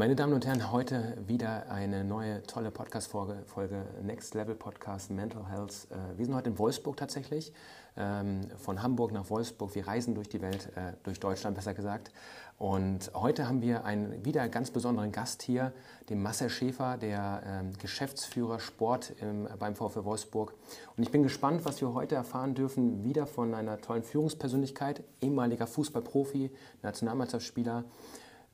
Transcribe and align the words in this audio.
Meine 0.00 0.16
Damen 0.16 0.32
und 0.32 0.46
Herren, 0.46 0.72
heute 0.72 1.18
wieder 1.26 1.70
eine 1.70 2.04
neue 2.04 2.42
tolle 2.44 2.70
Podcast-Folge, 2.70 3.42
Folge 3.44 3.84
Next 4.00 4.34
Level 4.34 4.54
Podcast 4.54 5.10
Mental 5.10 5.46
Health. 5.46 5.88
Äh, 5.90 6.16
wir 6.16 6.24
sind 6.24 6.34
heute 6.34 6.48
in 6.48 6.58
Wolfsburg 6.58 6.96
tatsächlich, 6.96 7.52
ähm, 7.98 8.40
von 8.56 8.82
Hamburg 8.82 9.12
nach 9.12 9.28
Wolfsburg. 9.28 9.74
Wir 9.74 9.86
reisen 9.86 10.14
durch 10.14 10.30
die 10.30 10.40
Welt, 10.40 10.70
äh, 10.74 10.94
durch 11.02 11.20
Deutschland 11.20 11.54
besser 11.54 11.74
gesagt. 11.74 12.12
Und 12.56 13.10
heute 13.12 13.46
haben 13.46 13.60
wir 13.60 13.84
einen 13.84 14.24
wieder 14.24 14.48
ganz 14.48 14.70
besonderen 14.70 15.12
Gast 15.12 15.42
hier, 15.42 15.74
den 16.08 16.22
Marcel 16.22 16.48
Schäfer, 16.48 16.96
der 16.96 17.42
ähm, 17.44 17.74
Geschäftsführer 17.78 18.58
Sport 18.58 19.12
beim 19.58 19.76
VfL 19.76 20.04
Wolfsburg. 20.06 20.54
Und 20.96 21.02
ich 21.02 21.10
bin 21.10 21.22
gespannt, 21.22 21.66
was 21.66 21.82
wir 21.82 21.92
heute 21.92 22.14
erfahren 22.14 22.54
dürfen, 22.54 23.04
wieder 23.04 23.26
von 23.26 23.52
einer 23.52 23.78
tollen 23.82 24.02
Führungspersönlichkeit, 24.02 25.02
ehemaliger 25.20 25.66
Fußballprofi, 25.66 26.50
Nationalmannschaftsspieler. 26.80 27.84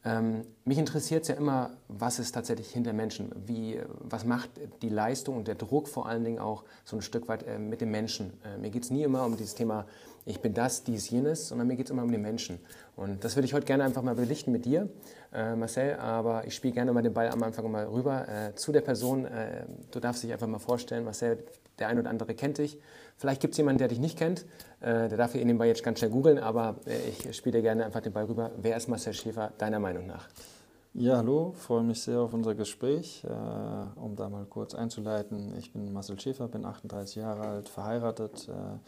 Ähm, 0.07 0.43
mich 0.65 0.79
interessiert 0.79 1.23
es 1.23 1.29
ja 1.29 1.35
immer, 1.35 1.71
was 1.89 2.21
ist 2.21 2.31
tatsächlich 2.31 2.71
hinter 2.71 2.93
Menschen? 2.93 3.33
Wie, 3.45 3.81
was 3.99 4.25
macht 4.25 4.51
die 4.81 4.89
Leistung 4.89 5.37
und 5.37 5.49
der 5.49 5.57
Druck 5.57 5.89
vor 5.89 6.07
allen 6.07 6.23
Dingen 6.23 6.39
auch 6.39 6.63
so 6.85 6.95
ein 6.95 7.03
Stück 7.03 7.27
weit 7.27 7.43
äh, 7.43 7.59
mit 7.59 7.81
dem 7.81 7.91
Menschen? 7.91 8.33
Äh, 8.45 8.59
mir 8.59 8.71
geht 8.71 8.85
es 8.85 8.91
nie 8.91 9.03
immer 9.03 9.25
um 9.25 9.37
dieses 9.37 9.57
Thema, 9.57 9.85
ich 10.25 10.41
bin 10.41 10.55
das, 10.55 10.85
dies, 10.85 11.11
jenes, 11.11 11.49
sondern 11.49 11.67
mir 11.67 11.77
geht 11.77 11.87
es 11.87 11.91
immer 11.91 12.05
um 12.05 12.13
den 12.13 12.23
Menschen. 12.23 12.61
Und 12.95 13.25
das 13.25 13.35
würde 13.35 13.47
ich 13.47 13.55
heute 13.55 13.67
gerne 13.67 13.83
einfach 13.83 14.03
mal 14.03 14.15
belichten 14.15 14.53
mit 14.53 14.65
dir, 14.65 14.89
äh, 15.33 15.57
Marcel, 15.57 15.97
aber 15.97 16.47
ich 16.47 16.55
spiele 16.55 16.75
gerne 16.75 16.93
mal 16.93 17.03
den 17.03 17.13
Ball 17.13 17.29
am 17.29 17.43
Anfang 17.43 17.69
mal 17.71 17.87
rüber 17.87 18.29
äh, 18.29 18.55
zu 18.55 18.71
der 18.71 18.83
Person. 18.83 19.25
Äh, 19.25 19.65
du 19.91 19.99
darfst 19.99 20.23
dich 20.23 20.33
einfach 20.33 20.47
mal 20.47 20.61
vorstellen, 20.61 21.05
Marcel, 21.05 21.45
der 21.81 21.89
ein 21.89 21.99
oder 21.99 22.11
andere 22.11 22.35
kennt 22.35 22.59
dich. 22.59 22.79
Vielleicht 23.17 23.41
gibt 23.41 23.55
es 23.55 23.59
jemanden, 23.59 23.79
der 23.79 23.89
dich 23.89 23.99
nicht 23.99 24.19
kennt. 24.19 24.45
Äh, 24.81 25.09
der 25.09 25.17
darf 25.17 25.33
hier 25.33 25.45
nebenbei 25.45 25.67
jetzt 25.67 25.83
ganz 25.83 25.99
schnell 25.99 26.11
googeln, 26.11 26.39
aber 26.39 26.77
äh, 26.87 27.09
ich 27.09 27.37
spiele 27.37 27.59
dir 27.59 27.63
gerne 27.63 27.85
einfach 27.87 28.01
den 28.01 28.13
Ball 28.13 28.27
rüber. 28.27 28.51
Wer 28.57 28.77
ist 28.77 28.89
Marcel 28.89 29.15
Schäfer, 29.15 29.53
deiner 29.59 29.79
Meinung 29.79 30.07
nach? 30.07 30.29
Ja, 30.93 31.19
hallo, 31.19 31.53
freue 31.59 31.83
mich 31.83 32.01
sehr 32.03 32.21
auf 32.21 32.33
unser 32.33 32.55
Gespräch. 32.55 33.23
Äh, 33.25 34.01
um 34.01 34.17
da 34.17 34.29
mal 34.29 34.45
kurz 34.45 34.75
einzuleiten, 34.75 35.55
ich 35.59 35.73
bin 35.73 35.93
Marcel 35.93 36.19
Schäfer, 36.19 36.49
bin 36.49 36.65
38 36.65 37.17
Jahre 37.17 37.43
alt, 37.43 37.69
verheiratet, 37.69 38.49
äh, 38.49 38.79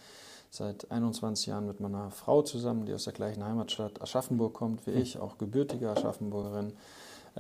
seit 0.51 0.91
21 0.91 1.47
Jahren 1.47 1.67
mit 1.67 1.81
meiner 1.81 2.11
Frau 2.11 2.43
zusammen, 2.43 2.87
die 2.87 2.95
aus 2.95 3.05
der 3.05 3.13
gleichen 3.13 3.45
Heimatstadt 3.45 4.01
Aschaffenburg 4.01 4.55
kommt 4.55 4.87
wie 4.87 4.93
hm. 4.93 5.03
ich, 5.03 5.19
auch 5.19 5.39
gebürtige 5.39 5.91
Aschaffenburgerin. 5.91 6.73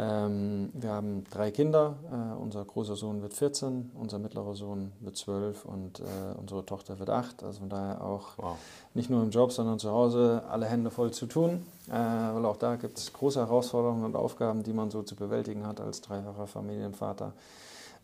Ähm, 0.00 0.70
wir 0.74 0.90
haben 0.90 1.24
drei 1.24 1.50
Kinder. 1.50 1.96
Äh, 2.12 2.40
unser 2.40 2.64
großer 2.64 2.94
Sohn 2.94 3.20
wird 3.20 3.34
14, 3.34 3.90
unser 3.98 4.20
mittlerer 4.20 4.54
Sohn 4.54 4.92
wird 5.00 5.16
12 5.16 5.64
und 5.64 5.98
äh, 5.98 6.04
unsere 6.38 6.64
Tochter 6.64 7.00
wird 7.00 7.10
8. 7.10 7.42
Also 7.42 7.58
von 7.60 7.68
daher 7.68 8.04
auch 8.04 8.28
wow. 8.36 8.56
nicht 8.94 9.10
nur 9.10 9.24
im 9.24 9.30
Job, 9.30 9.50
sondern 9.50 9.80
zu 9.80 9.90
Hause 9.90 10.44
alle 10.48 10.66
Hände 10.66 10.92
voll 10.92 11.10
zu 11.10 11.26
tun. 11.26 11.66
Äh, 11.88 11.94
weil 11.94 12.44
auch 12.46 12.56
da 12.56 12.76
gibt 12.76 12.96
es 12.96 13.12
große 13.12 13.40
Herausforderungen 13.40 14.04
und 14.04 14.14
Aufgaben, 14.14 14.62
die 14.62 14.72
man 14.72 14.92
so 14.92 15.02
zu 15.02 15.16
bewältigen 15.16 15.66
hat 15.66 15.80
als 15.80 16.00
dreifacher 16.00 16.46
Familienvater. 16.46 17.32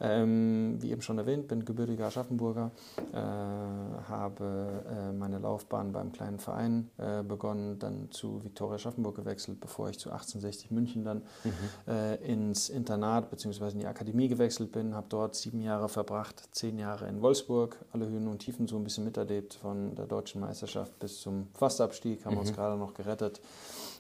Ähm, 0.05 0.77
wie 0.81 0.91
eben 0.91 1.01
schon 1.01 1.17
erwähnt, 1.17 1.49
bin 1.49 1.65
gebürtiger 1.65 2.07
Aschaffenburger, 2.07 2.71
äh, 3.13 3.17
habe 3.17 4.83
äh, 4.87 5.13
meine 5.13 5.39
Laufbahn 5.39 5.93
beim 5.93 6.13
kleinen 6.13 6.39
Verein 6.39 6.91
äh, 6.99 7.23
begonnen, 7.23 7.79
dann 7.79 8.11
zu 8.11 8.45
Viktoria 8.45 8.75
Aschaffenburg 8.75 9.17
gewechselt, 9.17 9.61
bevor 9.61 9.89
ich 9.89 9.99
zu 9.99 10.11
1860 10.11 10.71
München 10.71 11.05
dann 11.05 11.23
mhm. 11.45 11.53
Äh, 11.89 12.17
ins 12.17 12.69
Internat 12.69 13.31
bzw. 13.31 13.71
in 13.71 13.79
die 13.79 13.87
Akademie 13.87 14.29
gewechselt 14.29 14.73
bin, 14.73 14.95
habe 14.95 15.07
dort 15.09 15.35
sieben 15.35 15.63
Jahre 15.63 15.89
verbracht, 15.89 16.49
zehn 16.53 16.79
Jahre 16.79 17.09
in 17.09 17.23
Wolfsburg, 17.23 17.77
alle 17.93 18.07
Höhen 18.07 18.29
und 18.29 18.41
Tiefen 18.41 18.67
so 18.69 18.77
ein 18.77 18.85
bisschen 18.85 19.05
miterlebt, 19.05 19.55
von 19.55 19.95
der 19.95 20.07
deutschen 20.07 20.41
Meisterschaft 20.41 20.99
bis 20.99 21.21
zum 21.21 21.49
Fastabstieg, 21.55 22.27
haben 22.27 22.35
mhm. 22.35 22.41
uns 22.41 22.53
gerade 22.53 22.77
noch 22.77 22.93
gerettet 22.93 23.41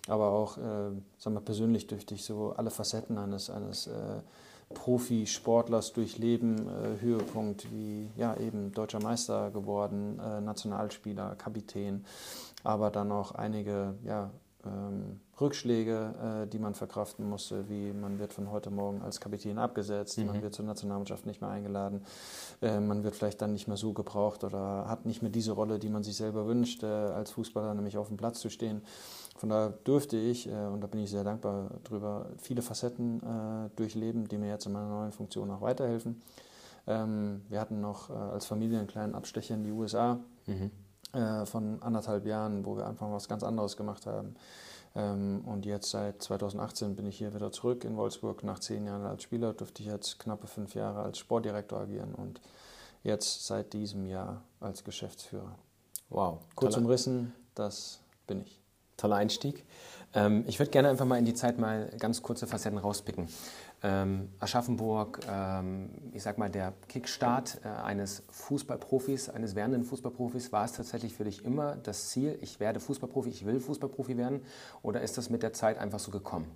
aber 0.08 0.28
auch, 0.28 0.58
äh, 0.58 0.91
sagen 1.18 1.34
wir 1.36 1.41
persönlich 1.41 1.86
durch 1.86 2.06
dich 2.06 2.24
so 2.24 2.52
alle 2.56 2.70
Facetten 2.70 3.18
eines, 3.18 3.50
eines 3.50 3.86
äh, 3.86 4.20
Profisportlers 4.75 5.92
durchleben, 5.92 6.69
äh, 6.69 7.00
Höhepunkt 7.00 7.70
wie 7.72 8.11
ja 8.17 8.36
eben 8.36 8.72
deutscher 8.72 9.00
Meister 9.00 9.50
geworden, 9.50 10.20
äh, 10.20 10.41
Nationalspieler, 10.41 11.36
Kapitän, 11.36 12.05
aber 12.62 12.90
dann 12.90 13.13
auch 13.13 13.33
einige 13.33 13.95
ja, 14.05 14.30
ähm, 14.67 15.20
Rückschläge, 15.40 16.45
äh, 16.45 16.46
die 16.46 16.58
man 16.58 16.74
verkraften 16.74 17.29
musste, 17.29 17.68
wie 17.68 17.92
man 17.92 18.18
wird 18.18 18.33
von 18.33 18.51
heute 18.51 18.70
Morgen 18.70 19.02
als 19.02 19.20
Kapitän 19.20 19.58
abgesetzt, 19.58 20.18
mhm. 20.18 20.27
man 20.27 20.42
wird 20.42 20.55
zur 20.55 20.64
Nationalmannschaft 20.64 21.27
nicht 21.27 21.40
mehr 21.40 21.51
eingeladen, 21.51 22.05
äh, 22.63 22.79
man 22.80 23.02
wird 23.02 23.17
vielleicht 23.17 23.42
dann 23.42 23.52
nicht 23.52 23.67
mehr 23.67 23.77
so 23.77 23.92
gebraucht 23.92 24.45
oder 24.45 24.86
hat 24.89 25.07
nicht 25.07 25.23
mehr 25.23 25.30
diese 25.30 25.52
Rolle, 25.52 25.79
die 25.79 25.89
man 25.89 26.02
sich 26.02 26.17
selber 26.17 26.46
wünscht, 26.46 26.83
äh, 26.83 26.86
als 26.86 27.33
Fußballer 27.33 27.74
nämlich 27.74 27.98
auf 27.98 28.08
dem 28.08 28.17
Platz 28.17 28.40
zu 28.40 28.48
stehen. 28.48 28.83
Von 29.36 29.48
daher 29.48 29.70
dürfte 29.70 30.17
ich, 30.17 30.48
äh, 30.48 30.67
und 30.67 30.80
da 30.80 30.86
bin 30.86 31.00
ich 31.00 31.11
sehr 31.11 31.24
dankbar 31.24 31.70
drüber, 31.84 32.27
viele 32.39 32.62
Facetten 32.62 33.20
äh, 33.20 33.70
durchleben, 33.77 34.28
die 34.28 34.39
mir 34.39 34.48
jetzt 34.48 34.67
in 34.67 34.72
meiner 34.72 34.89
neuen 34.89 35.12
Funktion 35.12 35.50
auch 35.50 35.61
weiterhelfen. 35.61 36.22
Ähm, 36.86 37.42
wir 37.48 37.61
hatten 37.61 37.80
noch 37.80 38.11
äh, 38.11 38.12
als 38.12 38.46
Familie 38.46 38.78
einen 38.78 38.89
kleinen 38.89 39.14
Abstecher 39.14 39.55
in 39.55 39.64
die 39.64 39.72
USA. 39.72 40.18
Mhm 40.46 40.70
von 41.45 41.80
anderthalb 41.80 42.27
Jahren, 42.27 42.67
wo 42.67 42.77
wir 42.77 42.89
einfach 42.89 43.08
was 43.12 43.28
ganz 43.28 43.45
anderes 43.45 43.77
gemacht 43.77 44.05
haben. 44.05 44.34
Ähm, 44.95 45.42
und 45.45 45.66
jetzt 45.66 45.90
seit 45.90 46.22
2018 46.22 46.95
bin 46.95 47.06
ich 47.06 47.18
hier 47.18 47.34
wieder 47.34 47.51
zurück 47.51 47.84
in 47.84 47.96
Wolfsburg. 47.96 48.45
Nach 48.45 48.58
zehn 48.58 48.86
Jahren 48.86 49.05
als 49.05 49.24
Spieler 49.24 49.52
durfte 49.52 49.83
ich 49.83 49.89
jetzt 49.89 50.18
knappe 50.18 50.46
fünf 50.46 50.74
Jahre 50.74 51.02
als 51.02 51.18
Sportdirektor 51.18 51.80
agieren 51.80 52.14
und 52.14 52.40
jetzt 53.02 53.46
seit 53.46 53.72
diesem 53.72 54.06
Jahr 54.06 54.42
als 54.61 54.84
Geschäftsführer. 54.84 55.56
Wow. 56.11 56.39
Kurz 56.55 56.77
umrissen, 56.77 57.33
das 57.55 58.01
bin 58.27 58.42
ich. 58.42 58.61
Toller 58.96 59.16
Einstieg. 59.16 59.64
Ähm, 60.14 60.44
ich 60.46 60.58
würde 60.58 60.70
gerne 60.70 60.88
einfach 60.88 61.05
mal 61.05 61.18
in 61.18 61.24
die 61.24 61.34
Zeit 61.34 61.58
mal 61.58 61.90
ganz 61.98 62.22
kurze 62.22 62.46
Facetten 62.46 62.78
rauspicken. 62.78 63.28
Ähm, 63.82 64.30
Aschaffenburg, 64.38 65.20
ähm, 65.28 65.90
ich 66.12 66.22
sag 66.22 66.38
mal, 66.38 66.48
der 66.48 66.72
Kickstart 66.88 67.60
äh, 67.64 67.68
eines 67.68 68.22
Fußballprofis, 68.30 69.28
eines 69.28 69.54
werdenden 69.54 69.84
Fußballprofis, 69.84 70.52
war 70.52 70.64
es 70.64 70.72
tatsächlich 70.72 71.14
für 71.14 71.24
dich 71.24 71.44
immer 71.44 71.77
das 71.77 72.08
Ziel, 72.10 72.38
ich 72.40 72.60
werde 72.60 72.80
Fußballprofi, 72.80 73.28
ich 73.28 73.44
will 73.44 73.60
Fußballprofi 73.60 74.16
werden? 74.16 74.40
Oder 74.83 75.02
ist 75.02 75.18
das 75.18 75.28
mit 75.28 75.42
der 75.42 75.52
Zeit 75.52 75.78
einfach 75.78 75.98
so 75.98 76.10
gekommen? 76.10 76.50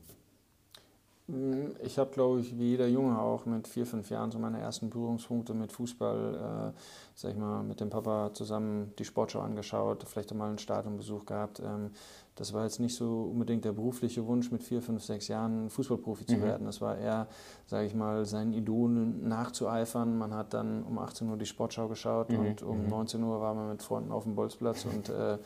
Hm, 1.28 1.76
ich 1.82 1.98
habe, 1.98 2.10
glaube 2.10 2.40
ich, 2.40 2.56
wie 2.58 2.70
jeder 2.70 2.86
Junge 2.86 3.18
auch 3.20 3.44
mit 3.44 3.68
vier, 3.68 3.84
fünf 3.84 4.08
Jahren 4.08 4.30
so 4.30 4.38
meine 4.38 4.60
ersten 4.60 4.88
Berührungspunkte 4.88 5.52
mit 5.52 5.72
Fußball, 5.72 6.72
äh, 6.74 6.80
sag 7.14 7.32
ich 7.32 7.36
mal, 7.36 7.62
mit 7.62 7.80
dem 7.80 7.90
Papa 7.90 8.30
zusammen 8.32 8.94
die 8.98 9.04
Sportschau 9.04 9.40
angeschaut, 9.40 10.04
vielleicht 10.08 10.32
mal 10.32 10.48
einen 10.48 10.58
Stadionbesuch 10.58 11.26
gehabt. 11.26 11.60
Ähm, 11.60 11.90
das 12.38 12.52
war 12.52 12.64
jetzt 12.64 12.78
nicht 12.78 12.94
so 12.94 13.30
unbedingt 13.32 13.64
der 13.64 13.72
berufliche 13.72 14.26
Wunsch, 14.26 14.50
mit 14.50 14.62
vier, 14.62 14.80
fünf, 14.80 15.02
sechs 15.02 15.28
Jahren 15.28 15.70
Fußballprofi 15.70 16.26
zu 16.26 16.36
mhm. 16.36 16.42
werden. 16.42 16.66
Das 16.66 16.80
war 16.80 16.96
eher, 16.96 17.26
sage 17.66 17.86
ich 17.86 17.94
mal, 17.94 18.24
seinen 18.24 18.52
Idolen 18.52 19.28
nachzueifern. 19.28 20.16
Man 20.16 20.34
hat 20.34 20.54
dann 20.54 20.82
um 20.84 20.98
18 20.98 21.28
Uhr 21.28 21.36
die 21.36 21.46
Sportschau 21.46 21.88
geschaut 21.88 22.30
mhm. 22.30 22.38
und 22.38 22.62
um 22.62 22.86
19 22.86 23.20
mhm. 23.20 23.26
Uhr 23.26 23.40
war 23.40 23.54
man 23.54 23.68
mit 23.70 23.82
Freunden 23.82 24.12
auf 24.12 24.22
dem 24.22 24.34
Bolzplatz 24.34 24.84
und 24.84 25.08
äh, 25.08 25.38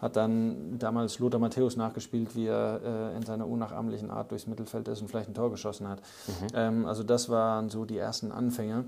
hat 0.00 0.16
dann 0.16 0.78
damals 0.78 1.18
Lothar 1.18 1.40
Matthäus 1.40 1.76
nachgespielt, 1.76 2.34
wie 2.34 2.46
er 2.46 2.80
äh, 3.12 3.16
in 3.16 3.22
seiner 3.22 3.46
unnachahmlichen 3.46 4.10
Art 4.10 4.30
durchs 4.30 4.46
Mittelfeld 4.46 4.88
ist 4.88 5.02
und 5.02 5.08
vielleicht 5.08 5.28
ein 5.28 5.34
Tor 5.34 5.50
geschossen 5.50 5.88
hat. 5.88 6.00
Mhm. 6.26 6.46
Ähm, 6.54 6.86
also 6.86 7.02
das 7.02 7.28
waren 7.28 7.68
so 7.68 7.84
die 7.84 7.98
ersten 7.98 8.32
Anfänge. 8.32 8.84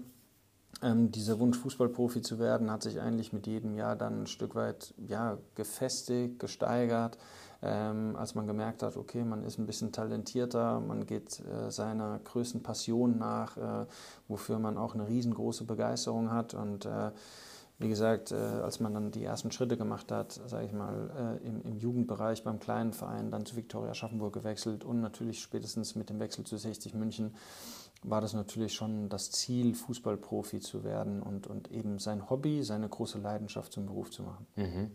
Ähm, 0.83 1.13
dieser 1.13 1.39
Wunsch, 1.39 1.59
Fußballprofi 1.59 2.23
zu 2.23 2.39
werden, 2.39 2.71
hat 2.71 2.83
sich 2.83 3.01
eigentlich 3.01 3.33
mit 3.33 3.47
jedem 3.47 3.75
Jahr 3.75 3.95
dann 3.95 4.23
ein 4.23 4.27
Stück 4.27 4.55
weit 4.57 4.95
ja, 5.07 5.39
gefestigt, 5.55 6.41
gesteigert. 6.41 7.19
Ähm, 7.65 8.17
als 8.17 8.35
man 8.35 8.49
gemerkt 8.49 8.83
hat, 8.83 8.97
okay, 8.97 9.23
man 9.23 9.45
ist 9.45 9.57
ein 9.57 9.67
bisschen 9.67 9.93
talentierter, 9.93 10.81
man 10.81 11.07
geht 11.07 11.41
äh, 11.41 11.71
seiner 11.71 12.19
größten 12.25 12.65
Passion 12.65 13.19
nach, 13.19 13.57
äh, 13.57 13.87
wofür 14.27 14.59
man 14.59 14.77
auch 14.77 14.95
eine 14.95 15.07
riesengroße 15.07 15.63
Begeisterung 15.63 16.33
hat 16.33 16.55
und 16.55 16.87
äh, 16.87 17.13
wie 17.79 17.89
gesagt, 17.89 18.33
äh, 18.33 18.37
als 18.37 18.81
man 18.81 18.95
dann 18.95 19.11
die 19.11 19.25
ersten 19.25 19.51
Schritte 19.51 19.77
gemacht 19.77 20.11
hat, 20.11 20.41
sage 20.47 20.67
ich 20.67 20.73
mal, 20.73 21.39
äh, 21.43 21.47
im, 21.47 21.63
im, 21.63 21.79
Jugendbereich 21.79 22.45
beim 22.45 22.61
kleinen 22.61 22.93
Verein, 22.93 23.31
dann 23.31 23.45
zu 23.45 23.57
Viktoria 23.57 23.91
Aschaffenburg 23.91 24.33
gewechselt 24.33 24.85
und 24.85 25.01
natürlich 25.01 25.41
spätestens 25.41 25.95
mit 25.95 26.09
dem 26.09 26.21
Wechsel 26.21 26.45
zu 26.45 26.57
60 26.57 26.95
München, 26.95 27.35
war 28.03 28.21
das 28.21 28.33
natürlich 28.35 28.75
schon 28.75 29.09
das 29.09 29.31
Ziel, 29.31 29.75
Fußballprofi 29.75 30.61
zu 30.61 30.85
werden 30.85 31.23
und, 31.23 31.47
und 31.47 31.71
eben 31.71 31.99
sein 31.99 32.29
Hobby, 32.29 32.63
seine 32.63 32.89
große 32.89 33.19
Leidenschaft 33.19 33.73
zum 33.73 33.87
Beruf 33.87 34.11
zu 34.11 34.23
machen. 34.23 34.47
Mhm. 34.57 34.91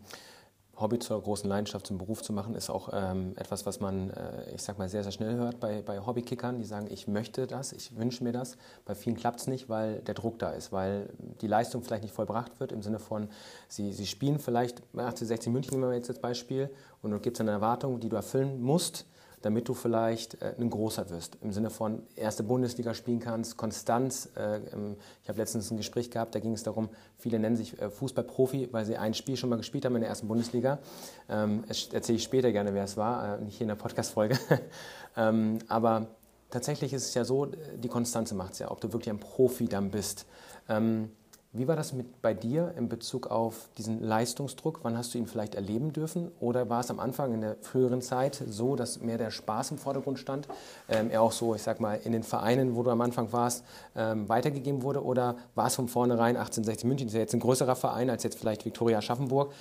Hobby 0.80 1.00
zur 1.00 1.20
großen 1.20 1.48
Leidenschaft 1.48 1.86
zum 1.86 1.98
Beruf 1.98 2.22
zu 2.22 2.32
machen, 2.32 2.54
ist 2.54 2.70
auch 2.70 2.90
ähm, 2.92 3.32
etwas, 3.36 3.66
was 3.66 3.80
man, 3.80 4.10
äh, 4.10 4.54
ich 4.54 4.62
sag 4.62 4.78
mal, 4.78 4.88
sehr, 4.88 5.02
sehr 5.02 5.10
schnell 5.10 5.34
hört 5.34 5.58
bei, 5.58 5.82
bei 5.82 5.98
Hobbykickern, 5.98 6.58
die 6.58 6.64
sagen, 6.64 6.86
ich 6.88 7.08
möchte 7.08 7.48
das, 7.48 7.72
ich 7.72 7.96
wünsche 7.96 8.22
mir 8.22 8.32
das. 8.32 8.56
Bei 8.84 8.94
vielen 8.94 9.16
klappt 9.16 9.40
es 9.40 9.46
nicht, 9.48 9.68
weil 9.68 10.00
der 10.02 10.14
Druck 10.14 10.38
da 10.38 10.50
ist, 10.50 10.70
weil 10.70 11.08
die 11.40 11.48
Leistung 11.48 11.82
vielleicht 11.82 12.04
nicht 12.04 12.14
vollbracht 12.14 12.60
wird, 12.60 12.70
im 12.70 12.82
Sinne 12.82 13.00
von, 13.00 13.28
sie, 13.66 13.92
sie 13.92 14.06
spielen 14.06 14.38
vielleicht 14.38 14.82
18, 14.96 15.26
16 15.26 15.52
München, 15.52 15.72
nehmen 15.72 15.90
wir 15.90 15.96
jetzt 15.96 16.10
als 16.10 16.20
Beispiel, 16.20 16.70
und 17.02 17.10
dann 17.10 17.22
gibt 17.22 17.36
es 17.36 17.40
eine 17.40 17.50
Erwartung, 17.50 17.98
die 17.98 18.08
du 18.08 18.16
erfüllen 18.16 18.60
musst 18.60 19.06
damit 19.42 19.68
du 19.68 19.74
vielleicht 19.74 20.40
äh, 20.42 20.54
ein 20.58 20.70
großer 20.70 21.10
wirst. 21.10 21.38
Im 21.42 21.52
Sinne 21.52 21.70
von 21.70 22.02
erste 22.16 22.42
Bundesliga 22.42 22.94
spielen 22.94 23.20
kannst, 23.20 23.56
Konstanz. 23.56 24.30
Äh, 24.36 24.60
ich 25.22 25.28
habe 25.28 25.38
letztens 25.38 25.70
ein 25.70 25.76
Gespräch 25.76 26.10
gehabt, 26.10 26.34
da 26.34 26.40
ging 26.40 26.52
es 26.52 26.62
darum, 26.62 26.88
viele 27.16 27.38
nennen 27.38 27.56
sich 27.56 27.80
äh, 27.80 27.90
Fußballprofi, 27.90 28.68
weil 28.72 28.84
sie 28.84 28.96
ein 28.96 29.14
Spiel 29.14 29.36
schon 29.36 29.50
mal 29.50 29.56
gespielt 29.56 29.84
haben 29.84 29.94
in 29.94 30.00
der 30.00 30.10
ersten 30.10 30.28
Bundesliga. 30.28 30.78
Ähm, 31.28 31.64
erzähle 31.68 32.16
ich 32.16 32.22
später 32.22 32.52
gerne, 32.52 32.74
wer 32.74 32.84
es 32.84 32.96
war, 32.96 33.38
äh, 33.38 33.42
nicht 33.42 33.56
hier 33.56 33.64
in 33.64 33.68
der 33.68 33.76
Podcast-Folge. 33.76 34.38
ähm, 35.16 35.58
aber 35.68 36.08
tatsächlich 36.50 36.92
ist 36.92 37.06
es 37.06 37.14
ja 37.14 37.24
so, 37.24 37.46
die 37.46 37.88
Konstanze 37.88 38.34
macht 38.34 38.54
es 38.54 38.58
ja, 38.58 38.70
ob 38.70 38.80
du 38.80 38.92
wirklich 38.92 39.10
ein 39.10 39.20
Profi 39.20 39.66
dann 39.66 39.90
bist. 39.90 40.26
Ähm, 40.68 41.10
wie 41.58 41.66
war 41.66 41.76
das 41.76 41.92
mit 41.92 42.22
bei 42.22 42.34
dir 42.34 42.72
in 42.76 42.88
Bezug 42.88 43.26
auf 43.26 43.68
diesen 43.76 44.00
Leistungsdruck? 44.00 44.80
Wann 44.84 44.96
hast 44.96 45.12
du 45.12 45.18
ihn 45.18 45.26
vielleicht 45.26 45.56
erleben 45.56 45.92
dürfen? 45.92 46.30
Oder 46.38 46.70
war 46.70 46.80
es 46.80 46.90
am 46.90 47.00
Anfang 47.00 47.34
in 47.34 47.40
der 47.40 47.56
früheren 47.60 48.00
Zeit 48.00 48.42
so, 48.48 48.76
dass 48.76 49.00
mehr 49.00 49.18
der 49.18 49.30
Spaß 49.30 49.72
im 49.72 49.78
Vordergrund 49.78 50.20
stand? 50.20 50.46
Ähm, 50.88 51.10
er 51.10 51.20
auch 51.20 51.32
so, 51.32 51.56
ich 51.56 51.62
sag 51.62 51.80
mal, 51.80 51.98
in 52.04 52.12
den 52.12 52.22
Vereinen, 52.22 52.76
wo 52.76 52.84
du 52.84 52.90
am 52.90 53.00
Anfang 53.00 53.32
warst, 53.32 53.64
ähm, 53.96 54.28
weitergegeben 54.28 54.82
wurde? 54.82 55.04
Oder 55.04 55.36
war 55.56 55.66
es 55.66 55.74
von 55.74 55.88
vornherein 55.88 56.36
1860 56.36 56.84
München, 56.88 57.06
das 57.08 57.14
ist 57.14 57.16
ja 57.16 57.22
jetzt 57.22 57.34
ein 57.34 57.40
größerer 57.40 57.74
Verein 57.74 58.08
als 58.08 58.22
jetzt 58.22 58.38
vielleicht 58.38 58.64
Viktoria 58.64 59.02
Schaffenburg, 59.02 59.52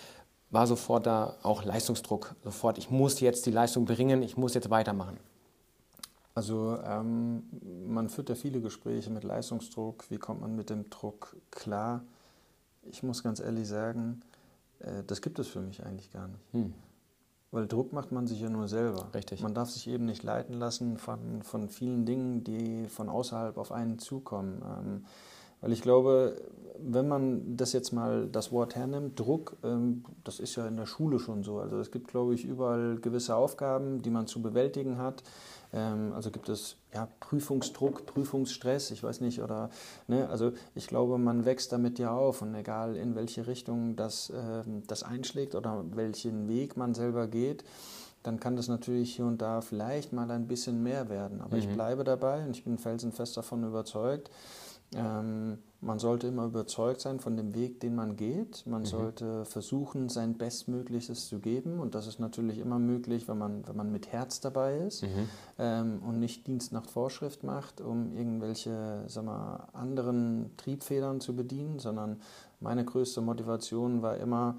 war 0.51 0.67
sofort 0.67 1.07
da 1.07 1.35
auch 1.41 1.63
Leistungsdruck? 1.63 2.35
Sofort, 2.43 2.77
ich 2.77 2.91
muss 2.91 3.19
jetzt 3.19 3.45
die 3.47 3.51
Leistung 3.51 3.85
bringen, 3.85 4.21
ich 4.21 4.38
muss 4.38 4.53
jetzt 4.53 4.69
weitermachen? 4.69 5.17
Also 6.38 6.78
ähm, 6.86 7.42
man 7.88 8.10
führt 8.10 8.30
ja 8.30 8.36
viele 8.36 8.62
Gespräche 8.62 9.10
mit 9.10 9.24
Leistungsdruck, 9.24 10.06
wie 10.12 10.19
kommt 10.19 10.42
man 10.42 10.56
mit 10.56 10.69
dem 10.69 10.88
Druck 10.92 11.36
klar. 11.50 12.04
Ich 12.84 13.01
muss 13.01 13.24
ganz 13.24 13.39
ehrlich 13.39 13.68
sagen, 13.68 14.22
äh, 14.78 15.04
das 15.07 15.24
gibt 15.24 15.39
es 15.39 15.48
für 15.48 15.62
mich 15.62 15.84
eigentlich 15.84 16.13
gar 16.13 16.28
nicht. 16.28 16.44
Hm. 16.51 16.75
Weil 17.50 17.66
Druck 17.66 17.92
macht 17.92 18.12
man 18.12 18.28
sich 18.28 18.39
ja 18.39 18.51
nur 18.51 18.68
selber. 18.68 19.10
Richtig. 19.16 19.42
Man 19.42 19.56
darf 19.56 19.72
sich 19.72 19.88
eben 19.88 20.06
nicht 20.06 20.22
leiten 20.22 20.54
lassen 20.54 21.00
von, 21.00 21.42
von 21.42 21.69
vielen 21.69 22.06
Dingen, 22.06 22.44
die 22.44 22.88
von 22.88 23.10
außerhalb 23.10 23.57
auf 23.57 23.72
einen 23.72 23.98
zukommen. 23.98 24.62
Ähm, 24.62 25.06
weil 25.62 25.72
ich 25.72 25.81
glaube, 25.81 26.39
wenn 26.78 27.07
man 27.07 27.57
das 27.57 27.74
jetzt 27.74 27.94
mal 27.94 28.28
das 28.28 28.51
Wort 28.51 28.75
hernimmt, 28.75 29.19
Druck, 29.19 29.57
ähm, 29.63 30.04
das 30.24 30.39
ist 30.39 30.56
ja 30.56 30.68
in 30.68 30.78
der 30.78 30.86
Schule 30.86 31.18
schon 31.18 31.44
so. 31.44 31.57
Also 31.57 31.80
es 31.80 31.89
gibt, 31.89 32.10
glaube 32.10 32.36
ich, 32.36 32.45
überall 32.45 32.98
gewisse 32.98 33.36
Aufgaben, 33.36 34.04
die 34.04 34.12
man 34.12 34.28
zu 34.28 34.39
bewältigen 34.39 35.00
hat. 35.00 35.24
Ähm, 35.73 36.13
also 36.13 36.31
gibt 36.31 36.49
es 36.49 36.77
ja, 36.93 37.07
Prüfungsdruck, 37.19 38.05
Prüfungsstress, 38.05 38.91
ich 38.91 39.03
weiß 39.03 39.21
nicht, 39.21 39.41
oder, 39.41 39.69
ne, 40.07 40.29
also 40.29 40.51
ich 40.75 40.87
glaube, 40.87 41.17
man 41.17 41.45
wächst 41.45 41.71
damit 41.71 41.99
ja 41.99 42.11
auf 42.11 42.41
und 42.41 42.55
egal 42.55 42.95
in 42.95 43.15
welche 43.15 43.47
Richtung 43.47 43.95
das, 43.95 44.29
äh, 44.29 44.63
das 44.87 45.03
einschlägt 45.03 45.55
oder 45.55 45.83
welchen 45.91 46.47
Weg 46.47 46.77
man 46.77 46.93
selber 46.93 47.27
geht, 47.27 47.63
dann 48.23 48.39
kann 48.39 48.55
das 48.55 48.67
natürlich 48.67 49.15
hier 49.15 49.25
und 49.25 49.41
da 49.41 49.61
vielleicht 49.61 50.11
mal 50.13 50.29
ein 50.31 50.47
bisschen 50.47 50.83
mehr 50.83 51.09
werden. 51.09 51.41
Aber 51.41 51.55
mhm. 51.55 51.61
ich 51.61 51.69
bleibe 51.69 52.03
dabei 52.03 52.43
und 52.43 52.55
ich 52.55 52.63
bin 52.63 52.77
felsenfest 52.77 53.37
davon 53.37 53.63
überzeugt, 53.63 54.29
ähm, 54.95 55.59
man 55.79 56.00
sollte 56.00 56.27
immer 56.27 56.45
überzeugt 56.45 57.01
sein 57.01 57.19
von 57.19 57.38
dem 57.38 57.53
Weg, 57.53 57.79
den 57.79 57.94
man 57.94 58.15
geht. 58.15 58.65
Man 58.65 58.81
mhm. 58.81 58.85
sollte 58.85 59.45
versuchen, 59.45 60.09
sein 60.09 60.38
Bestmöglichstes 60.38 61.27
zu 61.27 61.39
geben. 61.39 61.79
Und 61.79 61.94
das 61.94 62.07
ist 62.07 62.19
natürlich 62.19 62.57
immer 62.57 62.79
möglich, 62.79 63.27
wenn 63.27 63.38
man, 63.38 63.68
wenn 63.68 63.75
man 63.75 63.91
mit 63.91 64.07
Herz 64.07 64.39
dabei 64.39 64.77
ist 64.79 65.03
mhm. 65.03 65.29
ähm, 65.59 66.01
und 66.06 66.19
nicht 66.19 66.47
Dienst 66.47 66.71
nach 66.71 66.85
Vorschrift 66.85 67.44
macht, 67.44 67.79
um 67.79 68.12
irgendwelche 68.15 69.03
sag 69.07 69.25
mal, 69.25 69.68
anderen 69.74 70.51
Triebfedern 70.57 71.21
zu 71.21 71.35
bedienen, 71.35 71.77
sondern 71.77 72.21
meine 72.59 72.83
größte 72.83 73.21
Motivation 73.21 74.01
war 74.01 74.18
immer, 74.18 74.56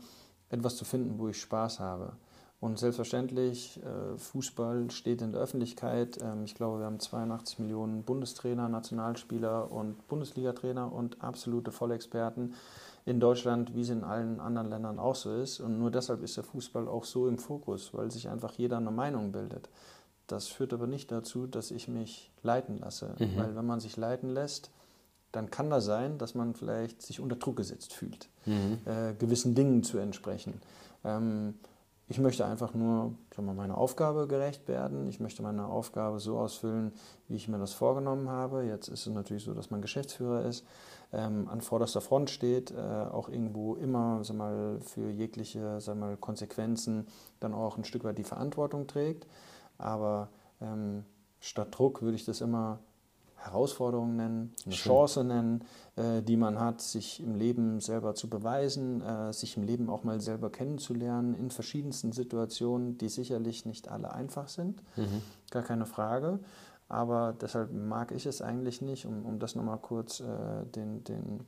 etwas 0.51 0.77
zu 0.77 0.85
finden, 0.85 1.19
wo 1.19 1.29
ich 1.29 1.41
Spaß 1.41 1.81
habe. 1.81 2.13
Und 2.61 2.79
selbstverständlich, 2.79 3.81
äh, 3.85 4.19
Fußball 4.19 4.91
steht 4.91 5.23
in 5.23 5.33
der 5.33 5.41
Öffentlichkeit. 5.41 6.19
Ähm, 6.21 6.45
ich 6.45 6.57
glaube, 6.57 6.81
wir 6.81 6.87
haben 6.87 6.99
82 6.99 7.61
Millionen 7.61 8.03
Bundestrainer, 8.03 8.69
Nationalspieler 8.69 9.71
und 9.71 10.09
Bundesliga-Trainer 10.09 10.93
und 10.93 11.23
absolute 11.23 11.71
Vollexperten 11.71 12.55
in 13.07 13.21
Deutschland, 13.21 13.75
wie 13.77 13.83
es 13.83 13.91
in 13.91 14.03
allen 14.03 14.41
anderen 14.41 14.69
Ländern 14.69 14.99
auch 14.99 15.15
so 15.15 15.35
ist. 15.35 15.61
Und 15.61 15.79
nur 15.79 15.93
deshalb 15.93 16.23
ist 16.23 16.37
der 16.37 16.45
Fußball 16.45 16.89
auch 16.89 17.05
so 17.05 17.29
im 17.29 17.39
Fokus, 17.39 17.95
weil 17.95 18.11
sich 18.11 18.29
einfach 18.29 18.55
jeder 18.55 18.79
eine 18.79 18.91
Meinung 18.91 19.31
bildet. 19.31 19.69
Das 20.27 20.49
führt 20.49 20.73
aber 20.73 20.87
nicht 20.87 21.13
dazu, 21.13 21.47
dass 21.47 21.71
ich 21.71 21.87
mich 21.87 22.33
leiten 22.43 22.79
lasse. 22.81 23.15
Mhm. 23.19 23.37
Weil 23.37 23.57
wenn 23.57 23.67
man 23.67 23.79
sich 23.79 23.97
leiten 23.97 24.31
lässt, 24.31 24.71
dann 25.31 25.51
kann 25.51 25.71
das 25.71 25.85
sein, 25.85 26.19
dass 26.19 26.35
man 26.35 26.55
vielleicht 26.55 27.03
sich 27.03 27.21
unter 27.21 27.37
Druck 27.37 27.57
gesetzt 27.57 27.95
fühlt, 27.95 28.29
mhm. 28.47 28.79
äh, 28.85 29.15
gewissen 29.15 29.55
Dingen 29.55 29.85
zu 29.85 29.99
entsprechen. 29.99 30.61
Ähm, 31.05 31.55
ich 32.11 32.19
möchte 32.19 32.47
einfach 32.47 32.73
nur 32.73 33.13
sagen 33.35 33.47
wir, 33.47 33.55
meiner 33.55 33.77
Aufgabe 33.77 34.27
gerecht 34.27 34.67
werden. 34.67 35.09
Ich 35.09 35.21
möchte 35.21 35.43
meine 35.43 35.67
Aufgabe 35.67 36.21
so 36.21 36.39
ausfüllen, 36.39 36.93
wie 37.29 37.37
ich 37.37 37.49
mir 37.49 37.59
das 37.59 37.75
vorgenommen 37.75 38.31
habe. 38.31 38.65
Jetzt 38.65 38.89
ist 38.89 39.07
es 39.07 39.13
natürlich 39.13 39.45
so, 39.45 39.53
dass 39.53 39.71
man 39.71 39.83
Geschäftsführer 39.83 40.47
ist, 40.47 40.65
ähm, 41.13 41.49
an 41.51 41.61
vorderster 41.61 42.01
Front 42.01 42.31
steht, 42.31 42.71
äh, 42.71 42.77
auch 42.77 43.29
irgendwo 43.29 43.75
immer 43.75 44.25
sag 44.25 44.37
mal, 44.37 44.81
für 44.81 45.11
jegliche 45.11 45.81
sag 45.81 45.99
mal, 45.99 46.17
Konsequenzen 46.17 47.07
dann 47.41 47.53
auch 47.53 47.77
ein 47.77 47.85
Stück 47.85 48.05
weit 48.05 48.17
die 48.17 48.25
Verantwortung 48.25 48.87
trägt. 48.87 49.27
Aber 49.77 50.29
ähm, 50.63 51.05
statt 51.41 51.69
Druck 51.73 52.01
würde 52.01 52.17
ich 52.17 52.25
das 52.25 52.41
immer 52.41 52.79
Herausforderung 53.39 54.17
nennen, 54.17 54.55
eine 54.65 54.75
Schön. 54.75 54.93
Chance 54.93 55.25
nennen, 55.25 55.65
äh, 55.97 56.23
die 56.23 56.37
man 56.37 56.59
hat, 56.59 56.81
sich 56.81 57.21
im 57.23 57.35
Leben 57.35 57.81
selber 57.81 58.15
zu 58.15 58.29
beweisen, 58.29 59.01
äh, 59.01 59.33
sich 59.33 59.57
im 59.57 59.63
Leben 59.63 59.89
auch 59.89 60.05
mal 60.05 60.21
selber 60.21 60.51
kennenzulernen 60.51 61.35
in 61.35 61.51
verschiedensten 61.51 62.13
Situationen, 62.13 62.99
die 62.99 63.09
sicherlich 63.09 63.65
nicht 63.65 63.89
alle 63.89 64.13
einfach 64.13 64.49
sind, 64.49 64.83
mhm. 64.97 65.23
gar 65.51 65.63
keine 65.63 65.87
Frage. 65.87 66.41
Aber 66.89 67.35
deshalb 67.39 67.73
mag 67.73 68.13
ich 68.13 68.27
es 68.27 68.41
eigentlich 68.41 68.81
nicht, 68.81 69.07
um, 69.07 69.25
um 69.25 69.39
das 69.39 69.55
nochmal 69.55 69.79
kurz 69.79 70.21
äh, 70.21 70.65
den, 70.75 71.05
den, 71.05 71.45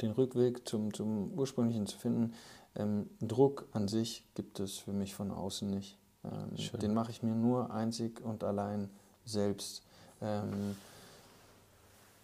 den 0.00 0.12
Rückweg 0.12 0.68
zum, 0.68 0.92
zum 0.92 1.32
Ursprünglichen 1.32 1.86
zu 1.86 1.98
finden. 1.98 2.34
Ähm, 2.76 3.08
Druck 3.20 3.66
an 3.72 3.88
sich 3.88 4.26
gibt 4.34 4.60
es 4.60 4.78
für 4.78 4.92
mich 4.92 5.14
von 5.14 5.30
außen 5.30 5.68
nicht. 5.68 5.98
Ähm, 6.24 6.78
den 6.80 6.94
mache 6.94 7.10
ich 7.10 7.22
mir 7.22 7.34
nur 7.34 7.72
einzig 7.72 8.20
und 8.20 8.44
allein 8.44 8.90
selbst. 9.24 9.82
Ähm, 10.22 10.76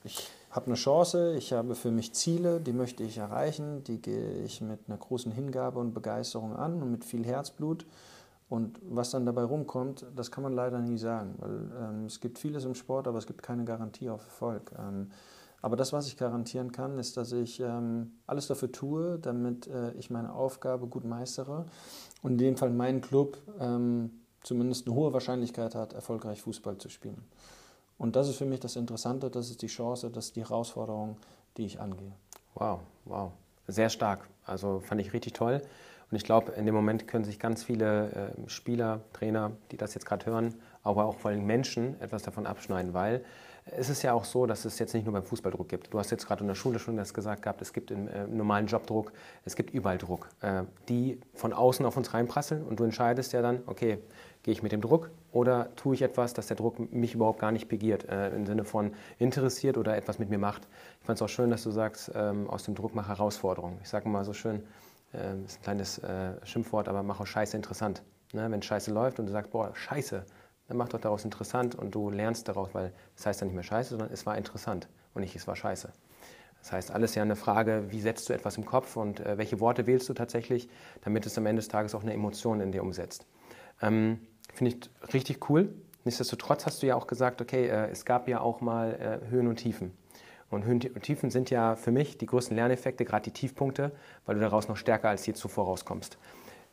ich 0.04 0.28
habe 0.50 0.66
eine 0.66 0.74
Chance, 0.74 1.34
ich 1.36 1.52
habe 1.52 1.74
für 1.74 1.90
mich 1.90 2.12
Ziele, 2.12 2.60
die 2.60 2.72
möchte 2.72 3.02
ich 3.04 3.18
erreichen, 3.18 3.84
die 3.84 4.00
gehe 4.00 4.42
ich 4.42 4.60
mit 4.60 4.80
einer 4.88 4.96
großen 4.96 5.30
Hingabe 5.30 5.78
und 5.78 5.94
Begeisterung 5.94 6.56
an 6.56 6.82
und 6.82 6.90
mit 6.90 7.04
viel 7.04 7.24
Herzblut. 7.24 7.86
Und 8.48 8.80
was 8.82 9.10
dann 9.10 9.26
dabei 9.26 9.44
rumkommt, 9.44 10.06
das 10.16 10.32
kann 10.32 10.42
man 10.42 10.52
leider 10.52 10.80
nie 10.80 10.98
sagen, 10.98 11.36
weil 11.38 11.70
ähm, 11.80 12.06
es 12.06 12.18
gibt 12.18 12.36
vieles 12.38 12.64
im 12.64 12.74
Sport, 12.74 13.06
aber 13.06 13.18
es 13.18 13.26
gibt 13.26 13.44
keine 13.44 13.64
Garantie 13.64 14.10
auf 14.10 14.24
Erfolg. 14.24 14.72
Ähm, 14.76 15.12
aber 15.62 15.76
das, 15.76 15.92
was 15.92 16.08
ich 16.08 16.16
garantieren 16.16 16.72
kann, 16.72 16.98
ist, 16.98 17.16
dass 17.16 17.30
ich 17.30 17.60
ähm, 17.60 18.12
alles 18.26 18.48
dafür 18.48 18.72
tue, 18.72 19.18
damit 19.20 19.68
äh, 19.68 19.92
ich 19.92 20.10
meine 20.10 20.32
Aufgabe 20.32 20.86
gut 20.86 21.04
meistere 21.04 21.66
und 22.22 22.32
in 22.32 22.38
dem 22.38 22.56
Fall 22.56 22.70
mein 22.70 23.00
Club 23.00 23.38
ähm, 23.60 24.10
zumindest 24.42 24.86
eine 24.86 24.96
hohe 24.96 25.12
Wahrscheinlichkeit 25.12 25.76
hat, 25.76 25.92
erfolgreich 25.92 26.42
Fußball 26.42 26.78
zu 26.78 26.88
spielen. 26.88 27.22
Und 28.00 28.16
das 28.16 28.30
ist 28.30 28.36
für 28.36 28.46
mich 28.46 28.60
das 28.60 28.76
Interessante, 28.76 29.28
das 29.28 29.50
ist 29.50 29.60
die 29.60 29.66
Chance, 29.66 30.08
das 30.08 30.28
ist 30.28 30.36
die 30.36 30.40
Herausforderung, 30.40 31.18
die 31.58 31.66
ich 31.66 31.80
angehe. 31.80 32.12
Wow, 32.54 32.80
wow. 33.04 33.32
Sehr 33.68 33.90
stark. 33.90 34.26
Also 34.46 34.80
fand 34.80 35.02
ich 35.02 35.12
richtig 35.12 35.34
toll. 35.34 35.60
Und 36.10 36.16
ich 36.16 36.24
glaube, 36.24 36.52
in 36.52 36.64
dem 36.64 36.74
Moment 36.74 37.06
können 37.06 37.26
sich 37.26 37.38
ganz 37.38 37.62
viele 37.62 38.32
äh, 38.46 38.48
Spieler, 38.48 39.02
Trainer, 39.12 39.52
die 39.70 39.76
das 39.76 39.92
jetzt 39.92 40.06
gerade 40.06 40.24
hören, 40.24 40.54
aber 40.82 41.04
auch 41.04 41.18
vor 41.18 41.30
allem 41.30 41.44
Menschen 41.44 42.00
etwas 42.00 42.22
davon 42.22 42.46
abschneiden, 42.46 42.94
weil 42.94 43.22
es 43.66 43.90
ist 43.90 44.02
ja 44.02 44.14
auch 44.14 44.24
so, 44.24 44.46
dass 44.46 44.64
es 44.64 44.78
jetzt 44.78 44.94
nicht 44.94 45.04
nur 45.04 45.12
beim 45.12 45.22
Fußballdruck 45.22 45.68
gibt. 45.68 45.92
Du 45.92 45.98
hast 45.98 46.10
jetzt 46.10 46.26
gerade 46.26 46.40
in 46.40 46.48
der 46.48 46.54
Schule 46.54 46.78
schon 46.78 46.96
das 46.96 47.12
gesagt 47.12 47.42
gehabt, 47.42 47.60
es 47.60 47.74
gibt 47.74 47.90
im 47.90 48.08
äh, 48.08 48.26
normalen 48.26 48.66
Jobdruck, 48.66 49.12
es 49.44 49.56
gibt 49.56 49.74
überall 49.74 49.98
Druck, 49.98 50.30
äh, 50.40 50.62
die 50.88 51.20
von 51.34 51.52
außen 51.52 51.84
auf 51.84 51.98
uns 51.98 52.14
reinprasseln 52.14 52.64
und 52.64 52.80
du 52.80 52.84
entscheidest 52.84 53.34
ja 53.34 53.42
dann, 53.42 53.62
okay, 53.66 53.98
Gehe 54.42 54.52
ich 54.52 54.62
mit 54.62 54.72
dem 54.72 54.80
Druck 54.80 55.10
oder 55.32 55.74
tue 55.76 55.94
ich 55.94 56.02
etwas, 56.02 56.34
dass 56.34 56.48
der 56.48 56.56
Druck 56.56 56.92
mich 56.92 57.14
überhaupt 57.14 57.38
gar 57.38 57.52
nicht 57.52 57.68
begiert, 57.68 58.08
äh, 58.08 58.30
im 58.30 58.46
Sinne 58.46 58.64
von 58.64 58.92
interessiert 59.18 59.78
oder 59.78 59.96
etwas 59.96 60.18
mit 60.18 60.30
mir 60.30 60.38
macht? 60.38 60.68
Ich 61.00 61.06
fand 61.06 61.18
es 61.18 61.22
auch 61.22 61.28
schön, 61.28 61.50
dass 61.50 61.62
du 61.62 61.70
sagst, 61.70 62.10
ähm, 62.14 62.48
aus 62.48 62.64
dem 62.64 62.74
Druck 62.74 62.94
mach 62.94 63.08
Herausforderungen. 63.08 63.78
Ich 63.82 63.88
sage 63.88 64.08
mal 64.08 64.24
so 64.24 64.32
schön, 64.32 64.62
äh, 65.12 65.36
ist 65.44 65.58
ein 65.58 65.62
kleines 65.62 65.98
äh, 65.98 66.34
Schimpfwort, 66.44 66.88
aber 66.88 67.02
mach 67.02 67.20
auch 67.20 67.26
Scheiße 67.26 67.56
interessant. 67.56 68.02
Ne? 68.32 68.50
Wenn 68.50 68.62
Scheiße 68.62 68.92
läuft 68.92 69.18
und 69.18 69.26
du 69.26 69.32
sagst, 69.32 69.50
boah, 69.50 69.74
Scheiße, 69.74 70.24
dann 70.68 70.76
mach 70.76 70.88
doch 70.88 71.00
daraus 71.00 71.24
interessant 71.24 71.74
und 71.74 71.94
du 71.94 72.10
lernst 72.10 72.48
daraus, 72.48 72.70
weil 72.72 72.92
das 73.16 73.26
heißt 73.26 73.40
dann 73.40 73.48
nicht 73.48 73.54
mehr 73.54 73.64
Scheiße, 73.64 73.90
sondern 73.90 74.10
es 74.12 74.26
war 74.26 74.36
interessant 74.36 74.88
und 75.14 75.22
nicht 75.22 75.34
es 75.34 75.46
war 75.46 75.56
Scheiße. 75.56 75.92
Das 76.60 76.72
heißt, 76.72 76.90
alles 76.90 77.14
ja 77.14 77.22
eine 77.22 77.36
Frage, 77.36 77.84
wie 77.88 78.00
setzt 78.00 78.28
du 78.28 78.34
etwas 78.34 78.56
im 78.56 78.66
Kopf 78.66 78.96
und 78.96 79.20
äh, 79.20 79.38
welche 79.38 79.60
Worte 79.60 79.86
wählst 79.86 80.08
du 80.08 80.14
tatsächlich, 80.14 80.68
damit 81.02 81.26
es 81.26 81.36
am 81.38 81.46
Ende 81.46 81.60
des 81.60 81.68
Tages 81.68 81.94
auch 81.94 82.02
eine 82.02 82.12
Emotion 82.12 82.60
in 82.60 82.70
dir 82.70 82.82
umsetzt. 82.82 83.26
Ähm, 83.80 84.20
Finde 84.54 84.76
ich 84.76 85.12
richtig 85.14 85.48
cool. 85.50 85.74
Nichtsdestotrotz 86.04 86.66
hast 86.66 86.82
du 86.82 86.86
ja 86.86 86.96
auch 86.96 87.06
gesagt, 87.06 87.40
okay, 87.40 87.66
äh, 87.66 87.90
es 87.90 88.04
gab 88.04 88.28
ja 88.28 88.40
auch 88.40 88.60
mal 88.60 89.20
äh, 89.24 89.30
Höhen 89.30 89.46
und 89.46 89.56
Tiefen. 89.56 89.92
Und 90.50 90.64
Höhen 90.64 90.80
und 90.94 91.02
Tiefen 91.02 91.30
sind 91.30 91.50
ja 91.50 91.76
für 91.76 91.92
mich 91.92 92.18
die 92.18 92.26
größten 92.26 92.56
Lerneffekte, 92.56 93.04
gerade 93.04 93.24
die 93.24 93.30
Tiefpunkte, 93.30 93.92
weil 94.26 94.34
du 94.34 94.40
daraus 94.40 94.68
noch 94.68 94.76
stärker 94.76 95.08
als 95.08 95.24
je 95.26 95.34
zuvor 95.34 95.66
rauskommst. 95.66 96.18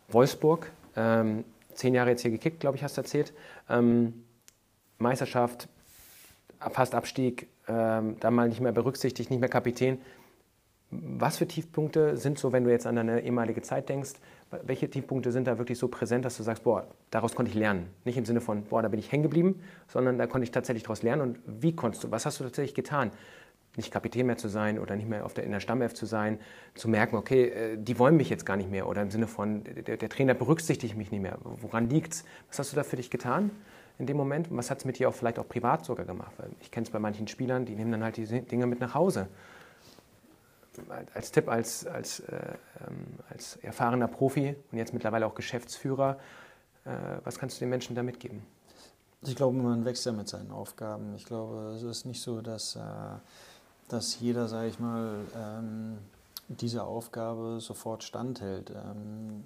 Wolfsburg, 0.09 0.71
ähm, 0.95 1.43
zehn 1.73 1.93
Jahre 1.93 2.11
jetzt 2.11 2.21
hier 2.21 2.31
gekickt, 2.31 2.59
glaube 2.59 2.77
ich, 2.77 2.83
hast 2.83 2.97
du 2.97 3.01
erzählt. 3.01 3.33
Ähm, 3.69 4.23
Meisterschaft, 4.97 5.67
fast 6.71 6.95
Abstieg, 6.95 7.49
ähm, 7.67 8.17
da 8.19 8.31
mal 8.31 8.49
nicht 8.49 8.61
mehr 8.61 8.71
berücksichtigt, 8.71 9.29
nicht 9.29 9.39
mehr 9.39 9.49
Kapitän. 9.49 9.99
Was 10.89 11.37
für 11.37 11.47
Tiefpunkte 11.47 12.17
sind 12.17 12.39
so, 12.39 12.53
wenn 12.53 12.63
du 12.63 12.71
jetzt 12.71 12.87
an 12.87 12.95
deine 12.95 13.21
ehemalige 13.21 13.61
Zeit 13.61 13.89
denkst? 13.89 14.13
Welche 14.63 14.89
Tiefpunkte 14.89 15.31
sind 15.31 15.47
da 15.47 15.57
wirklich 15.57 15.77
so 15.77 15.87
präsent, 15.87 16.23
dass 16.23 16.37
du 16.37 16.43
sagst, 16.43 16.63
boah, 16.63 16.87
daraus 17.11 17.35
konnte 17.35 17.51
ich 17.51 17.57
lernen? 17.57 17.87
Nicht 18.05 18.17
im 18.17 18.25
Sinne 18.25 18.41
von, 18.41 18.63
boah, 18.63 18.81
da 18.81 18.87
bin 18.87 18.99
ich 18.99 19.11
hängen 19.11 19.23
geblieben, 19.23 19.61
sondern 19.87 20.17
da 20.17 20.27
konnte 20.27 20.43
ich 20.43 20.51
tatsächlich 20.51 20.83
daraus 20.83 21.03
lernen. 21.03 21.21
Und 21.21 21.39
wie 21.45 21.75
konntest 21.75 22.03
du, 22.03 22.11
was 22.11 22.25
hast 22.25 22.39
du 22.39 22.45
tatsächlich 22.45 22.73
getan? 22.73 23.11
Nicht 23.75 23.91
Kapitän 23.91 24.25
mehr 24.25 24.37
zu 24.37 24.47
sein 24.47 24.79
oder 24.79 24.95
nicht 24.95 25.09
mehr 25.09 25.25
auf 25.25 25.33
der, 25.33 25.43
in 25.43 25.51
der 25.51 25.59
Stammelf 25.59 25.93
zu 25.93 26.05
sein, 26.05 26.39
zu 26.75 26.87
merken, 26.89 27.15
okay, 27.15 27.49
äh, 27.49 27.77
die 27.77 27.99
wollen 27.99 28.15
mich 28.15 28.29
jetzt 28.29 28.45
gar 28.45 28.57
nicht 28.57 28.71
mehr 28.71 28.87
oder 28.87 29.01
im 29.01 29.11
Sinne 29.11 29.27
von, 29.27 29.63
der, 29.63 29.97
der 29.97 30.09
Trainer 30.09 30.33
berücksichtigt 30.33 30.95
mich 30.95 31.11
nicht 31.11 31.21
mehr. 31.21 31.37
Woran 31.43 31.89
liegt 31.89 32.13
es? 32.13 32.23
Was 32.47 32.59
hast 32.59 32.71
du 32.71 32.75
da 32.75 32.83
für 32.83 32.95
dich 32.95 33.09
getan? 33.09 33.51
in 33.99 34.05
dem 34.05 34.15
Moment? 34.15 34.51
Und 34.51 34.57
was 34.57 34.69
hat 34.69 34.77
es 34.77 34.85
mit 34.85 34.99
dir 34.99 35.09
auch 35.09 35.13
vielleicht 35.15 35.39
auch 35.39 35.47
privat 35.47 35.83
sogar 35.83 36.05
gemacht? 36.05 36.31
Weil 36.37 36.51
ich 36.61 36.69
kenne 36.69 36.85
es 36.85 36.91
bei 36.91 36.99
manchen 36.99 37.27
Spielern, 37.27 37.65
die 37.65 37.75
nehmen 37.75 37.91
dann 37.91 38.03
halt 38.03 38.17
die 38.17 38.25
Dinge 38.25 38.67
mit 38.67 38.79
nach 38.79 38.93
Hause 38.93 39.27
als 41.13 41.31
Tipp 41.31 41.49
als, 41.49 41.85
als, 41.85 42.19
äh, 42.21 42.35
ähm, 42.87 43.19
als 43.29 43.57
erfahrener 43.57 44.07
Profi 44.07 44.55
und 44.71 44.77
jetzt 44.77 44.93
mittlerweile 44.93 45.25
auch 45.25 45.35
Geschäftsführer, 45.35 46.17
äh, 46.85 46.89
was 47.23 47.39
kannst 47.39 47.57
du 47.57 47.59
den 47.61 47.69
Menschen 47.69 47.95
da 47.95 48.03
mitgeben? 48.03 48.41
Ich 49.21 49.35
glaube, 49.35 49.57
man 49.57 49.83
wächst 49.83 50.05
ja 50.05 50.11
mit 50.11 50.27
seinen 50.27 50.51
Aufgaben. 50.51 51.15
Ich 51.15 51.25
glaube, 51.25 51.73
es 51.75 51.83
ist 51.83 52.05
nicht 52.05 52.21
so, 52.21 52.41
dass, 52.41 52.75
äh, 52.75 52.79
dass 53.89 54.19
jeder, 54.19 54.47
sage 54.47 54.69
ich 54.69 54.79
mal, 54.79 55.19
ähm, 55.35 55.97
diese 56.47 56.83
Aufgabe 56.83 57.57
sofort 57.59 58.03
standhält. 58.03 58.69
Ähm, 58.69 59.43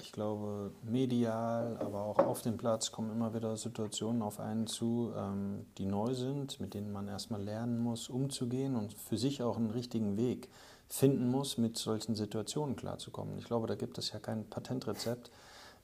ich 0.00 0.12
glaube, 0.12 0.72
medial, 0.82 1.76
aber 1.80 2.02
auch 2.02 2.18
auf 2.18 2.42
dem 2.42 2.56
Platz 2.56 2.92
kommen 2.92 3.10
immer 3.10 3.34
wieder 3.34 3.56
Situationen 3.56 4.22
auf 4.22 4.40
einen 4.40 4.66
zu, 4.66 5.12
ähm, 5.16 5.66
die 5.78 5.86
neu 5.86 6.14
sind, 6.14 6.60
mit 6.60 6.74
denen 6.74 6.92
man 6.92 7.08
erstmal 7.08 7.42
lernen 7.42 7.78
muss, 7.78 8.08
umzugehen 8.08 8.76
und 8.76 8.94
für 8.94 9.18
sich 9.18 9.42
auch 9.42 9.56
einen 9.56 9.70
richtigen 9.70 10.16
Weg 10.16 10.48
finden 10.88 11.30
muss, 11.30 11.58
mit 11.58 11.76
solchen 11.76 12.14
Situationen 12.14 12.76
klarzukommen. 12.76 13.38
Ich 13.38 13.44
glaube, 13.44 13.66
da 13.66 13.74
gibt 13.74 13.98
es 13.98 14.12
ja 14.12 14.18
kein 14.18 14.48
Patentrezept, 14.48 15.30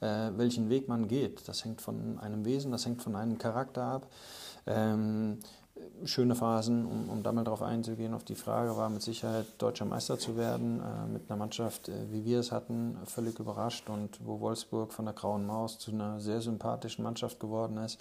äh, 0.01 0.31
welchen 0.37 0.71
Weg 0.71 0.89
man 0.89 1.09
geht. 1.09 1.47
Das 1.49 1.65
hängt 1.65 1.81
von 1.81 2.19
einem 2.19 2.45
Wesen, 2.45 2.73
das 2.73 2.87
hängt 2.87 3.03
von 3.03 3.17
einem 3.17 3.39
Charakter 3.39 3.83
ab. 3.83 4.07
Ähm, 4.67 5.39
schöne 6.05 6.35
Phasen, 6.35 6.85
um, 6.85 7.09
um 7.09 7.23
da 7.23 7.33
mal 7.33 7.45
drauf 7.45 7.63
einzugehen, 7.63 8.15
auf 8.15 8.25
die 8.25 8.35
Frage 8.35 8.77
war 8.77 8.89
mit 8.91 9.03
Sicherheit 9.03 9.47
deutscher 9.59 9.85
Meister 9.85 10.19
zu 10.19 10.37
werden, 10.37 10.81
äh, 10.81 11.07
mit 11.07 11.31
einer 11.31 11.39
Mannschaft, 11.39 11.89
äh, 11.89 11.93
wie 12.11 12.25
wir 12.25 12.41
es 12.41 12.53
hatten, 12.53 12.97
völlig 13.05 13.39
überrascht 13.39 13.89
und 13.89 14.25
wo 14.25 14.41
Wolfsburg 14.41 14.93
von 14.93 15.05
der 15.05 15.15
Grauen 15.15 15.47
Maus 15.47 15.79
zu 15.79 15.91
einer 15.91 16.21
sehr 16.21 16.41
sympathischen 16.41 17.05
Mannschaft 17.05 17.41
geworden 17.41 17.79
ist. 17.79 18.01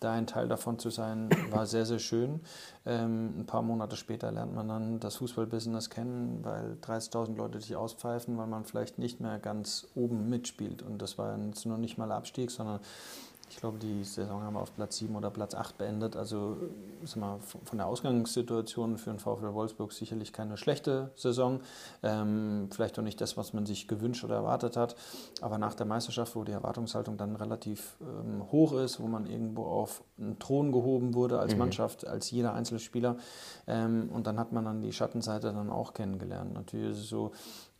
Da 0.00 0.12
ein 0.12 0.26
Teil 0.26 0.48
davon 0.48 0.78
zu 0.78 0.90
sein, 0.90 1.30
war 1.50 1.66
sehr, 1.66 1.86
sehr 1.86 1.98
schön. 1.98 2.40
Ähm, 2.86 3.40
ein 3.40 3.46
paar 3.46 3.62
Monate 3.62 3.96
später 3.96 4.30
lernt 4.32 4.54
man 4.54 4.68
dann 4.68 5.00
das 5.00 5.16
Fußballbusiness 5.16 5.90
kennen, 5.90 6.40
weil 6.42 6.76
30.000 6.82 7.36
Leute 7.36 7.58
dich 7.58 7.76
auspfeifen, 7.76 8.36
weil 8.36 8.46
man 8.46 8.64
vielleicht 8.64 8.98
nicht 8.98 9.20
mehr 9.20 9.38
ganz 9.38 9.86
oben 9.94 10.28
mitspielt. 10.28 10.82
Und 10.82 11.00
das 11.00 11.18
war 11.18 11.38
jetzt 11.38 11.66
nur 11.66 11.78
nicht 11.78 11.98
mal 11.98 12.12
Abstieg, 12.12 12.50
sondern 12.50 12.80
ich 13.50 13.56
glaube, 13.56 13.78
die 13.78 14.04
Saison 14.04 14.42
haben 14.42 14.54
wir 14.54 14.60
auf 14.60 14.74
Platz 14.74 14.96
7 14.96 15.14
oder 15.14 15.30
Platz 15.30 15.54
8 15.54 15.78
beendet. 15.78 16.16
Also 16.16 16.56
sag 17.04 17.16
mal, 17.16 17.38
von 17.40 17.78
der 17.78 17.86
Ausgangssituation 17.86 18.98
für 18.98 19.10
den 19.10 19.18
VfL 19.18 19.54
Wolfsburg 19.54 19.92
sicherlich 19.92 20.32
keine 20.32 20.56
schlechte 20.56 21.10
Saison. 21.14 21.60
Ähm, 22.02 22.68
vielleicht 22.70 22.98
auch 22.98 23.02
nicht 23.02 23.20
das, 23.20 23.36
was 23.36 23.52
man 23.52 23.66
sich 23.66 23.88
gewünscht 23.88 24.24
oder 24.24 24.36
erwartet 24.36 24.76
hat. 24.76 24.96
Aber 25.40 25.58
nach 25.58 25.74
der 25.74 25.86
Meisterschaft, 25.86 26.36
wo 26.36 26.44
die 26.44 26.52
Erwartungshaltung 26.52 27.16
dann 27.16 27.36
relativ 27.36 27.96
ähm, 28.00 28.50
hoch 28.50 28.72
ist, 28.72 29.00
wo 29.00 29.06
man 29.06 29.26
irgendwo 29.26 29.64
auf 29.64 30.02
einen 30.18 30.38
Thron 30.38 30.72
gehoben 30.72 31.14
wurde 31.14 31.38
als 31.38 31.52
mhm. 31.52 31.58
Mannschaft, 31.58 32.06
als 32.06 32.30
jeder 32.30 32.54
einzelne 32.54 32.80
Spieler. 32.80 33.16
Ähm, 33.66 34.08
und 34.12 34.26
dann 34.26 34.38
hat 34.38 34.52
man 34.52 34.64
dann 34.64 34.80
die 34.80 34.92
Schattenseite 34.92 35.52
dann 35.52 35.70
auch 35.70 35.94
kennengelernt. 35.94 36.54
Natürlich 36.54 36.92
ist 36.92 36.98
es 37.04 37.08
so, 37.08 37.32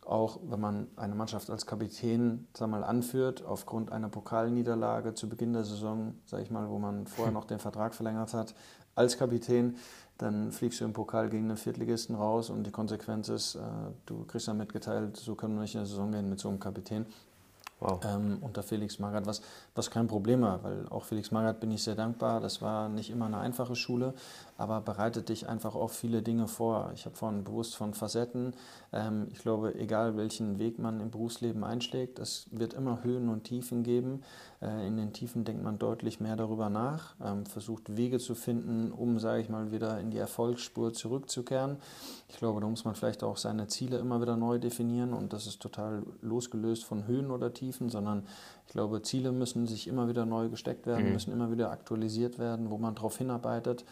auch 0.05 0.39
wenn 0.47 0.59
man 0.59 0.87
eine 0.95 1.15
Mannschaft 1.15 1.49
als 1.49 1.65
Kapitän 1.65 2.47
sag 2.55 2.69
mal, 2.69 2.83
anführt, 2.83 3.43
aufgrund 3.43 3.91
einer 3.91 4.09
Pokalniederlage 4.09 5.13
zu 5.15 5.27
Beginn 5.27 5.53
der 5.53 5.63
Saison, 5.63 6.15
sage 6.25 6.43
ich 6.43 6.51
mal, 6.51 6.69
wo 6.69 6.77
man 6.79 7.07
vorher 7.07 7.33
noch 7.33 7.45
den 7.45 7.59
Vertrag 7.59 7.95
verlängert 7.95 8.33
hat, 8.33 8.53
als 8.93 9.17
Kapitän, 9.17 9.75
dann 10.17 10.51
fliegst 10.51 10.79
du 10.79 10.85
im 10.85 10.93
Pokal 10.93 11.29
gegen 11.29 11.47
den 11.49 11.57
Viertligisten 11.57 12.15
raus 12.15 12.49
und 12.49 12.65
die 12.65 12.71
Konsequenz 12.71 13.27
ist, 13.29 13.55
äh, 13.55 13.59
du 14.05 14.23
kriegst 14.25 14.47
dann 14.47 14.57
mitgeteilt, 14.57 15.17
so 15.17 15.35
können 15.35 15.55
wir 15.55 15.61
nicht 15.61 15.75
in 15.75 15.81
der 15.81 15.87
Saison 15.87 16.11
gehen 16.11 16.29
mit 16.29 16.39
so 16.39 16.47
einem 16.47 16.59
Kapitän. 16.59 17.05
Wow. 17.81 17.99
Ähm, 18.05 18.37
unter 18.39 18.63
Felix 18.63 18.99
Magath, 18.99 19.25
was, 19.25 19.41
was 19.75 19.91
kein 19.91 20.07
Problem 20.07 20.41
war, 20.41 20.63
weil 20.63 20.87
auch 20.89 21.03
Felix 21.03 21.31
Magath 21.31 21.59
bin 21.59 21.71
ich 21.71 21.83
sehr 21.83 21.95
dankbar. 21.95 22.39
Das 22.39 22.61
war 22.61 22.87
nicht 22.87 23.09
immer 23.09 23.25
eine 23.25 23.39
einfache 23.39 23.75
Schule, 23.75 24.13
aber 24.57 24.81
bereitet 24.81 25.29
dich 25.29 25.49
einfach 25.49 25.75
auf 25.75 25.91
viele 25.91 26.21
Dinge 26.21 26.47
vor. 26.47 26.91
Ich 26.93 27.05
habe 27.05 27.15
vorhin 27.15 27.43
bewusst 27.43 27.75
von 27.75 27.93
Facetten. 27.93 28.53
Ähm, 28.93 29.27
ich 29.31 29.39
glaube, 29.39 29.75
egal 29.75 30.15
welchen 30.15 30.59
Weg 30.59 30.79
man 30.79 31.01
im 31.01 31.11
Berufsleben 31.11 31.63
einschlägt, 31.63 32.19
es 32.19 32.47
wird 32.51 32.73
immer 32.73 33.03
Höhen 33.03 33.29
und 33.29 33.43
Tiefen 33.43 33.83
geben. 33.83 34.21
Äh, 34.61 34.87
in 34.87 34.97
den 34.97 35.11
Tiefen 35.13 35.43
denkt 35.43 35.63
man 35.63 35.77
deutlich 35.77 36.19
mehr 36.19 36.35
darüber 36.35 36.69
nach, 36.69 37.15
ähm, 37.23 37.45
versucht 37.45 37.97
Wege 37.97 38.19
zu 38.19 38.35
finden, 38.35 38.91
um, 38.91 39.19
sage 39.19 39.41
ich 39.41 39.49
mal, 39.49 39.71
wieder 39.71 39.99
in 39.99 40.11
die 40.11 40.17
Erfolgsspur 40.17 40.93
zurückzukehren. 40.93 41.77
Ich 42.29 42.37
glaube, 42.37 42.61
da 42.61 42.67
muss 42.67 42.85
man 42.85 42.95
vielleicht 42.95 43.23
auch 43.23 43.37
seine 43.37 43.67
Ziele 43.67 43.97
immer 43.97 44.21
wieder 44.21 44.37
neu 44.37 44.57
definieren 44.57 45.13
und 45.13 45.33
das 45.33 45.47
ist 45.47 45.61
total 45.61 46.03
losgelöst 46.21 46.85
von 46.85 47.07
Höhen 47.07 47.31
oder 47.31 47.53
Tiefen, 47.53 47.89
sondern 47.89 48.25
ich 48.67 48.73
glaube, 48.73 49.01
Ziele 49.01 49.31
müssen 49.31 49.67
sich 49.67 49.87
immer 49.87 50.07
wieder 50.07 50.25
neu 50.25 50.49
gesteckt 50.49 50.87
werden, 50.87 51.07
mhm. 51.07 51.13
müssen 51.13 51.31
immer 51.31 51.51
wieder 51.51 51.71
aktualisiert 51.71 52.39
werden, 52.39 52.69
wo 52.69 52.77
man 52.77 52.95
darauf 52.95 53.17
hinarbeitet. 53.17 53.85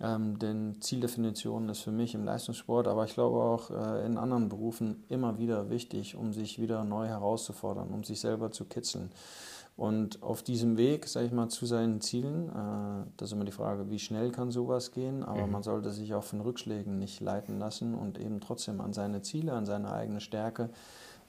Ähm, 0.00 0.38
denn 0.38 0.80
Zieldefinition 0.80 1.68
ist 1.68 1.80
für 1.80 1.92
mich 1.92 2.14
im 2.14 2.24
Leistungssport, 2.24 2.88
aber 2.88 3.04
ich 3.04 3.14
glaube 3.14 3.38
auch 3.38 3.70
äh, 3.70 4.04
in 4.04 4.18
anderen 4.18 4.48
Berufen 4.48 5.04
immer 5.08 5.38
wieder 5.38 5.70
wichtig, 5.70 6.16
um 6.16 6.32
sich 6.32 6.60
wieder 6.60 6.84
neu 6.84 7.06
herauszufordern, 7.06 7.90
um 7.90 8.02
sich 8.02 8.20
selber 8.20 8.50
zu 8.50 8.64
kitzeln. 8.64 9.10
Und 9.76 10.22
auf 10.22 10.42
diesem 10.42 10.76
Weg, 10.76 11.08
sage 11.08 11.26
ich 11.26 11.32
mal, 11.32 11.48
zu 11.48 11.66
seinen 11.66 12.00
Zielen, 12.00 12.48
äh, 12.48 13.10
das 13.16 13.28
ist 13.28 13.32
immer 13.32 13.44
die 13.44 13.52
Frage, 13.52 13.90
wie 13.90 13.98
schnell 13.98 14.30
kann 14.30 14.50
sowas 14.50 14.92
gehen, 14.92 15.22
aber 15.22 15.46
mhm. 15.46 15.52
man 15.52 15.62
sollte 15.62 15.90
sich 15.90 16.14
auch 16.14 16.24
von 16.24 16.40
Rückschlägen 16.40 16.98
nicht 16.98 17.20
leiten 17.20 17.58
lassen 17.58 17.94
und 17.94 18.18
eben 18.18 18.40
trotzdem 18.40 18.80
an 18.80 18.92
seine 18.92 19.22
Ziele, 19.22 19.52
an 19.52 19.66
seine 19.66 19.92
eigene 19.92 20.20
Stärke 20.20 20.70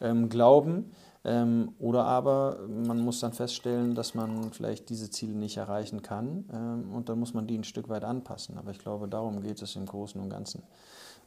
ähm, 0.01 0.29
glauben. 0.29 0.91
Ähm, 1.25 1.73
oder 1.79 2.05
aber 2.05 2.59
man 2.67 2.99
muss 2.99 3.19
dann 3.19 3.33
feststellen, 3.33 3.95
dass 3.95 4.13
man 4.13 4.51
vielleicht 4.51 4.89
diese 4.89 5.09
Ziele 5.09 5.33
nicht 5.33 5.57
erreichen 5.57 6.03
kann 6.03 6.45
ähm, 6.53 6.93
und 6.93 7.09
dann 7.09 7.19
muss 7.19 7.33
man 7.33 7.47
die 7.47 7.57
ein 7.57 7.63
Stück 7.63 7.89
weit 7.89 8.03
anpassen. 8.03 8.59
Aber 8.59 8.69
ich 8.69 8.77
glaube, 8.77 9.07
darum 9.07 9.41
geht 9.41 9.59
es 9.61 9.75
im 9.75 9.87
Großen 9.87 10.21
und 10.21 10.29
Ganzen. 10.29 10.61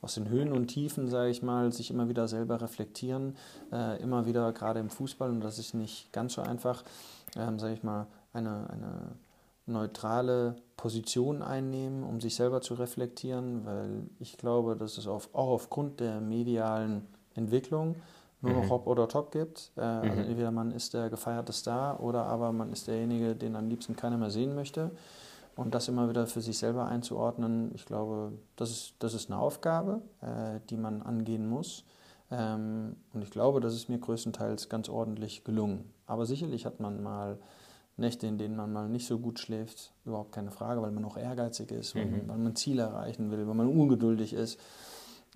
Aus 0.00 0.14
den 0.14 0.28
Höhen 0.28 0.52
und 0.52 0.68
Tiefen, 0.68 1.08
sage 1.08 1.30
ich 1.30 1.42
mal, 1.42 1.72
sich 1.72 1.90
immer 1.90 2.08
wieder 2.08 2.28
selber 2.28 2.60
reflektieren, 2.60 3.36
äh, 3.72 4.00
immer 4.00 4.26
wieder 4.26 4.52
gerade 4.52 4.78
im 4.78 4.90
Fußball, 4.90 5.28
und 5.30 5.40
das 5.40 5.58
ist 5.58 5.74
nicht 5.74 6.12
ganz 6.12 6.34
so 6.34 6.42
einfach, 6.42 6.84
ähm, 7.36 7.58
sage 7.58 7.74
ich 7.74 7.82
mal, 7.82 8.06
eine, 8.32 8.70
eine 8.70 9.16
neutrale 9.66 10.54
Position 10.76 11.42
einnehmen, 11.42 12.04
um 12.04 12.20
sich 12.20 12.36
selber 12.36 12.60
zu 12.60 12.74
reflektieren, 12.74 13.66
weil 13.66 14.04
ich 14.20 14.38
glaube, 14.38 14.76
dass 14.76 14.96
es 14.96 15.08
auf, 15.08 15.28
auch 15.32 15.48
aufgrund 15.48 15.98
der 15.98 16.20
medialen 16.20 17.06
Entwicklung 17.34 17.96
nur 18.40 18.52
noch 18.52 18.64
mhm. 18.64 18.71
Hop 18.71 18.87
oder 18.87 19.09
Top 19.09 19.33
gibt. 19.33 19.73
Äh, 19.76 19.80
also 19.80 20.21
mhm. 20.21 20.28
entweder 20.28 20.50
man 20.50 20.71
ist 20.71 20.95
der 20.95 21.11
gefeierte 21.11 21.52
Star 21.52 22.00
oder 22.00 22.25
aber 22.26 22.52
man 22.52 22.73
ist 22.73 22.87
derjenige, 22.87 23.35
den 23.35 23.57
am 23.57 23.68
liebsten 23.68 23.97
keiner 23.97 24.16
mehr 24.16 24.30
sehen 24.30 24.54
möchte. 24.54 24.90
Und 25.57 25.75
das 25.75 25.88
immer 25.88 26.09
wieder 26.09 26.26
für 26.28 26.40
sich 26.40 26.57
selber 26.57 26.87
einzuordnen, 26.87 27.73
ich 27.75 27.85
glaube, 27.85 28.33
das 28.54 28.71
ist, 28.71 28.95
das 29.00 29.12
ist 29.12 29.28
eine 29.28 29.40
Aufgabe, 29.40 30.02
äh, 30.21 30.61
die 30.71 30.76
man 30.76 31.02
angehen 31.02 31.49
muss. 31.49 31.85
Ähm, 32.30 32.95
und 33.12 33.23
ich 33.23 33.30
glaube, 33.30 33.59
das 33.59 33.75
ist 33.75 33.88
mir 33.88 33.99
größtenteils 33.99 34.68
ganz 34.68 34.88
ordentlich 34.88 35.42
gelungen. 35.42 35.92
Aber 36.07 36.26
sicherlich 36.26 36.64
hat 36.64 36.78
man 36.78 37.02
mal 37.02 37.38
Nächte, 37.97 38.28
in 38.28 38.38
denen 38.38 38.54
man 38.54 38.73
mal 38.73 38.88
nicht 38.88 39.09
so 39.09 39.18
gut 39.18 39.40
schläft, 39.40 39.92
überhaupt 40.04 40.30
keine 40.30 40.52
Frage, 40.52 40.80
weil 40.80 40.92
man 40.92 41.04
auch 41.04 41.16
ehrgeizig 41.16 41.73
ist, 41.73 41.97
mhm. 41.97 42.12
weil, 42.12 42.28
weil 42.28 42.38
man 42.38 42.54
Ziele 42.54 42.83
erreichen 42.83 43.33
will, 43.33 43.47
weil 43.49 43.54
man 43.54 43.66
ungeduldig 43.66 44.35
ist. 44.35 44.61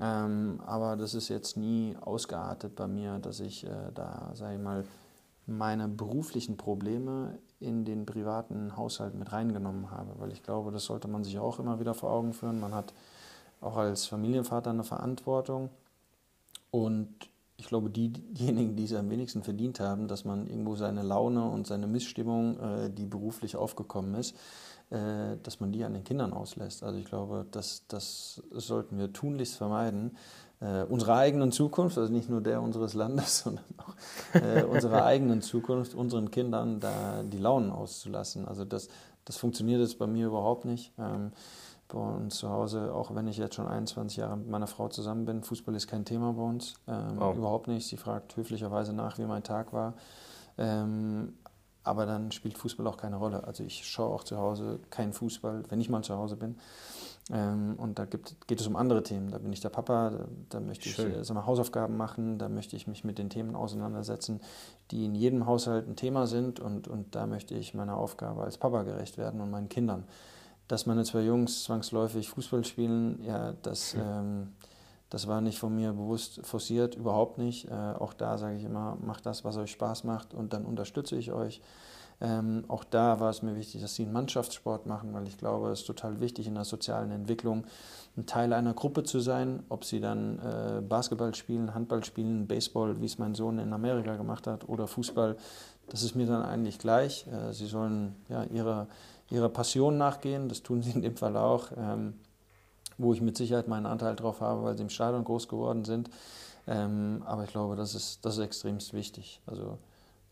Ähm, 0.01 0.61
aber 0.65 0.97
das 0.97 1.15
ist 1.15 1.29
jetzt 1.29 1.57
nie 1.57 1.97
ausgeartet 2.01 2.75
bei 2.75 2.87
mir, 2.87 3.19
dass 3.19 3.41
ich 3.41 3.65
äh, 3.65 3.93
da, 3.95 4.31
sage 4.35 4.55
ich 4.57 4.61
mal, 4.61 4.85
meine 5.47 5.89
beruflichen 5.89 6.57
Probleme 6.57 7.39
in 7.61 7.85
den 7.85 8.07
privaten 8.07 8.77
Haushalt 8.77 9.15
mit 9.15 9.33
reingenommen 9.33 9.91
habe, 9.91 10.15
weil 10.19 10.33
ich 10.33 10.43
glaube, 10.43 10.71
das 10.71 10.85
sollte 10.85 11.09
man 11.09 11.25
sich 11.25 11.39
auch 11.39 11.59
immer 11.59 11.81
wieder 11.81 11.95
vor 11.95 12.11
Augen 12.11 12.33
führen. 12.33 12.61
Man 12.61 12.75
hat 12.75 12.93
auch 13.61 13.77
als 13.77 14.07
Familienvater 14.07 14.71
eine 14.71 14.85
Verantwortung 14.85 15.71
und 16.71 17.09
ich 17.57 17.67
glaube, 17.67 17.91
die, 17.91 18.09
diejenigen, 18.09 18.77
die 18.77 18.85
es 18.85 18.95
am 18.95 19.11
wenigsten 19.11 19.43
verdient 19.43 19.81
haben, 19.81 20.09
dass 20.09 20.25
man 20.25 20.47
irgendwo 20.47 20.75
seine 20.75 21.03
Laune 21.03 21.45
und 21.45 21.67
seine 21.67 21.87
Missstimmung, 21.87 22.59
äh, 22.59 22.91
die 22.91 23.07
beruflich 23.07 23.57
aufgekommen 23.57 24.15
ist, 24.15 24.35
äh, 24.91 25.37
dass 25.43 25.61
man 25.61 25.73
die 25.73 25.85
an 25.85 25.95
den 25.95 26.05
Kindern 26.05 26.33
auslässt. 26.33 26.83
Also 26.83 26.99
ich 26.99 27.07
glaube, 27.07 27.47
das, 27.51 27.87
das 27.89 28.43
sollten 28.51 28.99
wir 28.99 29.13
tunlichst 29.13 29.57
vermeiden. 29.57 30.17
Äh, 30.61 30.85
unsere 30.85 31.15
eigenen 31.17 31.51
Zukunft, 31.51 31.99
also 31.99 32.13
nicht 32.13 32.29
nur 32.29 32.41
der 32.41 32.63
unseres 32.63 32.95
Landes, 32.95 33.39
sondern 33.45 33.65
auch 33.79 33.95
äh, 34.35 34.63
unsere 34.65 35.05
eigenen 35.05 35.43
Zukunft, 35.43 35.95
unseren 35.95 36.31
Kindern 36.31 36.79
da 36.79 37.23
die 37.23 37.39
Launen 37.39 37.71
auszulassen. 37.71 38.47
Also 38.47 38.65
das, 38.65 38.89
das 39.25 39.37
funktioniert 39.37 39.81
jetzt 39.81 39.99
bei 39.99 40.07
mir 40.07 40.27
überhaupt 40.27 40.65
nicht. 40.65 40.93
Ähm, 40.99 41.33
bei 41.93 41.99
uns 41.99 42.37
zu 42.37 42.49
Hause, 42.49 42.93
auch 42.95 43.15
wenn 43.15 43.27
ich 43.27 43.37
jetzt 43.37 43.55
schon 43.55 43.67
21 43.67 44.17
Jahre 44.17 44.37
mit 44.37 44.49
meiner 44.49 44.67
Frau 44.67 44.89
zusammen 44.89 45.25
bin, 45.25 45.43
Fußball 45.43 45.75
ist 45.75 45.87
kein 45.87 46.05
Thema 46.05 46.33
bei 46.33 46.43
uns. 46.43 46.75
Ähm, 46.89 47.15
wow. 47.17 47.37
Überhaupt 47.37 47.69
nicht. 47.69 47.87
Sie 47.87 47.97
fragt 47.97 48.37
höflicherweise 48.37 48.93
nach, 48.93 49.19
wie 49.19 49.25
mein 49.25 49.43
Tag 49.43 49.73
war. 49.73 49.95
Ähm, 50.59 51.35
aber 51.85 52.07
dann 52.07 52.31
spielt 52.31 52.59
Fußball 52.59 52.87
auch 52.87 52.97
keine 52.97 53.17
Rolle. 53.17 53.45
Also 53.45 53.65
ich 53.65 53.85
schaue 53.87 54.15
auch 54.15 54.25
zu 54.25 54.39
Hause 54.39 54.79
keinen 54.91 55.13
Fußball, 55.13 55.65
wenn 55.69 55.81
ich 55.81 55.89
mal 55.89 56.03
zu 56.03 56.17
Hause 56.17 56.37
bin. 56.37 56.57
Ähm, 57.31 57.75
und 57.77 57.99
da 57.99 58.05
gibt, 58.05 58.47
geht 58.47 58.61
es 58.61 58.67
um 58.67 58.77
andere 58.77 59.03
Themen. 59.03 59.31
Da 59.31 59.39
bin 59.39 59.53
ich 59.53 59.61
der 59.61 59.69
Papa, 59.69 60.11
da, 60.11 60.25
da 60.49 60.61
möchte 60.61 60.89
ich 60.89 60.99
äh, 60.99 61.23
sag 61.25 61.35
mal, 61.35 61.47
Hausaufgaben 61.47 61.97
machen, 61.97 62.39
da 62.39 62.49
möchte 62.49 62.77
ich 62.77 62.87
mich 62.87 63.05
mit 63.05 63.19
den 63.19 63.31
Themen 63.31 63.55
auseinandersetzen, 63.55 64.41
die 64.91 65.05
in 65.05 65.15
jedem 65.15 65.47
Haushalt 65.47 65.89
ein 65.89 65.97
Thema 65.97 66.27
sind. 66.27 66.61
Und, 66.61 66.89
und 66.89 67.15
da 67.15 67.27
möchte 67.27 67.55
ich 67.55 67.75
meiner 67.75 67.97
Aufgabe 67.97 68.43
als 68.43 68.59
Papa 68.59 68.83
gerecht 68.83 69.19
werden 69.19 69.41
und 69.41 69.51
meinen 69.51 69.69
Kindern. 69.69 70.05
Dass 70.73 70.87
meine 70.87 71.05
zwei 71.05 71.21
Jungs 71.21 71.65
zwangsläufig 71.65 72.31
Fußball 72.31 72.65
spielen, 72.65 73.23
ja, 73.27 73.53
das, 73.61 73.93
ähm, 73.93 74.55
das 75.11 75.27
war 75.27 75.43
nicht 75.43 75.59
von 75.59 75.77
mir 75.77 75.93
bewusst 75.93 76.41
forciert, 76.47 76.95
überhaupt 76.95 77.37
nicht. 77.37 77.69
Äh, 77.69 77.75
auch 77.75 78.15
da 78.15 78.39
sage 78.39 78.57
ich 78.57 78.65
immer, 78.65 78.97
macht 79.05 79.27
das, 79.27 79.45
was 79.45 79.59
euch 79.59 79.71
Spaß 79.71 80.05
macht 80.05 80.33
und 80.33 80.55
dann 80.55 80.65
unterstütze 80.65 81.15
ich 81.17 81.31
euch. 81.31 81.61
Ähm, 82.23 82.65
auch 82.69 82.85
da 82.85 83.21
war 83.21 83.29
es 83.29 83.43
mir 83.43 83.55
wichtig, 83.55 83.83
dass 83.83 83.97
sie 83.97 84.05
einen 84.05 84.15
Mannschaftssport 84.15 84.87
machen, 84.87 85.13
weil 85.13 85.29
ich 85.29 85.37
glaube, 85.37 85.69
es 85.73 85.81
ist 85.81 85.87
total 85.87 86.21
wichtig 86.21 86.47
in 86.47 86.55
der 86.55 86.65
sozialen 86.65 87.11
Entwicklung, 87.11 87.65
ein 88.17 88.25
Teil 88.25 88.55
einer 88.55 88.73
Gruppe 88.73 89.03
zu 89.03 89.21
sein. 89.21 89.65
Ob 89.69 89.85
sie 89.85 90.01
dann 90.01 90.39
äh, 90.39 90.81
Basketball 90.81 91.35
spielen, 91.35 91.75
Handball 91.75 92.03
spielen, 92.03 92.47
Baseball, 92.47 92.99
wie 92.99 93.05
es 93.05 93.19
mein 93.19 93.35
Sohn 93.35 93.59
in 93.59 93.75
Amerika 93.75 94.17
gemacht 94.17 94.47
hat, 94.47 94.67
oder 94.71 94.87
Fußball, 94.87 95.37
das 95.91 96.03
ist 96.03 96.15
mir 96.15 96.27
dann 96.27 96.43
eigentlich 96.43 96.79
gleich. 96.79 97.27
Äh, 97.27 97.53
sie 97.53 97.67
sollen 97.67 98.17
ja, 98.31 98.45
ihrer, 98.45 98.87
ihrer 99.33 99.49
Passion 99.49 99.97
nachgehen, 99.97 100.49
das 100.49 100.63
tun 100.63 100.83
sie 100.83 100.91
in 100.93 101.03
dem 101.03 101.17
Fall 101.17 101.37
auch, 101.37 101.71
ähm, 101.77 102.15
wo 102.99 103.13
ich 103.13 103.21
mit 103.21 103.37
Sicherheit 103.37 103.69
meinen 103.69 103.87
Anteil 103.87 104.15
drauf 104.15 104.41
habe, 104.41 104.63
weil 104.63 104.77
sie 104.77 104.83
im 104.83 104.91
Stadion 104.91 105.25
groß 105.25 105.49
geworden 105.49 105.85
sind. 105.85 106.11
Ähm, 106.67 107.23
aber 107.25 107.45
ich 107.45 107.51
glaube, 107.51 107.75
das 107.75 107.95
ist, 107.95 108.25
das 108.25 108.37
ist 108.37 108.45
extremst 108.45 108.93
wichtig. 108.93 109.41
Also 109.47 109.79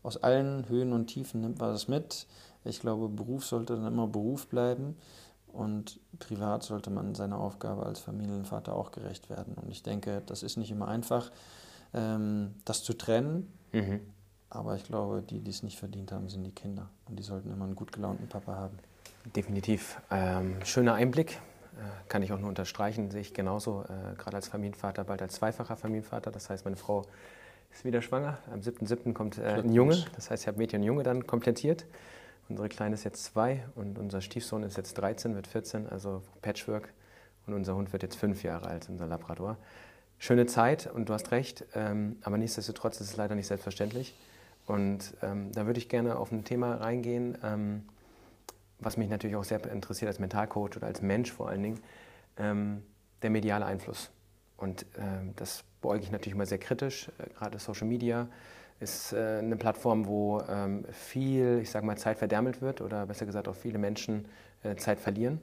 aus 0.03 0.17
allen 0.17 0.69
Höhen 0.69 0.93
und 0.93 1.07
Tiefen 1.07 1.41
nimmt 1.41 1.59
man 1.59 1.71
das 1.71 1.87
mit. 1.87 2.27
Ich 2.63 2.79
glaube, 2.79 3.09
Beruf 3.09 3.45
sollte 3.45 3.75
dann 3.75 3.87
immer 3.87 4.07
Beruf 4.07 4.47
bleiben 4.47 4.95
und 5.51 5.99
privat 6.19 6.63
sollte 6.63 6.89
man 6.89 7.15
seiner 7.15 7.39
Aufgabe 7.39 7.85
als 7.85 7.99
Familienvater 7.99 8.75
auch 8.75 8.91
gerecht 8.91 9.29
werden. 9.29 9.55
Und 9.55 9.69
ich 9.69 9.83
denke, 9.83 10.21
das 10.25 10.43
ist 10.43 10.57
nicht 10.57 10.71
immer 10.71 10.87
einfach, 10.87 11.31
ähm, 11.93 12.53
das 12.65 12.83
zu 12.83 12.93
trennen. 12.93 13.51
Mhm. 13.73 13.99
Aber 14.49 14.75
ich 14.75 14.83
glaube, 14.83 15.21
die, 15.21 15.39
die 15.39 15.51
es 15.51 15.63
nicht 15.63 15.79
verdient 15.79 16.11
haben, 16.11 16.29
sind 16.29 16.43
die 16.43 16.51
Kinder. 16.51 16.89
Und 17.07 17.17
die 17.17 17.23
sollten 17.23 17.51
immer 17.51 17.65
einen 17.65 17.75
gut 17.75 17.91
gelaunten 17.91 18.27
Papa 18.27 18.55
haben. 18.55 18.77
Definitiv. 19.25 19.99
Ähm, 20.09 20.55
schöner 20.63 20.95
Einblick. 20.95 21.31
Äh, 21.31 22.09
kann 22.09 22.23
ich 22.23 22.33
auch 22.33 22.39
nur 22.39 22.49
unterstreichen, 22.49 23.11
sehe 23.11 23.21
ich 23.21 23.33
genauso, 23.33 23.83
äh, 23.83 24.15
gerade 24.17 24.37
als 24.37 24.47
Familienvater, 24.47 25.03
bald 25.03 25.21
als 25.21 25.35
zweifacher 25.35 25.77
Familienvater. 25.77 26.31
Das 26.31 26.49
heißt, 26.49 26.65
meine 26.65 26.77
Frau 26.77 27.05
ist 27.71 27.85
wieder 27.85 28.01
schwanger. 28.01 28.37
Am 28.51 28.59
7.7. 28.59 29.13
kommt 29.13 29.37
äh, 29.37 29.61
ein 29.63 29.73
Junge. 29.73 30.03
Das 30.15 30.29
heißt, 30.29 30.43
ich 30.43 30.47
habe 30.47 30.57
Mädchen 30.57 30.81
und 30.81 30.87
Junge 30.87 31.03
dann 31.03 31.25
komplettiert. 31.25 31.85
Unsere 32.49 32.67
Kleine 32.67 32.95
ist 32.95 33.05
jetzt 33.05 33.23
zwei 33.23 33.63
und 33.75 33.97
unser 33.97 34.21
Stiefsohn 34.21 34.63
ist 34.63 34.75
jetzt 34.75 34.95
13, 34.95 35.35
wird 35.35 35.47
14, 35.47 35.87
also 35.87 36.21
Patchwork. 36.41 36.93
Und 37.47 37.53
unser 37.53 37.75
Hund 37.75 37.93
wird 37.93 38.03
jetzt 38.03 38.17
fünf 38.17 38.43
Jahre 38.43 38.67
alt, 38.67 38.89
unser 38.89 39.07
Labrador. 39.07 39.57
Schöne 40.19 40.45
Zeit 40.45 40.85
und 40.85 41.09
du 41.09 41.13
hast 41.13 41.31
recht, 41.31 41.65
ähm, 41.73 42.17
aber 42.21 42.37
nichtsdestotrotz 42.37 43.01
ist 43.01 43.09
es 43.09 43.17
leider 43.17 43.35
nicht 43.35 43.47
selbstverständlich. 43.47 44.13
Und 44.67 45.15
ähm, 45.23 45.51
da 45.53 45.65
würde 45.65 45.79
ich 45.79 45.89
gerne 45.89 46.17
auf 46.17 46.31
ein 46.31 46.43
Thema 46.43 46.75
reingehen, 46.75 47.37
ähm, 47.43 47.83
was 48.81 48.97
mich 48.97 49.09
natürlich 49.09 49.35
auch 49.35 49.43
sehr 49.43 49.63
interessiert 49.71 50.09
als 50.09 50.19
Mentalcoach 50.19 50.75
oder 50.75 50.87
als 50.87 51.01
Mensch 51.01 51.31
vor 51.31 51.49
allen 51.49 51.63
Dingen, 51.63 51.79
ähm, 52.37 52.83
der 53.21 53.29
mediale 53.29 53.65
Einfluss. 53.65 54.11
Und 54.57 54.85
ähm, 54.97 55.33
das 55.35 55.63
beäuge 55.81 56.03
ich 56.03 56.11
natürlich 56.11 56.35
immer 56.35 56.45
sehr 56.45 56.59
kritisch. 56.59 57.09
Äh, 57.17 57.29
gerade 57.33 57.59
Social 57.59 57.87
Media 57.87 58.27
ist 58.79 59.13
äh, 59.13 59.39
eine 59.39 59.55
Plattform, 59.55 60.07
wo 60.07 60.41
ähm, 60.49 60.85
viel, 60.91 61.59
ich 61.61 61.69
sage 61.69 61.85
mal, 61.85 61.97
Zeit 61.97 62.17
verdärmelt 62.17 62.61
wird 62.61 62.81
oder 62.81 63.05
besser 63.05 63.25
gesagt 63.25 63.47
auch 63.47 63.55
viele 63.55 63.77
Menschen 63.77 64.27
äh, 64.63 64.75
Zeit 64.75 64.99
verlieren. 64.99 65.39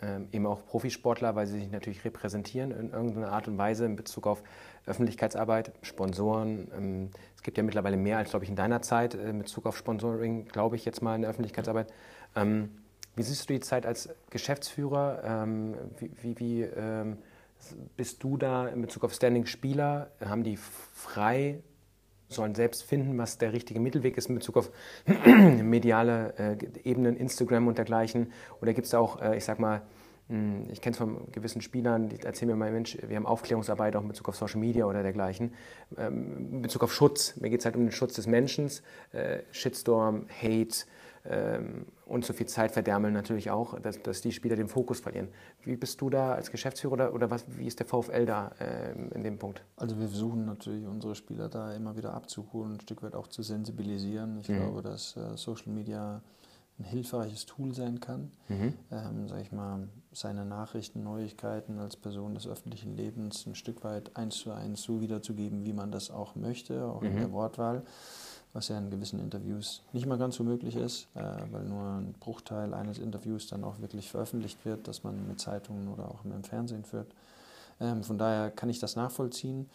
Ähm, 0.00 0.28
eben 0.32 0.46
auch 0.46 0.66
Profisportler, 0.66 1.36
weil 1.36 1.46
sie 1.46 1.60
sich 1.60 1.70
natürlich 1.70 2.04
repräsentieren 2.04 2.72
in 2.72 2.90
irgendeiner 2.90 3.30
Art 3.30 3.46
und 3.46 3.56
Weise 3.56 3.84
in 3.86 3.94
Bezug 3.94 4.26
auf 4.26 4.42
Öffentlichkeitsarbeit, 4.84 5.72
Sponsoren. 5.82 6.68
Ähm, 6.76 7.10
es 7.36 7.42
gibt 7.42 7.56
ja 7.56 7.62
mittlerweile 7.62 7.96
mehr 7.96 8.18
als, 8.18 8.30
glaube 8.30 8.44
ich, 8.44 8.50
in 8.50 8.56
deiner 8.56 8.82
Zeit 8.82 9.14
in 9.14 9.38
Bezug 9.38 9.64
auf 9.64 9.76
Sponsoring, 9.76 10.46
glaube 10.46 10.76
ich, 10.76 10.84
jetzt 10.84 11.02
mal 11.02 11.14
in 11.14 11.22
der 11.22 11.30
Öffentlichkeitsarbeit. 11.30 11.92
Ähm, 12.34 12.70
wie 13.14 13.22
siehst 13.22 13.48
du 13.48 13.54
die 13.54 13.60
Zeit 13.60 13.86
als 13.86 14.08
Geschäftsführer? 14.30 15.22
Ähm, 15.24 15.76
wie, 15.98 16.10
wie, 16.22 16.38
wie 16.38 16.62
ähm, 16.62 17.18
bist 17.96 18.22
du 18.22 18.36
da 18.36 18.68
in 18.68 18.80
Bezug 18.80 19.04
auf 19.04 19.12
Standing-Spieler? 19.12 20.10
Haben 20.24 20.42
die 20.42 20.56
frei, 20.56 21.62
sollen 22.28 22.54
selbst 22.54 22.84
finden, 22.84 23.18
was 23.18 23.38
der 23.38 23.52
richtige 23.52 23.80
Mittelweg 23.80 24.16
ist 24.16 24.28
in 24.28 24.36
Bezug 24.36 24.56
auf 24.56 24.70
mediale 25.26 26.34
äh, 26.38 26.88
Ebenen, 26.88 27.16
Instagram 27.16 27.68
und 27.68 27.78
dergleichen? 27.78 28.32
Oder 28.60 28.72
gibt 28.72 28.86
es 28.86 28.94
auch, 28.94 29.20
äh, 29.20 29.36
ich 29.36 29.44
sag 29.44 29.58
mal, 29.58 29.82
ich 30.28 30.80
kenne 30.80 30.92
es 30.92 30.98
von 30.98 31.30
gewissen 31.32 31.60
Spielern, 31.60 32.08
die 32.08 32.20
erzählen 32.20 32.50
mir 32.50 32.56
mal, 32.56 32.72
Mensch, 32.72 32.96
wir 33.06 33.16
haben 33.16 33.26
Aufklärungsarbeit 33.26 33.96
auch 33.96 34.02
in 34.02 34.08
Bezug 34.08 34.28
auf 34.28 34.36
Social 34.36 34.60
Media 34.60 34.86
oder 34.86 35.02
dergleichen, 35.02 35.52
ähm, 35.98 36.48
in 36.52 36.62
Bezug 36.62 36.82
auf 36.84 36.94
Schutz. 36.94 37.36
Mir 37.36 37.50
geht 37.50 37.60
es 37.60 37.66
halt 37.66 37.76
um 37.76 37.82
den 37.82 37.92
Schutz 37.92 38.14
des 38.14 38.26
Menschen, 38.26 38.70
äh, 39.12 39.40
Shitstorm, 39.50 40.26
Hate, 40.40 40.86
ähm, 41.24 41.86
und 42.06 42.24
so 42.24 42.32
viel 42.32 42.46
Zeit 42.46 42.72
verdärmeln 42.72 43.14
natürlich 43.14 43.50
auch, 43.50 43.78
dass, 43.78 44.02
dass, 44.02 44.20
die 44.20 44.32
Spieler 44.32 44.56
den 44.56 44.68
Fokus 44.68 45.00
verlieren. 45.00 45.28
Wie 45.62 45.76
bist 45.76 46.00
du 46.00 46.10
da 46.10 46.34
als 46.34 46.50
Geschäftsführer 46.50 46.92
oder, 46.92 47.14
oder 47.14 47.30
was, 47.30 47.44
wie 47.56 47.66
ist 47.66 47.78
der 47.78 47.86
VfL 47.86 48.26
da 48.26 48.50
äh, 48.58 48.92
in 49.14 49.22
dem 49.22 49.38
Punkt? 49.38 49.62
Also 49.76 49.98
wir 49.98 50.08
versuchen 50.08 50.44
natürlich 50.44 50.84
unsere 50.84 51.14
Spieler 51.14 51.48
da 51.48 51.72
immer 51.74 51.96
wieder 51.96 52.12
abzuholen, 52.12 52.74
ein 52.74 52.80
Stück 52.80 53.02
weit 53.02 53.14
auch 53.14 53.28
zu 53.28 53.42
sensibilisieren. 53.42 54.40
Ich 54.40 54.48
mhm. 54.48 54.56
glaube, 54.56 54.82
dass 54.82 55.16
äh, 55.16 55.36
Social 55.36 55.72
Media 55.72 56.20
ein 56.78 56.84
hilfreiches 56.84 57.46
Tool 57.46 57.74
sein 57.74 58.00
kann, 58.00 58.30
mhm. 58.48 58.74
ähm, 58.90 59.28
sage 59.28 59.42
ich 59.42 59.52
mal, 59.52 59.88
seine 60.12 60.44
Nachrichten, 60.44 61.02
Neuigkeiten 61.04 61.78
als 61.78 61.96
Person 61.96 62.34
des 62.34 62.46
öffentlichen 62.46 62.96
Lebens 62.96 63.46
ein 63.46 63.54
Stück 63.54 63.84
weit 63.84 64.16
eins 64.16 64.36
zu 64.36 64.50
eins 64.52 64.82
so 64.82 65.00
wiederzugeben, 65.00 65.64
wie 65.64 65.72
man 65.72 65.92
das 65.92 66.10
auch 66.10 66.34
möchte, 66.34 66.84
auch 66.86 67.02
mhm. 67.02 67.08
in 67.08 67.16
der 67.16 67.32
Wortwahl 67.32 67.82
was 68.52 68.68
ja 68.68 68.78
in 68.78 68.90
gewissen 68.90 69.18
Interviews 69.18 69.82
nicht 69.92 70.06
mal 70.06 70.18
ganz 70.18 70.36
so 70.36 70.44
möglich 70.44 70.76
ist, 70.76 71.08
äh, 71.14 71.22
weil 71.50 71.64
nur 71.64 71.84
ein 71.84 72.14
Bruchteil 72.20 72.74
eines 72.74 72.98
Interviews 72.98 73.46
dann 73.46 73.64
auch 73.64 73.80
wirklich 73.80 74.10
veröffentlicht 74.10 74.64
wird, 74.64 74.88
das 74.88 75.04
man 75.04 75.26
mit 75.26 75.40
Zeitungen 75.40 75.88
oder 75.88 76.08
auch 76.08 76.24
im 76.24 76.44
Fernsehen 76.44 76.84
führt. 76.84 77.08
Ähm, 77.80 78.02
von 78.02 78.18
daher 78.18 78.50
kann 78.50 78.68
ich 78.68 78.78
das 78.78 78.96
nachvollziehen. 78.96 79.70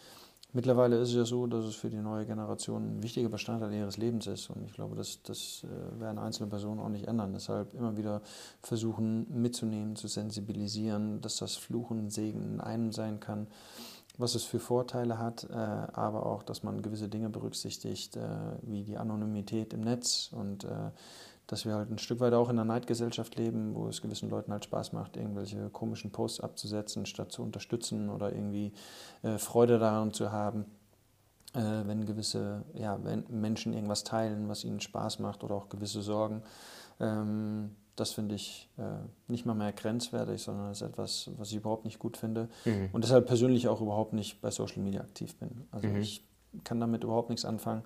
Mittlerweile 0.54 0.96
ist 0.96 1.10
es 1.10 1.14
ja 1.14 1.24
so, 1.26 1.46
dass 1.46 1.66
es 1.66 1.74
für 1.74 1.90
die 1.90 1.98
neue 1.98 2.24
Generation 2.24 2.98
ein 2.98 3.02
wichtiger 3.02 3.28
Bestandteil 3.28 3.72
ihres 3.74 3.98
Lebens 3.98 4.26
ist. 4.26 4.48
Und 4.48 4.64
ich 4.64 4.72
glaube, 4.72 4.96
das, 4.96 5.22
das 5.22 5.64
äh, 5.64 6.00
werden 6.00 6.18
einzelne 6.18 6.48
Personen 6.48 6.80
auch 6.80 6.88
nicht 6.88 7.06
ändern. 7.06 7.34
Deshalb 7.34 7.74
immer 7.74 7.98
wieder 7.98 8.22
versuchen 8.62 9.26
mitzunehmen, 9.30 9.94
zu 9.94 10.08
sensibilisieren, 10.08 11.20
dass 11.20 11.36
das 11.36 11.56
Fluchen, 11.56 12.08
Segen 12.08 12.42
in 12.42 12.60
einem 12.60 12.92
sein 12.92 13.20
kann 13.20 13.46
was 14.18 14.34
es 14.34 14.42
für 14.42 14.58
Vorteile 14.58 15.18
hat, 15.18 15.44
äh, 15.48 15.54
aber 15.54 16.26
auch, 16.26 16.42
dass 16.42 16.64
man 16.64 16.82
gewisse 16.82 17.08
Dinge 17.08 17.30
berücksichtigt, 17.30 18.16
äh, 18.16 18.28
wie 18.62 18.82
die 18.82 18.98
Anonymität 18.98 19.72
im 19.72 19.82
Netz 19.82 20.30
und 20.32 20.66
dass 21.48 21.64
wir 21.64 21.74
halt 21.74 21.90
ein 21.90 21.98
Stück 21.98 22.20
weit 22.20 22.34
auch 22.34 22.50
in 22.50 22.58
einer 22.58 22.64
Neidgesellschaft 22.64 23.34
leben, 23.36 23.74
wo 23.74 23.88
es 23.88 24.02
gewissen 24.02 24.28
Leuten 24.28 24.52
halt 24.52 24.64
Spaß 24.64 24.92
macht, 24.92 25.16
irgendwelche 25.16 25.70
komischen 25.70 26.12
Posts 26.12 26.40
abzusetzen, 26.40 27.06
statt 27.06 27.32
zu 27.32 27.42
unterstützen 27.42 28.10
oder 28.10 28.32
irgendwie 28.32 28.72
äh, 29.22 29.38
Freude 29.38 29.78
daran 29.78 30.12
zu 30.12 30.30
haben, 30.30 30.66
äh, 31.54 31.60
wenn 31.60 32.04
gewisse 32.04 32.64
ja, 32.74 33.02
wenn 33.02 33.24
Menschen 33.30 33.72
irgendwas 33.72 34.04
teilen, 34.04 34.48
was 34.48 34.62
ihnen 34.62 34.80
Spaß 34.80 35.18
macht 35.20 35.42
oder 35.42 35.54
auch 35.54 35.70
gewisse 35.70 36.02
Sorgen. 36.02 36.42
Ähm, 37.00 37.70
das 37.96 38.12
finde 38.12 38.34
ich 38.34 38.68
äh, 38.76 38.82
nicht 39.26 39.46
mal 39.46 39.54
mehr 39.54 39.72
grenzwertig, 39.72 40.42
sondern 40.42 40.70
ist 40.70 40.82
etwas, 40.82 41.30
was 41.38 41.50
ich 41.50 41.56
überhaupt 41.56 41.86
nicht 41.86 41.98
gut 41.98 42.18
finde. 42.18 42.48
Mhm. 42.66 42.90
Und 42.92 43.02
deshalb 43.04 43.26
persönlich 43.26 43.68
auch 43.68 43.80
überhaupt 43.80 44.12
nicht 44.12 44.40
bei 44.42 44.50
Social 44.50 44.82
Media 44.82 45.00
aktiv 45.00 45.34
bin. 45.36 45.66
Also 45.72 45.88
mhm. 45.88 45.96
ich 45.96 46.24
kann 46.62 46.78
damit 46.78 47.04
überhaupt 47.04 47.30
nichts 47.30 47.44
anfangen. 47.44 47.82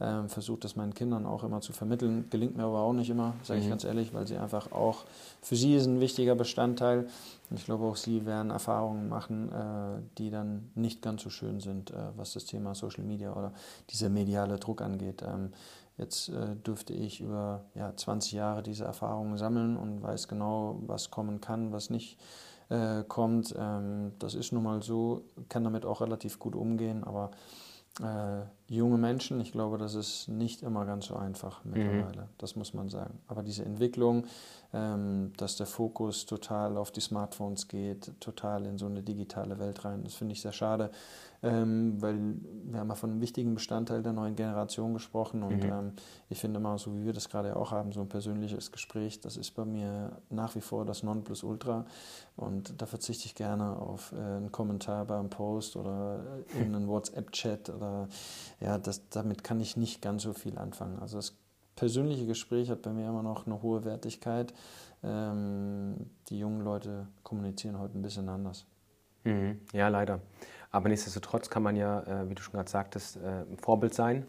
Ähm, 0.00 0.28
Versuche 0.28 0.60
das 0.60 0.76
meinen 0.76 0.94
Kindern 0.94 1.26
auch 1.26 1.44
immer 1.44 1.60
zu 1.60 1.72
vermitteln. 1.72 2.26
Gelingt 2.30 2.56
mir 2.56 2.64
aber 2.64 2.80
auch 2.80 2.92
nicht 2.92 3.10
immer, 3.10 3.34
sage 3.42 3.60
ich 3.60 3.66
mhm. 3.66 3.70
ganz 3.70 3.84
ehrlich, 3.84 4.14
weil 4.14 4.26
sie 4.26 4.38
einfach 4.38 4.72
auch, 4.72 5.04
für 5.42 5.56
sie 5.56 5.74
ist 5.74 5.86
ein 5.86 6.00
wichtiger 6.00 6.34
Bestandteil. 6.34 7.08
Und 7.50 7.58
ich 7.58 7.64
glaube 7.64 7.84
auch 7.84 7.96
sie 7.96 8.24
werden 8.26 8.50
Erfahrungen 8.50 9.08
machen, 9.08 9.52
äh, 9.52 10.00
die 10.18 10.30
dann 10.30 10.70
nicht 10.74 11.02
ganz 11.02 11.22
so 11.22 11.30
schön 11.30 11.60
sind, 11.60 11.90
äh, 11.90 11.96
was 12.16 12.32
das 12.32 12.44
Thema 12.44 12.74
Social 12.74 13.04
Media 13.04 13.32
oder 13.34 13.52
dieser 13.90 14.08
mediale 14.08 14.58
Druck 14.58 14.82
angeht. 14.82 15.22
Ähm, 15.22 15.50
Jetzt 16.00 16.30
äh, 16.30 16.56
dürfte 16.56 16.94
ich 16.94 17.20
über 17.20 17.64
ja, 17.74 17.94
20 17.94 18.32
Jahre 18.32 18.62
diese 18.62 18.86
Erfahrungen 18.86 19.36
sammeln 19.36 19.76
und 19.76 20.02
weiß 20.02 20.28
genau, 20.28 20.78
was 20.86 21.10
kommen 21.10 21.42
kann, 21.42 21.72
was 21.72 21.90
nicht 21.90 22.18
äh, 22.70 23.04
kommt. 23.06 23.54
Ähm, 23.58 24.12
das 24.18 24.34
ist 24.34 24.50
nun 24.52 24.62
mal 24.62 24.82
so, 24.82 25.24
kann 25.50 25.62
damit 25.62 25.84
auch 25.84 26.00
relativ 26.00 26.38
gut 26.38 26.56
umgehen, 26.56 27.04
aber 27.04 27.32
äh, 28.00 28.46
junge 28.70 28.98
Menschen, 28.98 29.40
ich 29.40 29.50
glaube, 29.50 29.78
das 29.78 29.96
ist 29.96 30.28
nicht 30.28 30.62
immer 30.62 30.84
ganz 30.86 31.06
so 31.06 31.16
einfach 31.16 31.64
mittlerweile, 31.64 32.22
mhm. 32.22 32.28
das 32.38 32.54
muss 32.54 32.72
man 32.72 32.88
sagen. 32.88 33.18
Aber 33.26 33.42
diese 33.42 33.64
Entwicklung, 33.64 34.24
ähm, 34.72 35.32
dass 35.36 35.56
der 35.56 35.66
Fokus 35.66 36.24
total 36.24 36.76
auf 36.76 36.92
die 36.92 37.00
Smartphones 37.00 37.66
geht, 37.66 38.12
total 38.20 38.66
in 38.66 38.78
so 38.78 38.86
eine 38.86 39.02
digitale 39.02 39.58
Welt 39.58 39.84
rein, 39.84 40.04
das 40.04 40.14
finde 40.14 40.34
ich 40.34 40.40
sehr 40.40 40.52
schade 40.52 40.90
ähm, 41.42 42.00
weil 42.00 42.18
wir 42.64 42.80
haben 42.80 42.88
ja 42.88 42.94
von 42.94 43.10
einem 43.10 43.20
wichtigen 43.20 43.54
Bestandteil 43.54 44.02
der 44.02 44.12
neuen 44.12 44.36
Generation 44.36 44.92
gesprochen 44.92 45.42
und 45.42 45.64
mhm. 45.64 45.72
ähm, 45.72 45.92
ich 46.28 46.38
finde 46.38 46.60
immer, 46.60 46.76
so 46.76 46.94
wie 46.94 47.06
wir 47.06 47.12
das 47.12 47.28
gerade 47.28 47.56
auch 47.56 47.70
haben, 47.72 47.92
so 47.92 48.00
ein 48.00 48.08
persönliches 48.08 48.72
Gespräch, 48.72 49.20
das 49.20 49.36
ist 49.36 49.52
bei 49.52 49.64
mir 49.64 50.12
nach 50.28 50.54
wie 50.54 50.60
vor 50.60 50.84
das 50.84 51.02
Nonplusultra 51.02 51.86
und 52.36 52.80
da 52.80 52.86
verzichte 52.86 53.24
ich 53.26 53.34
gerne 53.34 53.76
auf 53.76 54.12
äh, 54.12 54.16
einen 54.16 54.52
Kommentar 54.52 55.06
beim 55.06 55.30
Post 55.30 55.76
oder 55.76 56.20
in 56.60 56.74
einen 56.74 56.88
WhatsApp-Chat 56.88 57.70
oder 57.70 58.08
ja, 58.60 58.78
das, 58.78 59.08
damit 59.08 59.42
kann 59.42 59.60
ich 59.60 59.76
nicht 59.76 60.02
ganz 60.02 60.22
so 60.22 60.32
viel 60.32 60.58
anfangen. 60.58 60.98
Also 61.00 61.16
das 61.16 61.36
persönliche 61.76 62.26
Gespräch 62.26 62.70
hat 62.70 62.82
bei 62.82 62.92
mir 62.92 63.08
immer 63.08 63.22
noch 63.22 63.46
eine 63.46 63.62
hohe 63.62 63.84
Wertigkeit. 63.84 64.52
Ähm, 65.02 66.10
die 66.28 66.38
jungen 66.38 66.60
Leute 66.60 67.08
kommunizieren 67.22 67.78
heute 67.78 67.98
ein 67.98 68.02
bisschen 68.02 68.28
anders. 68.28 68.66
Mhm. 69.24 69.60
Ja, 69.72 69.88
leider. 69.88 70.20
Aber 70.70 70.88
nichtsdestotrotz 70.88 71.50
kann 71.50 71.62
man 71.62 71.76
ja, 71.76 72.02
äh, 72.02 72.28
wie 72.28 72.34
du 72.34 72.42
schon 72.42 72.52
gerade 72.52 72.70
sagtest, 72.70 73.16
äh, 73.16 73.44
ein 73.50 73.56
Vorbild 73.56 73.94
sein. 73.94 74.26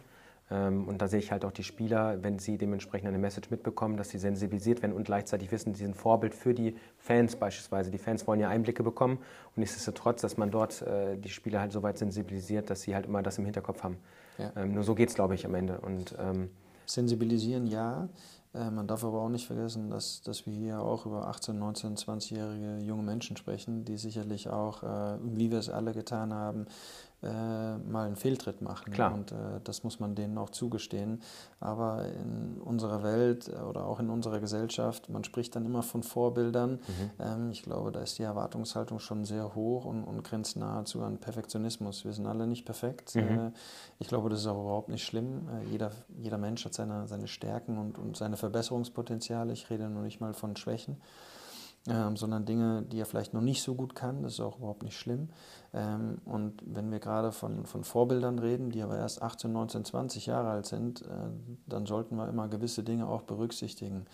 Ähm, 0.49 0.87
und 0.87 1.01
da 1.01 1.07
sehe 1.07 1.19
ich 1.19 1.31
halt 1.31 1.45
auch 1.45 1.51
die 1.51 1.63
Spieler, 1.63 2.23
wenn 2.23 2.39
sie 2.39 2.57
dementsprechend 2.57 3.07
eine 3.07 3.17
Message 3.17 3.49
mitbekommen, 3.49 3.95
dass 3.95 4.09
sie 4.09 4.17
sensibilisiert 4.17 4.81
werden 4.81 4.93
und 4.93 5.05
gleichzeitig 5.05 5.51
wissen, 5.51 5.73
sie 5.73 5.83
sind 5.83 5.95
Vorbild 5.95 6.35
für 6.35 6.53
die 6.53 6.75
Fans 6.97 7.35
beispielsweise. 7.37 7.89
Die 7.89 7.97
Fans 7.97 8.27
wollen 8.27 8.39
ja 8.39 8.49
Einblicke 8.49 8.83
bekommen 8.83 9.17
und 9.17 9.57
nichtsdestotrotz, 9.57 10.21
dass 10.21 10.37
man 10.37 10.51
dort 10.51 10.81
äh, 10.81 11.17
die 11.17 11.29
Spieler 11.29 11.61
halt 11.61 11.71
so 11.71 11.83
weit 11.83 11.97
sensibilisiert, 11.97 12.69
dass 12.69 12.81
sie 12.81 12.95
halt 12.95 13.05
immer 13.05 13.23
das 13.23 13.37
im 13.37 13.45
Hinterkopf 13.45 13.83
haben. 13.83 13.97
Ja. 14.37 14.51
Ähm, 14.55 14.73
nur 14.73 14.83
so 14.83 14.95
geht 14.95 15.09
es, 15.09 15.15
glaube 15.15 15.35
ich, 15.35 15.45
am 15.45 15.55
Ende. 15.55 15.79
Und, 15.79 16.15
ähm, 16.19 16.49
Sensibilisieren 16.85 17.67
ja. 17.67 18.09
Äh, 18.53 18.69
man 18.69 18.87
darf 18.87 19.03
aber 19.03 19.21
auch 19.21 19.29
nicht 19.29 19.47
vergessen, 19.47 19.89
dass, 19.89 20.21
dass 20.23 20.45
wir 20.45 20.53
hier 20.53 20.81
auch 20.81 21.05
über 21.05 21.27
18, 21.27 21.57
19, 21.57 21.95
20-jährige 21.95 22.79
junge 22.83 23.03
Menschen 23.03 23.37
sprechen, 23.37 23.85
die 23.85 23.97
sicherlich 23.97 24.49
auch, 24.49 24.83
äh, 24.83 25.17
wie 25.23 25.51
wir 25.51 25.59
es 25.59 25.69
alle 25.69 25.93
getan 25.93 26.33
haben, 26.33 26.65
äh, 27.23 27.77
mal 27.77 28.07
einen 28.07 28.15
Fehltritt 28.15 28.61
machen. 28.61 28.93
Klar. 28.93 29.13
Und 29.13 29.31
äh, 29.31 29.35
das 29.63 29.83
muss 29.83 29.99
man 29.99 30.15
denen 30.15 30.37
auch 30.37 30.49
zugestehen. 30.49 31.21
Aber 31.59 32.05
in 32.07 32.59
unserer 32.59 33.03
Welt 33.03 33.49
oder 33.69 33.85
auch 33.85 33.99
in 33.99 34.09
unserer 34.09 34.39
Gesellschaft, 34.39 35.09
man 35.09 35.23
spricht 35.23 35.55
dann 35.55 35.65
immer 35.65 35.83
von 35.83 36.03
Vorbildern. 36.03 36.71
Mhm. 36.71 37.11
Ähm, 37.19 37.51
ich 37.51 37.63
glaube, 37.63 37.91
da 37.91 38.01
ist 38.01 38.17
die 38.17 38.23
Erwartungshaltung 38.23 38.99
schon 38.99 39.25
sehr 39.25 39.53
hoch 39.53 39.85
und, 39.85 40.03
und 40.03 40.23
grenzt 40.23 40.57
nahezu 40.57 41.03
an 41.03 41.19
Perfektionismus. 41.19 42.05
Wir 42.05 42.13
sind 42.13 42.25
alle 42.25 42.47
nicht 42.47 42.65
perfekt. 42.65 43.15
Mhm. 43.15 43.21
Äh, 43.21 43.51
ich 43.99 44.07
glaube, 44.07 44.29
das 44.29 44.39
ist 44.39 44.47
auch 44.47 44.61
überhaupt 44.61 44.89
nicht 44.89 45.03
schlimm. 45.03 45.47
Äh, 45.47 45.69
jeder, 45.69 45.91
jeder 46.17 46.37
Mensch 46.37 46.65
hat 46.65 46.73
seine, 46.73 47.07
seine 47.07 47.27
Stärken 47.27 47.77
und, 47.77 47.99
und 47.99 48.17
seine 48.17 48.37
Verbesserungspotenziale. 48.37 49.53
Ich 49.53 49.69
rede 49.69 49.89
nur 49.89 50.03
nicht 50.03 50.21
mal 50.21 50.33
von 50.33 50.55
Schwächen 50.55 50.97
ähm, 51.87 52.15
sondern 52.15 52.45
Dinge, 52.45 52.83
die 52.83 52.99
er 52.99 53.05
vielleicht 53.05 53.33
noch 53.33 53.41
nicht 53.41 53.63
so 53.63 53.73
gut 53.73 53.95
kann. 53.95 54.21
Das 54.21 54.33
ist 54.33 54.39
auch 54.39 54.59
überhaupt 54.59 54.83
nicht 54.83 54.97
schlimm. 54.97 55.29
Ähm, 55.73 56.19
und 56.25 56.61
wenn 56.65 56.91
wir 56.91 56.99
gerade 56.99 57.31
von, 57.31 57.65
von 57.65 57.83
Vorbildern 57.83 58.37
reden, 58.39 58.69
die 58.69 58.81
aber 58.81 58.97
erst 58.97 59.21
18, 59.21 59.51
19, 59.51 59.85
20 59.85 60.25
Jahre 60.27 60.49
alt 60.49 60.67
sind, 60.67 61.01
äh, 61.01 61.07
dann 61.65 61.85
sollten 61.85 62.15
wir 62.15 62.27
immer 62.27 62.47
gewisse 62.47 62.83
Dinge 62.83 63.07
auch 63.07 63.23
berücksichtigen. 63.23 64.05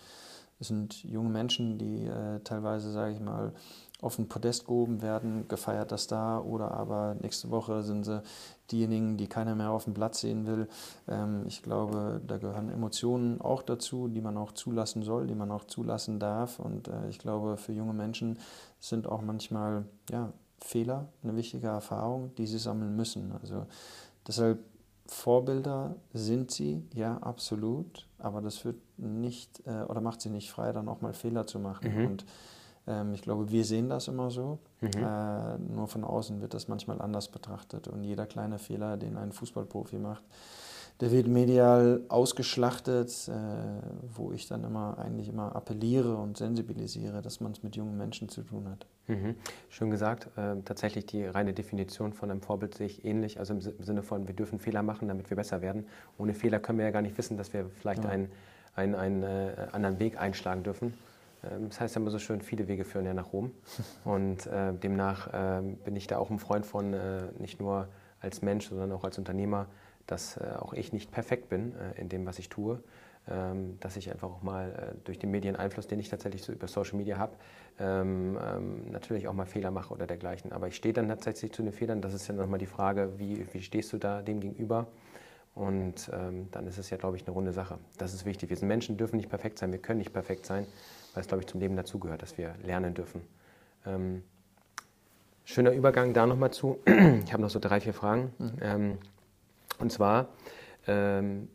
Es 0.60 0.68
sind 0.68 1.04
junge 1.04 1.28
Menschen, 1.28 1.78
die 1.78 2.06
äh, 2.06 2.40
teilweise, 2.40 2.90
sage 2.90 3.12
ich 3.12 3.20
mal, 3.20 3.52
auf 4.00 4.18
ein 4.18 4.28
Podest 4.28 4.66
gehoben 4.66 5.02
werden, 5.02 5.48
gefeierter 5.48 5.98
Star, 5.98 6.46
oder 6.46 6.72
aber 6.72 7.16
nächste 7.20 7.50
Woche 7.50 7.82
sind 7.82 8.04
sie 8.04 8.22
diejenigen, 8.70 9.16
die 9.16 9.26
keiner 9.26 9.56
mehr 9.56 9.70
auf 9.70 9.84
dem 9.84 9.94
Platz 9.94 10.20
sehen 10.20 10.46
will. 10.46 10.68
Ähm, 11.08 11.44
ich 11.46 11.62
glaube, 11.62 12.20
da 12.26 12.38
gehören 12.38 12.70
Emotionen 12.70 13.40
auch 13.40 13.62
dazu, 13.62 14.08
die 14.08 14.20
man 14.20 14.36
auch 14.36 14.52
zulassen 14.52 15.02
soll, 15.02 15.26
die 15.26 15.34
man 15.34 15.50
auch 15.50 15.64
zulassen 15.64 16.20
darf. 16.20 16.60
Und 16.60 16.88
äh, 16.88 17.08
ich 17.08 17.18
glaube, 17.18 17.56
für 17.56 17.72
junge 17.72 17.92
Menschen 17.92 18.38
sind 18.78 19.08
auch 19.08 19.22
manchmal 19.22 19.84
ja, 20.10 20.32
Fehler 20.60 21.08
eine 21.24 21.34
wichtige 21.36 21.66
Erfahrung, 21.66 22.34
die 22.36 22.46
sie 22.46 22.58
sammeln 22.58 22.94
müssen. 22.94 23.32
Also 23.40 23.66
deshalb 24.26 24.60
Vorbilder 25.06 25.96
sind 26.12 26.50
sie, 26.50 26.86
ja, 26.94 27.16
absolut, 27.18 28.06
aber 28.18 28.42
das 28.42 28.64
wird 28.64 28.76
nicht 28.98 29.66
äh, 29.66 29.82
oder 29.88 30.02
macht 30.02 30.20
sie 30.20 30.28
nicht 30.28 30.50
frei, 30.50 30.72
dann 30.72 30.88
auch 30.88 31.00
mal 31.00 31.14
Fehler 31.14 31.46
zu 31.46 31.58
machen. 31.58 31.94
Mhm. 31.94 32.06
Und 32.06 32.26
ähm, 32.88 33.14
ich 33.14 33.22
glaube, 33.22 33.50
wir 33.50 33.64
sehen 33.64 33.88
das 33.88 34.08
immer 34.08 34.30
so. 34.30 34.58
Mhm. 34.80 34.90
Äh, 34.94 35.58
nur 35.58 35.88
von 35.88 36.04
außen 36.04 36.40
wird 36.40 36.54
das 36.54 36.68
manchmal 36.68 37.00
anders 37.00 37.28
betrachtet. 37.28 37.88
Und 37.88 38.02
jeder 38.02 38.26
kleine 38.26 38.58
Fehler, 38.58 38.96
den 38.96 39.16
ein 39.16 39.32
Fußballprofi 39.32 39.98
macht, 39.98 40.22
der 41.00 41.12
wird 41.12 41.28
medial 41.28 42.00
ausgeschlachtet, 42.08 43.28
äh, 43.28 43.32
wo 44.16 44.32
ich 44.32 44.48
dann 44.48 44.64
immer 44.64 44.98
eigentlich 44.98 45.28
immer 45.28 45.54
appelliere 45.54 46.16
und 46.16 46.36
sensibilisiere, 46.36 47.22
dass 47.22 47.40
man 47.40 47.52
es 47.52 47.62
mit 47.62 47.76
jungen 47.76 47.96
Menschen 47.96 48.28
zu 48.28 48.42
tun 48.42 48.68
hat. 48.68 48.86
Mhm. 49.06 49.36
Schön 49.68 49.90
gesagt. 49.90 50.26
Äh, 50.36 50.56
tatsächlich 50.64 51.06
die 51.06 51.24
reine 51.24 51.52
Definition 51.52 52.12
von 52.12 52.30
einem 52.30 52.40
Vorbild 52.40 52.74
sehe 52.74 52.86
ich 52.86 53.04
ähnlich. 53.04 53.38
Also 53.38 53.54
im 53.54 53.60
Sinne 53.60 54.02
von, 54.02 54.26
wir 54.26 54.34
dürfen 54.34 54.58
Fehler 54.58 54.82
machen, 54.82 55.06
damit 55.06 55.30
wir 55.30 55.36
besser 55.36 55.62
werden. 55.62 55.86
Ohne 56.18 56.34
Fehler 56.34 56.58
können 56.58 56.78
wir 56.78 56.86
ja 56.86 56.90
gar 56.90 57.02
nicht 57.02 57.16
wissen, 57.16 57.36
dass 57.36 57.52
wir 57.52 57.70
vielleicht 57.80 58.02
ja. 58.02 58.10
einen, 58.10 58.30
einen, 58.74 58.94
einen 58.96 59.22
äh, 59.22 59.68
anderen 59.70 60.00
Weg 60.00 60.20
einschlagen 60.20 60.64
dürfen. 60.64 60.94
Ähm, 61.44 61.68
das 61.68 61.80
heißt 61.80 61.94
ja 61.94 62.00
immer 62.00 62.10
so 62.10 62.18
schön, 62.18 62.40
viele 62.40 62.68
Wege 62.68 62.84
führen 62.84 63.06
ja 63.06 63.14
nach 63.14 63.32
Rom. 63.32 63.52
Und 64.04 64.46
äh, 64.46 64.72
demnach 64.72 65.32
äh, 65.32 65.62
bin 65.84 65.96
ich 65.96 66.06
da 66.06 66.18
auch 66.18 66.30
ein 66.30 66.38
Freund 66.38 66.66
von, 66.66 66.92
äh, 66.94 67.22
nicht 67.38 67.60
nur 67.60 67.88
als 68.20 68.42
Mensch, 68.42 68.68
sondern 68.68 68.92
auch 68.92 69.04
als 69.04 69.18
Unternehmer, 69.18 69.66
dass 70.06 70.36
äh, 70.36 70.54
auch 70.58 70.72
ich 70.72 70.92
nicht 70.92 71.10
perfekt 71.10 71.48
bin 71.48 71.74
äh, 71.76 72.00
in 72.00 72.08
dem, 72.08 72.26
was 72.26 72.38
ich 72.38 72.48
tue. 72.48 72.82
Ähm, 73.30 73.76
dass 73.80 73.96
ich 73.96 74.10
einfach 74.10 74.30
auch 74.30 74.42
mal 74.42 74.70
äh, 74.70 74.94
durch 75.04 75.18
den 75.18 75.30
Medieneinfluss, 75.30 75.86
den 75.86 76.00
ich 76.00 76.08
tatsächlich 76.08 76.42
so 76.42 76.50
über 76.50 76.66
Social 76.66 76.96
Media 76.96 77.18
habe, 77.18 77.36
ähm, 77.78 78.38
ähm, 78.42 78.90
natürlich 78.90 79.28
auch 79.28 79.34
mal 79.34 79.44
Fehler 79.44 79.70
mache 79.70 79.92
oder 79.92 80.06
dergleichen. 80.06 80.50
Aber 80.50 80.68
ich 80.68 80.76
stehe 80.76 80.94
dann 80.94 81.08
tatsächlich 81.08 81.52
zu 81.52 81.62
den 81.62 81.72
Fehlern. 81.72 82.00
Das 82.00 82.14
ist 82.14 82.26
ja 82.26 82.34
nochmal 82.34 82.58
die 82.58 82.64
Frage, 82.64 83.18
wie, 83.18 83.46
wie 83.52 83.60
stehst 83.60 83.92
du 83.92 83.98
da 83.98 84.22
dem 84.22 84.40
gegenüber? 84.40 84.86
Und 85.54 86.10
ähm, 86.14 86.48
dann 86.52 86.66
ist 86.66 86.78
es 86.78 86.88
ja, 86.88 86.96
glaube 86.96 87.18
ich, 87.18 87.26
eine 87.26 87.32
runde 87.32 87.52
Sache. 87.52 87.78
Das 87.98 88.14
ist 88.14 88.24
wichtig. 88.24 88.48
Wir 88.48 88.56
sind 88.56 88.68
Menschen, 88.68 88.96
dürfen 88.96 89.16
nicht 89.16 89.28
perfekt 89.28 89.58
sein, 89.58 89.72
wir 89.72 89.78
können 89.78 89.98
nicht 89.98 90.14
perfekt 90.14 90.46
sein 90.46 90.66
weil 91.14 91.22
es, 91.22 91.28
glaube 91.28 91.42
ich, 91.42 91.46
zum 91.46 91.60
Leben 91.60 91.76
dazugehört, 91.76 92.22
dass 92.22 92.38
wir 92.38 92.54
lernen 92.62 92.94
dürfen. 92.94 93.22
Ähm, 93.86 94.22
schöner 95.44 95.72
Übergang 95.72 96.12
da 96.12 96.26
nochmal 96.26 96.52
zu. 96.52 96.78
Ich 97.24 97.32
habe 97.32 97.42
noch 97.42 97.50
so 97.50 97.58
drei, 97.58 97.80
vier 97.80 97.94
Fragen. 97.94 98.32
Mhm. 98.38 98.52
Ähm, 98.60 98.98
und 99.78 99.92
zwar, 99.92 100.28
ähm, 100.86 101.48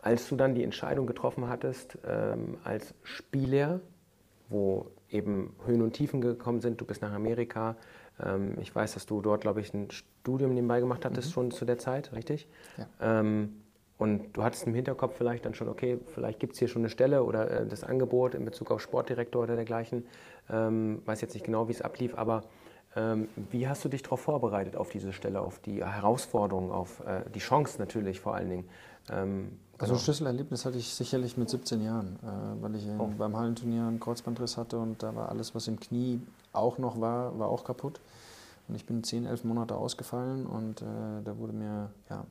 als 0.00 0.28
du 0.28 0.36
dann 0.36 0.54
die 0.54 0.64
Entscheidung 0.64 1.06
getroffen 1.06 1.48
hattest, 1.48 1.98
ähm, 2.06 2.58
als 2.64 2.94
Spieler, 3.02 3.80
wo 4.48 4.90
eben 5.10 5.54
Höhen 5.66 5.82
und 5.82 5.92
Tiefen 5.92 6.20
gekommen 6.20 6.60
sind, 6.60 6.80
du 6.80 6.84
bist 6.84 7.02
nach 7.02 7.12
Amerika, 7.12 7.76
ähm, 8.22 8.56
ich 8.60 8.74
weiß, 8.74 8.94
dass 8.94 9.06
du 9.06 9.20
dort, 9.20 9.42
glaube 9.42 9.60
ich, 9.60 9.72
ein 9.74 9.90
Studium 9.90 10.54
nebenbei 10.54 10.80
gemacht 10.80 11.04
hattest, 11.04 11.28
mhm. 11.28 11.32
schon 11.32 11.50
zu 11.50 11.64
der 11.64 11.78
Zeit, 11.78 12.12
richtig? 12.12 12.48
Ja. 12.76 13.20
Ähm, 13.20 13.62
und 13.98 14.36
du 14.36 14.44
hattest 14.44 14.66
im 14.66 14.74
Hinterkopf 14.74 15.16
vielleicht 15.16 15.44
dann 15.44 15.54
schon, 15.54 15.68
okay, 15.68 15.98
vielleicht 16.14 16.38
gibt 16.38 16.52
es 16.54 16.60
hier 16.60 16.68
schon 16.68 16.82
eine 16.82 16.88
Stelle 16.88 17.24
oder 17.24 17.50
äh, 17.50 17.66
das 17.66 17.82
Angebot 17.82 18.34
in 18.34 18.44
Bezug 18.44 18.70
auf 18.70 18.80
Sportdirektor 18.80 19.42
oder 19.42 19.56
dergleichen. 19.56 20.06
Ähm, 20.48 21.02
weiß 21.04 21.20
jetzt 21.20 21.34
nicht 21.34 21.44
genau, 21.44 21.68
wie 21.68 21.72
es 21.72 21.82
ablief, 21.82 22.16
aber 22.16 22.44
ähm, 22.96 23.28
wie 23.50 23.68
hast 23.68 23.84
du 23.84 23.88
dich 23.88 24.02
darauf 24.02 24.20
vorbereitet, 24.20 24.76
auf 24.76 24.90
diese 24.90 25.12
Stelle, 25.12 25.40
auf 25.40 25.58
die 25.58 25.84
Herausforderungen, 25.84 26.70
auf 26.70 27.00
äh, 27.00 27.28
die 27.34 27.40
Chance 27.40 27.78
natürlich 27.78 28.20
vor 28.20 28.34
allen 28.34 28.48
Dingen? 28.48 28.68
Ähm, 29.10 29.58
also 29.78 29.94
ein 29.94 30.00
Schlüsselerlebnis 30.00 30.64
hatte 30.64 30.78
ich 30.78 30.94
sicherlich 30.94 31.36
mit 31.36 31.50
17 31.50 31.82
Jahren, 31.82 32.18
äh, 32.22 32.62
weil 32.62 32.74
ich 32.76 32.86
in, 32.86 32.98
oh. 33.00 33.10
beim 33.18 33.36
Hallenturnier 33.36 33.82
einen 33.82 34.00
Kreuzbandriss 34.00 34.56
hatte 34.56 34.78
und 34.78 35.02
da 35.02 35.14
war 35.14 35.28
alles, 35.28 35.54
was 35.54 35.68
im 35.68 35.78
Knie 35.78 36.20
auch 36.52 36.78
noch 36.78 37.00
war, 37.00 37.38
war 37.38 37.48
auch 37.48 37.64
kaputt. 37.64 38.00
Und 38.68 38.74
ich 38.74 38.84
bin 38.84 39.02
10, 39.02 39.26
11 39.26 39.44
Monate 39.44 39.76
ausgefallen 39.76 40.46
und 40.46 40.82
äh, 40.82 40.84
da 41.24 41.38
wurde 41.38 41.52
mir 41.52 41.90
ja, 42.10 42.24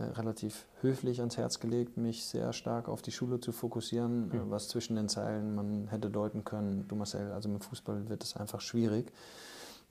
relativ 0.00 0.66
höflich 0.80 1.20
ans 1.20 1.36
Herz 1.36 1.60
gelegt, 1.60 1.96
mich 1.96 2.24
sehr 2.24 2.52
stark 2.52 2.88
auf 2.88 3.02
die 3.02 3.12
Schule 3.12 3.40
zu 3.40 3.52
fokussieren, 3.52 4.28
mhm. 4.28 4.50
was 4.50 4.68
zwischen 4.68 4.96
den 4.96 5.08
Zeilen 5.08 5.54
man 5.54 5.88
hätte 5.88 6.10
deuten 6.10 6.44
können, 6.44 6.86
du 6.88 6.96
Marcel, 6.96 7.32
also 7.32 7.48
mit 7.48 7.64
Fußball 7.64 8.08
wird 8.08 8.22
es 8.22 8.36
einfach 8.36 8.60
schwierig. 8.60 9.12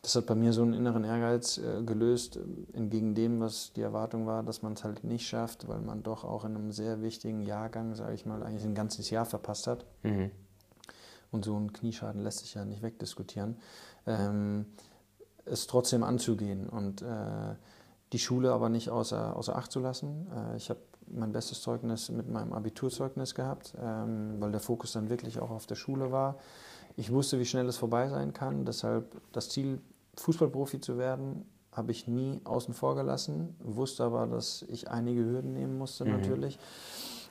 Das 0.01 0.15
hat 0.15 0.27
bei 0.27 0.35
mir 0.35 0.53
so 0.53 0.61
einen 0.61 0.75
inneren 0.75 1.03
Ehrgeiz 1.03 1.57
äh, 1.57 1.81
gelöst, 1.83 2.39
entgegen 2.73 3.15
dem, 3.15 3.39
was 3.39 3.73
die 3.73 3.81
Erwartung 3.81 4.27
war, 4.27 4.43
dass 4.43 4.61
man 4.61 4.73
es 4.73 4.83
halt 4.83 5.03
nicht 5.03 5.27
schafft, 5.27 5.67
weil 5.67 5.79
man 5.79 6.03
doch 6.03 6.23
auch 6.23 6.45
in 6.45 6.55
einem 6.55 6.71
sehr 6.71 7.01
wichtigen 7.01 7.41
Jahrgang, 7.41 7.95
sage 7.95 8.13
ich 8.13 8.25
mal, 8.25 8.43
eigentlich 8.43 8.65
ein 8.65 8.75
ganzes 8.75 9.09
Jahr 9.09 9.25
verpasst 9.25 9.65
hat. 9.65 9.85
Mhm. 10.03 10.29
Und 11.31 11.43
so 11.43 11.57
ein 11.57 11.73
Knieschaden 11.73 12.21
lässt 12.21 12.39
sich 12.39 12.53
ja 12.53 12.65
nicht 12.65 12.83
wegdiskutieren. 12.83 13.57
Ähm, 14.05 14.67
es 15.45 15.67
trotzdem 15.67 16.03
anzugehen 16.03 16.69
und 16.69 17.01
äh, 17.01 17.55
die 18.13 18.19
Schule 18.19 18.51
aber 18.51 18.69
nicht 18.69 18.89
außer, 18.89 19.35
außer 19.35 19.55
Acht 19.55 19.71
zu 19.71 19.79
lassen. 19.79 20.27
Äh, 20.35 20.57
ich 20.57 20.69
habe 20.69 20.79
mein 21.07 21.31
bestes 21.31 21.61
Zeugnis 21.61 22.09
mit 22.09 22.29
meinem 22.29 22.53
Abiturzeugnis 22.53 23.35
gehabt, 23.35 23.73
ähm, 23.81 24.35
weil 24.39 24.51
der 24.51 24.59
Fokus 24.59 24.93
dann 24.93 25.09
wirklich 25.09 25.39
auch 25.39 25.51
auf 25.51 25.65
der 25.65 25.75
Schule 25.75 26.11
war. 26.11 26.37
Ich 26.97 27.11
wusste, 27.11 27.39
wie 27.39 27.45
schnell 27.45 27.67
es 27.67 27.77
vorbei 27.77 28.09
sein 28.09 28.33
kann, 28.33 28.65
deshalb 28.65 29.15
das 29.31 29.49
Ziel, 29.49 29.81
Fußballprofi 30.17 30.79
zu 30.79 30.97
werden, 30.97 31.45
habe 31.73 31.91
ich 31.91 32.07
nie 32.07 32.39
außen 32.45 32.73
vor 32.73 32.95
gelassen, 32.95 33.55
wusste 33.59 34.05
aber, 34.05 34.27
dass 34.27 34.63
ich 34.69 34.89
einige 34.89 35.25
Hürden 35.25 35.53
nehmen 35.53 35.77
musste 35.77 36.05
mhm. 36.05 36.11
natürlich 36.11 36.57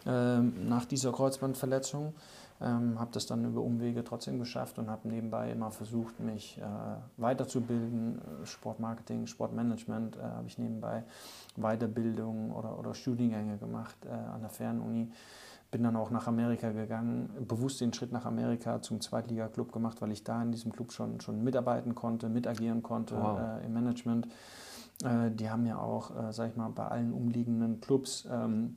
ähm, 0.06 0.68
nach 0.68 0.84
dieser 0.84 1.12
Kreuzbandverletzung. 1.12 2.14
Ähm, 2.60 3.00
habe 3.00 3.10
das 3.12 3.26
dann 3.26 3.44
über 3.44 3.60
Umwege 3.60 4.04
trotzdem 4.04 4.38
geschafft 4.38 4.78
und 4.78 4.88
habe 4.88 5.08
nebenbei 5.08 5.50
immer 5.50 5.70
versucht, 5.72 6.20
mich 6.20 6.58
äh, 6.58 6.62
weiterzubilden. 7.20 8.20
Sportmarketing, 8.44 9.26
Sportmanagement 9.26 10.16
äh, 10.16 10.20
habe 10.20 10.46
ich 10.46 10.58
nebenbei 10.58 11.02
Weiterbildung 11.56 12.52
oder, 12.52 12.78
oder 12.78 12.94
Studiengänge 12.94 13.58
gemacht 13.58 13.96
äh, 14.06 14.10
an 14.10 14.40
der 14.40 14.50
Fernuni. 14.50 15.10
Bin 15.72 15.82
dann 15.82 15.96
auch 15.96 16.10
nach 16.10 16.28
Amerika 16.28 16.70
gegangen, 16.70 17.28
bewusst 17.48 17.80
den 17.80 17.92
Schritt 17.92 18.12
nach 18.12 18.24
Amerika 18.24 18.80
zum 18.80 19.00
Zweitliga-Club 19.00 19.72
gemacht, 19.72 20.00
weil 20.00 20.12
ich 20.12 20.22
da 20.22 20.40
in 20.40 20.52
diesem 20.52 20.72
Club 20.72 20.92
schon, 20.92 21.20
schon 21.20 21.42
mitarbeiten 21.42 21.96
konnte, 21.96 22.28
mitagieren 22.28 22.84
konnte 22.84 23.16
wow. 23.16 23.40
Äh, 23.40 23.66
im 23.66 23.72
Management. 23.72 24.28
Äh, 25.02 25.32
die 25.32 25.50
haben 25.50 25.66
ja 25.66 25.78
auch, 25.78 26.16
äh, 26.16 26.32
sag 26.32 26.50
ich 26.50 26.56
mal, 26.56 26.68
bei 26.68 26.86
allen 26.86 27.12
umliegenden 27.12 27.80
Clubs 27.80 28.28
ähm, 28.30 28.76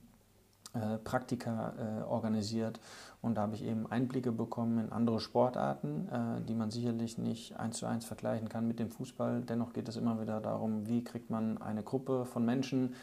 Praktika 1.03 2.03
organisiert 2.07 2.79
und 3.21 3.35
da 3.35 3.41
habe 3.41 3.55
ich 3.55 3.63
eben 3.63 3.87
Einblicke 3.87 4.31
bekommen 4.31 4.79
in 4.79 4.91
andere 4.91 5.19
Sportarten, 5.19 6.07
äh, 6.09 6.41
die 6.45 6.53
man 6.53 6.69
sicherlich 6.69 7.17
nicht 7.17 7.59
eins 7.59 7.77
zu 7.77 7.85
eins 7.85 8.05
vergleichen 8.05 8.47
kann 8.47 8.67
mit 8.67 8.79
dem 8.79 8.91
Fußball. 8.91 9.41
Dennoch 9.41 9.73
geht 9.73 9.89
es 9.89 9.97
immer 9.97 10.21
wieder 10.21 10.39
darum, 10.39 10.87
wie 10.87 11.03
kriegt 11.03 11.29
man 11.29 11.57
eine 11.57 11.83
Gruppe 11.83 12.25
von 12.25 12.45
Menschen 12.45 12.93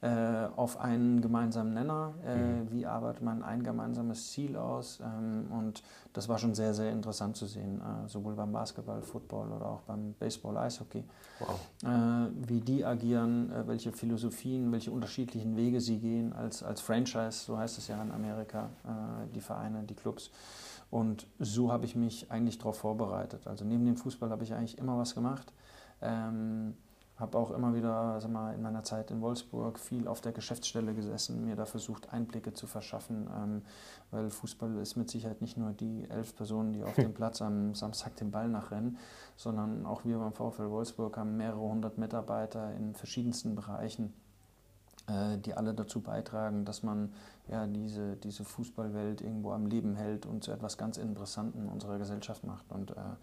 äh, 0.00 0.46
auf 0.56 0.80
einen 0.80 1.20
gemeinsamen 1.20 1.72
Nenner, 1.72 2.14
äh, 2.26 2.36
mhm. 2.36 2.70
wie 2.70 2.86
arbeitet 2.86 3.22
man 3.22 3.42
ein 3.42 3.62
gemeinsames 3.62 4.30
Ziel 4.32 4.56
aus. 4.56 5.00
Ähm, 5.00 5.46
und 5.50 5.82
das 6.12 6.28
war 6.28 6.38
schon 6.38 6.54
sehr, 6.54 6.74
sehr 6.74 6.92
interessant 6.92 7.36
zu 7.36 7.46
sehen, 7.46 7.80
äh, 7.80 8.08
sowohl 8.08 8.34
beim 8.34 8.52
Basketball, 8.52 9.02
Football 9.02 9.52
oder 9.52 9.66
auch 9.66 9.80
beim 9.82 10.14
Baseball, 10.14 10.56
Eishockey. 10.58 11.04
Wow. 11.40 11.60
Äh, 11.84 12.48
wie 12.48 12.60
die 12.60 12.84
agieren, 12.84 13.50
äh, 13.50 13.66
welche 13.66 13.92
Philosophien, 13.92 14.70
welche 14.72 14.90
unterschiedlichen 14.90 15.56
Wege 15.56 15.80
sie 15.80 15.98
gehen 15.98 16.32
als, 16.32 16.62
als 16.62 16.80
Franchise, 16.80 17.44
so 17.44 17.56
heißt 17.56 17.78
es 17.78 17.88
ja 17.88 18.00
in 18.02 18.10
Amerika, 18.10 18.70
äh, 18.84 19.34
die 19.34 19.40
Vereine, 19.40 19.82
die 19.84 19.94
Clubs. 19.94 20.30
Und 20.90 21.26
so 21.38 21.72
habe 21.72 21.86
ich 21.86 21.96
mich 21.96 22.30
eigentlich 22.30 22.58
darauf 22.58 22.78
vorbereitet. 22.78 23.46
Also 23.46 23.64
neben 23.64 23.84
dem 23.84 23.96
Fußball 23.96 24.30
habe 24.30 24.44
ich 24.44 24.54
eigentlich 24.54 24.78
immer 24.78 24.96
was 24.96 25.14
gemacht. 25.14 25.52
Ähm, 26.00 26.76
habe 27.24 27.38
auch 27.38 27.50
immer 27.50 27.74
wieder 27.74 28.20
sag 28.20 28.30
mal, 28.30 28.54
in 28.54 28.62
meiner 28.62 28.84
Zeit 28.84 29.10
in 29.10 29.20
Wolfsburg 29.22 29.78
viel 29.78 30.06
auf 30.06 30.20
der 30.20 30.32
Geschäftsstelle 30.32 30.94
gesessen, 30.94 31.44
mir 31.44 31.56
da 31.56 31.64
versucht, 31.64 32.12
Einblicke 32.12 32.52
zu 32.52 32.66
verschaffen, 32.66 33.28
ähm, 33.34 33.62
weil 34.10 34.28
Fußball 34.28 34.76
ist 34.76 34.96
mit 34.96 35.10
Sicherheit 35.10 35.40
nicht 35.40 35.56
nur 35.56 35.72
die 35.72 36.06
elf 36.10 36.36
Personen, 36.36 36.74
die 36.74 36.84
auf 36.84 36.94
dem 36.94 37.14
Platz 37.20 37.40
am 37.40 37.74
Samstag 37.74 38.16
den 38.16 38.30
Ball 38.30 38.48
nachrennen, 38.48 38.98
sondern 39.36 39.86
auch 39.86 40.04
wir 40.04 40.18
beim 40.18 40.32
VfL 40.32 40.70
Wolfsburg 40.70 41.16
haben 41.16 41.36
mehrere 41.36 41.60
hundert 41.60 41.96
Mitarbeiter 41.96 42.74
in 42.74 42.94
verschiedensten 42.94 43.54
Bereichen, 43.54 44.12
äh, 45.06 45.38
die 45.38 45.54
alle 45.54 45.72
dazu 45.72 46.02
beitragen, 46.02 46.66
dass 46.66 46.82
man 46.82 47.14
ja, 47.48 47.66
diese, 47.66 48.16
diese 48.16 48.44
Fußballwelt 48.44 49.22
irgendwo 49.22 49.52
am 49.52 49.64
Leben 49.64 49.96
hält 49.96 50.26
und 50.26 50.44
zu 50.44 50.52
etwas 50.52 50.76
ganz 50.76 50.98
Interessantem 50.98 51.68
unserer 51.68 51.98
Gesellschaft 51.98 52.44
macht. 52.44 52.70
Und 52.70 52.90
äh, 52.90 53.16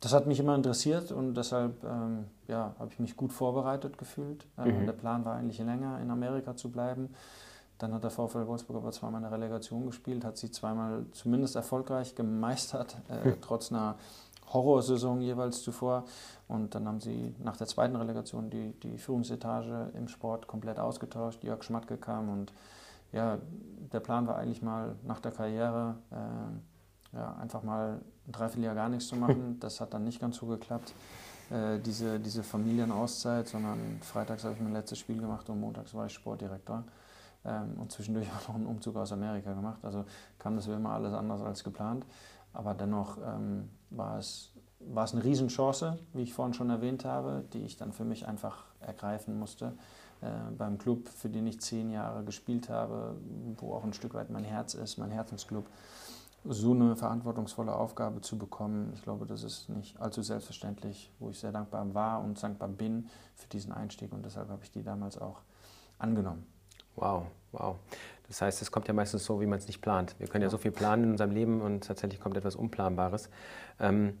das 0.00 0.12
hat 0.12 0.26
mich 0.26 0.38
immer 0.38 0.54
interessiert 0.54 1.10
und 1.10 1.34
deshalb 1.34 1.82
ähm, 1.84 2.26
ja, 2.48 2.74
habe 2.78 2.92
ich 2.92 2.98
mich 2.98 3.16
gut 3.16 3.32
vorbereitet 3.32 3.98
gefühlt. 3.98 4.46
Äh, 4.58 4.70
mhm. 4.70 4.86
Der 4.86 4.92
Plan 4.92 5.24
war 5.24 5.36
eigentlich 5.36 5.58
länger 5.58 6.00
in 6.00 6.10
Amerika 6.10 6.54
zu 6.56 6.70
bleiben. 6.70 7.14
Dann 7.78 7.92
hat 7.92 8.04
der 8.04 8.10
VfL 8.10 8.46
Wolfsburg 8.46 8.78
aber 8.78 8.92
zweimal 8.92 9.22
eine 9.22 9.32
Relegation 9.32 9.86
gespielt, 9.86 10.24
hat 10.24 10.36
sie 10.36 10.50
zweimal 10.50 11.06
zumindest 11.12 11.56
erfolgreich 11.56 12.14
gemeistert, 12.14 12.96
äh, 13.08 13.32
trotz 13.40 13.70
einer 13.70 13.96
Horrorsaison 14.52 15.20
jeweils 15.20 15.62
zuvor. 15.62 16.04
Und 16.48 16.74
dann 16.74 16.86
haben 16.86 17.00
sie 17.00 17.34
nach 17.42 17.56
der 17.56 17.66
zweiten 17.66 17.96
Relegation 17.96 18.50
die, 18.50 18.72
die 18.80 18.98
Führungsetage 18.98 19.90
im 19.94 20.08
Sport 20.08 20.46
komplett 20.46 20.78
ausgetauscht. 20.78 21.42
Jörg 21.42 21.62
Schmatke 21.62 21.96
kam 21.96 22.28
und 22.28 22.52
ja, 23.12 23.38
der 23.92 24.00
Plan 24.00 24.26
war 24.26 24.36
eigentlich 24.36 24.62
mal 24.62 24.94
nach 25.04 25.20
der 25.20 25.32
Karriere 25.32 25.96
äh, 26.10 26.75
ja, 27.16 27.34
einfach 27.36 27.62
mal 27.62 28.00
ein 28.26 28.32
Dreivierteljahr 28.32 28.74
gar 28.74 28.88
nichts 28.88 29.08
zu 29.08 29.16
machen. 29.16 29.58
Das 29.60 29.80
hat 29.80 29.94
dann 29.94 30.04
nicht 30.04 30.20
ganz 30.20 30.36
so 30.36 30.46
geklappt, 30.46 30.92
äh, 31.50 31.78
diese, 31.78 32.20
diese 32.20 32.42
Familienauszeit, 32.42 33.48
sondern 33.48 33.78
freitags 34.02 34.44
habe 34.44 34.54
ich 34.54 34.60
mein 34.60 34.72
letztes 34.72 34.98
Spiel 34.98 35.20
gemacht 35.20 35.48
und 35.48 35.60
montags 35.60 35.94
war 35.94 36.06
ich 36.06 36.12
Sportdirektor. 36.12 36.84
Ähm, 37.44 37.74
und 37.80 37.92
zwischendurch 37.92 38.28
auch 38.36 38.48
noch 38.48 38.54
einen 38.56 38.66
Umzug 38.66 38.96
aus 38.96 39.12
Amerika 39.12 39.52
gemacht. 39.52 39.78
Also 39.84 40.04
kam 40.38 40.56
das 40.56 40.68
wie 40.68 40.72
immer 40.72 40.90
alles 40.90 41.12
anders 41.12 41.40
als 41.42 41.64
geplant. 41.64 42.04
Aber 42.52 42.74
dennoch 42.74 43.18
ähm, 43.18 43.68
war, 43.90 44.18
es, 44.18 44.52
war 44.80 45.04
es 45.04 45.12
eine 45.12 45.22
Riesenchance, 45.22 45.98
wie 46.14 46.22
ich 46.22 46.34
vorhin 46.34 46.54
schon 46.54 46.70
erwähnt 46.70 47.04
habe, 47.04 47.44
die 47.52 47.62
ich 47.62 47.76
dann 47.76 47.92
für 47.92 48.04
mich 48.04 48.26
einfach 48.26 48.64
ergreifen 48.80 49.38
musste. 49.38 49.74
Äh, 50.22 50.28
beim 50.56 50.78
Club, 50.78 51.08
für 51.08 51.28
den 51.28 51.46
ich 51.46 51.60
zehn 51.60 51.90
Jahre 51.90 52.24
gespielt 52.24 52.70
habe, 52.70 53.16
wo 53.58 53.74
auch 53.74 53.84
ein 53.84 53.92
Stück 53.92 54.14
weit 54.14 54.30
mein 54.30 54.44
Herz 54.44 54.74
ist, 54.74 54.96
mein 54.96 55.10
Herzensclub 55.10 55.66
so 56.48 56.72
eine 56.72 56.96
verantwortungsvolle 56.96 57.74
Aufgabe 57.74 58.20
zu 58.20 58.38
bekommen, 58.38 58.92
ich 58.94 59.02
glaube, 59.02 59.26
das 59.26 59.42
ist 59.42 59.68
nicht 59.68 60.00
allzu 60.00 60.22
selbstverständlich, 60.22 61.12
wo 61.18 61.30
ich 61.30 61.38
sehr 61.38 61.52
dankbar 61.52 61.94
war 61.94 62.22
und 62.22 62.42
dankbar 62.42 62.68
bin 62.68 63.08
für 63.34 63.48
diesen 63.48 63.72
Einstieg 63.72 64.12
und 64.12 64.24
deshalb 64.24 64.48
habe 64.48 64.62
ich 64.62 64.70
die 64.70 64.82
damals 64.82 65.18
auch 65.18 65.42
angenommen. 65.98 66.46
Wow, 66.94 67.26
wow. 67.52 67.76
Das 68.28 68.42
heißt, 68.42 68.62
es 68.62 68.70
kommt 68.70 68.88
ja 68.88 68.94
meistens 68.94 69.24
so, 69.24 69.40
wie 69.40 69.46
man 69.46 69.58
es 69.58 69.66
nicht 69.66 69.80
plant. 69.80 70.16
Wir 70.18 70.28
können 70.28 70.42
ja 70.42 70.50
so 70.50 70.58
viel 70.58 70.72
planen 70.72 71.04
in 71.04 71.10
unserem 71.12 71.30
Leben 71.30 71.60
und 71.60 71.84
tatsächlich 71.84 72.20
kommt 72.20 72.36
etwas 72.36 72.56
Unplanbares. 72.56 73.28
Ähm, 73.78 74.18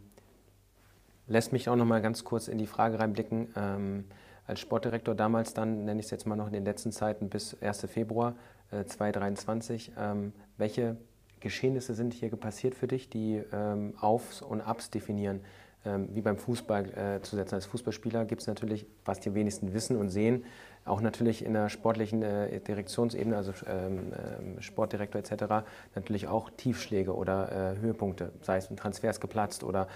lässt 1.26 1.52
mich 1.52 1.68
auch 1.68 1.76
noch 1.76 1.86
mal 1.86 2.02
ganz 2.02 2.24
kurz 2.24 2.48
in 2.48 2.58
die 2.58 2.66
Frage 2.66 2.98
reinblicken. 2.98 3.48
Ähm, 3.56 4.04
als 4.46 4.60
Sportdirektor 4.60 5.14
damals 5.14 5.54
dann, 5.54 5.84
nenne 5.84 6.00
ich 6.00 6.06
es 6.06 6.10
jetzt 6.10 6.26
mal 6.26 6.36
noch 6.36 6.46
in 6.46 6.52
den 6.52 6.64
letzten 6.64 6.92
Zeiten 6.92 7.28
bis 7.28 7.60
1. 7.60 7.86
Februar 7.86 8.36
äh, 8.70 8.84
2023, 8.84 9.92
ähm, 9.98 10.32
welche 10.56 10.96
Geschehnisse 11.40 11.94
sind 11.94 12.14
hier 12.14 12.30
passiert 12.30 12.74
für 12.74 12.86
dich, 12.86 13.08
die 13.08 13.42
ähm, 13.52 13.94
Aufs 14.00 14.42
und 14.42 14.60
Ups 14.60 14.90
definieren, 14.90 15.40
ähm, 15.84 16.08
wie 16.12 16.20
beim 16.20 16.38
Fußball 16.38 17.16
äh, 17.16 17.22
zu 17.22 17.36
setzen. 17.36 17.54
Als 17.54 17.66
Fußballspieler 17.66 18.24
gibt 18.24 18.40
es 18.42 18.48
natürlich, 18.48 18.86
was 19.04 19.20
die 19.20 19.34
wenigsten 19.34 19.72
wissen 19.72 19.96
und 19.96 20.08
sehen, 20.08 20.44
auch 20.84 21.00
natürlich 21.00 21.44
in 21.44 21.52
der 21.52 21.68
sportlichen 21.68 22.22
äh, 22.22 22.60
Direktionsebene, 22.60 23.36
also 23.36 23.52
ähm, 23.66 24.12
ähm 24.38 24.60
Sportdirektor 24.60 25.20
etc., 25.20 25.66
natürlich 25.94 26.28
auch 26.28 26.50
Tiefschläge 26.56 27.14
oder 27.14 27.74
äh, 27.76 27.78
Höhepunkte, 27.80 28.32
sei 28.40 28.56
es 28.56 28.70
in 28.70 28.76
Transfers 28.76 29.20
geplatzt 29.20 29.64
oder 29.64 29.88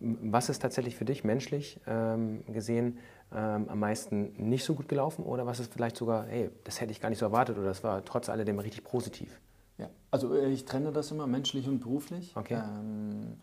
was 0.00 0.48
ist 0.48 0.60
tatsächlich 0.60 0.96
für 0.96 1.04
dich 1.04 1.24
menschlich 1.24 1.80
ähm, 1.86 2.44
gesehen 2.46 2.98
ähm, 3.34 3.68
am 3.68 3.80
meisten 3.80 4.32
nicht 4.36 4.64
so 4.64 4.74
gut 4.74 4.88
gelaufen 4.88 5.24
oder 5.24 5.44
was 5.46 5.60
ist 5.60 5.72
vielleicht 5.72 5.96
sogar, 5.96 6.26
hey, 6.26 6.50
das 6.64 6.80
hätte 6.80 6.92
ich 6.92 7.00
gar 7.00 7.08
nicht 7.08 7.18
so 7.18 7.26
erwartet 7.26 7.58
oder 7.58 7.66
das 7.66 7.82
war 7.82 8.04
trotz 8.04 8.28
alledem 8.28 8.58
richtig 8.58 8.84
positiv? 8.84 9.40
Ja, 9.78 9.88
also 10.10 10.34
äh, 10.34 10.50
ich 10.50 10.64
trenne 10.64 10.92
das 10.92 11.10
immer 11.10 11.26
menschlich 11.26 11.68
und 11.68 11.80
beruflich. 11.80 12.36
Okay. 12.36 12.60
Ähm, 12.62 13.38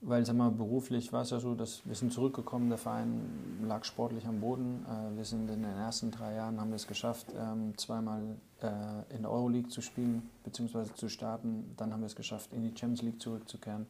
weil, 0.00 0.24
sag 0.24 0.36
mal, 0.36 0.50
beruflich 0.50 1.12
war 1.12 1.22
es 1.22 1.30
ja 1.30 1.40
so, 1.40 1.54
dass 1.56 1.84
wir 1.84 1.94
sind 1.96 2.12
zurückgekommen, 2.12 2.68
der 2.68 2.78
Verein 2.78 3.58
lag 3.66 3.84
sportlich 3.84 4.26
am 4.26 4.40
Boden. 4.40 4.86
Äh, 4.86 5.16
wir 5.16 5.24
sind 5.24 5.50
in 5.50 5.62
den 5.62 5.76
ersten 5.76 6.10
drei 6.12 6.34
Jahren, 6.34 6.60
haben 6.60 6.70
wir 6.70 6.76
es 6.76 6.86
geschafft, 6.86 7.26
ähm, 7.36 7.76
zweimal 7.76 8.22
äh, 8.60 9.14
in 9.14 9.22
der 9.22 9.30
Euroleague 9.30 9.70
zu 9.70 9.80
spielen, 9.80 10.30
beziehungsweise 10.44 10.94
zu 10.94 11.08
starten. 11.08 11.74
Dann 11.76 11.92
haben 11.92 12.00
wir 12.00 12.06
es 12.06 12.14
geschafft, 12.14 12.52
in 12.52 12.62
die 12.62 12.78
Champions 12.78 13.02
League 13.02 13.20
zurückzukehren. 13.20 13.86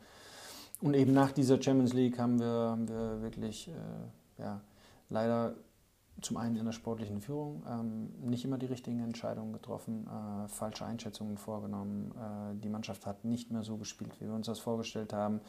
Und 0.81 0.95
eben 0.95 1.13
nach 1.13 1.33
dieser 1.33 1.61
Champions 1.61 1.93
League 1.93 2.19
haben 2.19 2.39
wir, 2.39 2.47
haben 2.47 2.89
wir 2.89 3.21
wirklich, 3.21 3.69
äh, 3.69 4.43
ja, 4.43 4.61
leider 5.11 5.55
zum 6.21 6.37
einen 6.37 6.57
in 6.57 6.65
der 6.65 6.73
sportlichen 6.73 7.21
Führung 7.21 7.63
ähm, 7.69 8.11
nicht 8.29 8.45
immer 8.45 8.59
die 8.59 8.67
richtigen 8.67 9.01
Entscheidungen 9.01 9.53
getroffen, 9.53 10.07
äh, 10.07 10.49
falsche 10.49 10.85
Einschätzungen 10.85 11.37
vorgenommen. 11.37 12.13
Äh, 12.17 12.57
die 12.61 12.69
Mannschaft 12.69 13.07
hat 13.07 13.25
nicht 13.25 13.51
mehr 13.51 13.63
so 13.63 13.77
gespielt, 13.77 14.13
wie 14.21 14.27
wir 14.27 14.35
uns 14.35 14.47
das 14.47 14.59
vorgestellt 14.59 15.13
haben. 15.13 15.41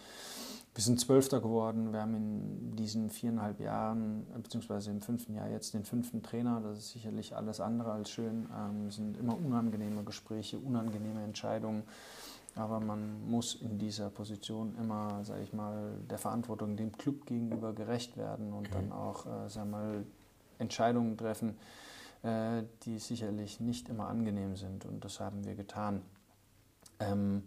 Wir 0.76 0.84
sind 0.84 1.00
Zwölfter 1.00 1.42
geworden. 1.42 1.92
Wir 1.92 2.02
haben 2.02 2.16
in 2.16 2.76
diesen 2.76 3.10
viereinhalb 3.10 3.60
Jahren, 3.60 4.28
beziehungsweise 4.42 4.92
im 4.92 5.02
fünften 5.02 5.34
Jahr 5.34 5.50
jetzt 5.50 5.74
den 5.74 5.84
fünften 5.84 6.22
Trainer. 6.22 6.62
Das 6.62 6.78
ist 6.78 6.92
sicherlich 6.92 7.36
alles 7.36 7.60
andere 7.60 7.92
als 7.92 8.12
schön. 8.12 8.48
Ähm, 8.56 8.88
es 8.88 8.96
sind 8.96 9.18
immer 9.18 9.36
unangenehme 9.38 10.04
Gespräche, 10.04 10.60
unangenehme 10.60 11.24
Entscheidungen. 11.24 11.84
Aber 12.56 12.80
man 12.80 13.30
muss 13.30 13.56
in 13.56 13.78
dieser 13.78 14.10
Position 14.10 14.76
immer, 14.80 15.24
sage 15.24 15.44
ich 15.44 15.54
mal, 15.54 15.94
der 16.10 16.18
Verantwortung 16.18 16.76
dem 16.76 16.92
Club 16.92 17.26
gegenüber 17.26 17.74
gerecht 17.74 18.18
werden 18.18 18.54
und 18.54 18.74
dann 18.74 18.92
auch, 18.92 19.26
äh, 19.26 19.48
sag 19.48 19.70
mal, 19.70 20.04
Entscheidungen 20.60 21.18
treffen, 21.18 21.58
äh, 22.24 22.64
die 22.84 23.00
sicherlich 23.00 23.60
nicht 23.60 23.90
immer 23.90 24.08
angenehm 24.08 24.56
sind. 24.56 24.86
Und 24.86 25.04
das 25.04 25.20
haben 25.20 25.46
wir 25.46 25.56
getan. 25.56 26.02
Ähm, 27.00 27.44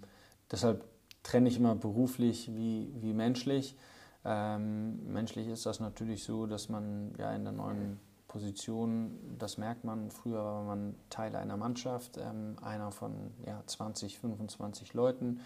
deshalb 0.50 0.84
trenne 1.22 1.48
ich 1.48 1.56
immer 1.56 1.74
beruflich 1.74 2.54
wie, 2.54 2.92
wie 2.96 3.12
menschlich. 3.12 3.76
Ähm, 4.24 5.12
menschlich 5.12 5.48
ist 5.48 5.66
das 5.66 5.80
natürlich 5.80 6.24
so, 6.24 6.46
dass 6.46 6.68
man 6.68 7.12
ja 7.18 7.32
in 7.34 7.44
der 7.44 7.52
neuen 7.52 8.00
Position, 8.28 9.18
das 9.38 9.58
merkt 9.58 9.84
man, 9.84 10.10
früher 10.10 10.42
war 10.42 10.62
man 10.62 10.94
Teil 11.10 11.36
einer 11.36 11.58
Mannschaft, 11.58 12.16
ähm, 12.16 12.56
einer 12.62 12.90
von 12.90 13.12
ja, 13.44 13.62
20, 13.66 14.18
25 14.18 14.94
Leuten, 14.94 15.40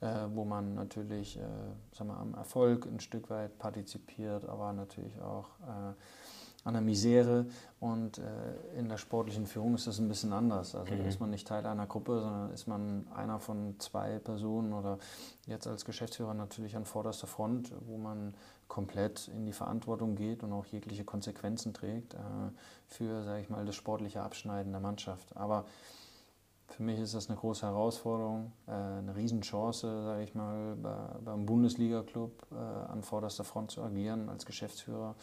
äh, 0.00 0.26
wo 0.34 0.44
man 0.44 0.74
natürlich 0.74 1.38
äh, 1.38 1.42
sagen 1.92 2.10
wir, 2.10 2.18
am 2.18 2.34
Erfolg 2.34 2.84
ein 2.86 3.00
Stück 3.00 3.30
weit 3.30 3.58
partizipiert, 3.58 4.46
aber 4.46 4.74
natürlich 4.74 5.18
auch 5.20 5.48
äh, 5.60 5.94
an 6.66 6.74
der 6.74 6.82
Misere 6.82 7.46
und 7.78 8.18
äh, 8.18 8.78
in 8.78 8.88
der 8.88 8.98
sportlichen 8.98 9.46
Führung 9.46 9.76
ist 9.76 9.86
das 9.86 10.00
ein 10.00 10.08
bisschen 10.08 10.32
anders. 10.32 10.74
Also 10.74 10.92
mhm. 10.92 10.98
da 10.98 11.04
ist 11.04 11.20
man 11.20 11.30
nicht 11.30 11.46
Teil 11.46 11.64
einer 11.64 11.86
Gruppe, 11.86 12.20
sondern 12.20 12.50
ist 12.50 12.66
man 12.66 13.06
einer 13.14 13.38
von 13.38 13.76
zwei 13.78 14.18
Personen 14.18 14.72
oder 14.72 14.98
jetzt 15.46 15.68
als 15.68 15.84
Geschäftsführer 15.84 16.34
natürlich 16.34 16.74
an 16.74 16.84
vorderster 16.84 17.28
Front, 17.28 17.72
wo 17.86 17.98
man 17.98 18.34
komplett 18.66 19.28
in 19.28 19.46
die 19.46 19.52
Verantwortung 19.52 20.16
geht 20.16 20.42
und 20.42 20.52
auch 20.52 20.66
jegliche 20.66 21.04
Konsequenzen 21.04 21.72
trägt 21.72 22.14
äh, 22.14 22.18
für, 22.88 23.22
sage 23.22 23.42
ich 23.42 23.48
mal, 23.48 23.64
das 23.64 23.76
sportliche 23.76 24.22
Abschneiden 24.22 24.72
der 24.72 24.80
Mannschaft. 24.80 25.36
Aber 25.36 25.66
für 26.68 26.82
mich 26.82 26.98
ist 26.98 27.14
das 27.14 27.28
eine 27.28 27.38
große 27.38 27.64
Herausforderung, 27.64 28.50
äh, 28.66 28.72
eine 28.72 29.14
Riesenchance, 29.14 30.02
sage 30.02 30.24
ich 30.24 30.34
mal, 30.34 30.74
bei, 30.74 30.96
beim 31.24 31.46
Bundesliga-Club 31.46 32.44
äh, 32.50 32.56
an 32.90 33.04
vorderster 33.04 33.44
Front 33.44 33.70
zu 33.70 33.82
agieren 33.84 34.28
als 34.28 34.44
Geschäftsführer. 34.46 35.14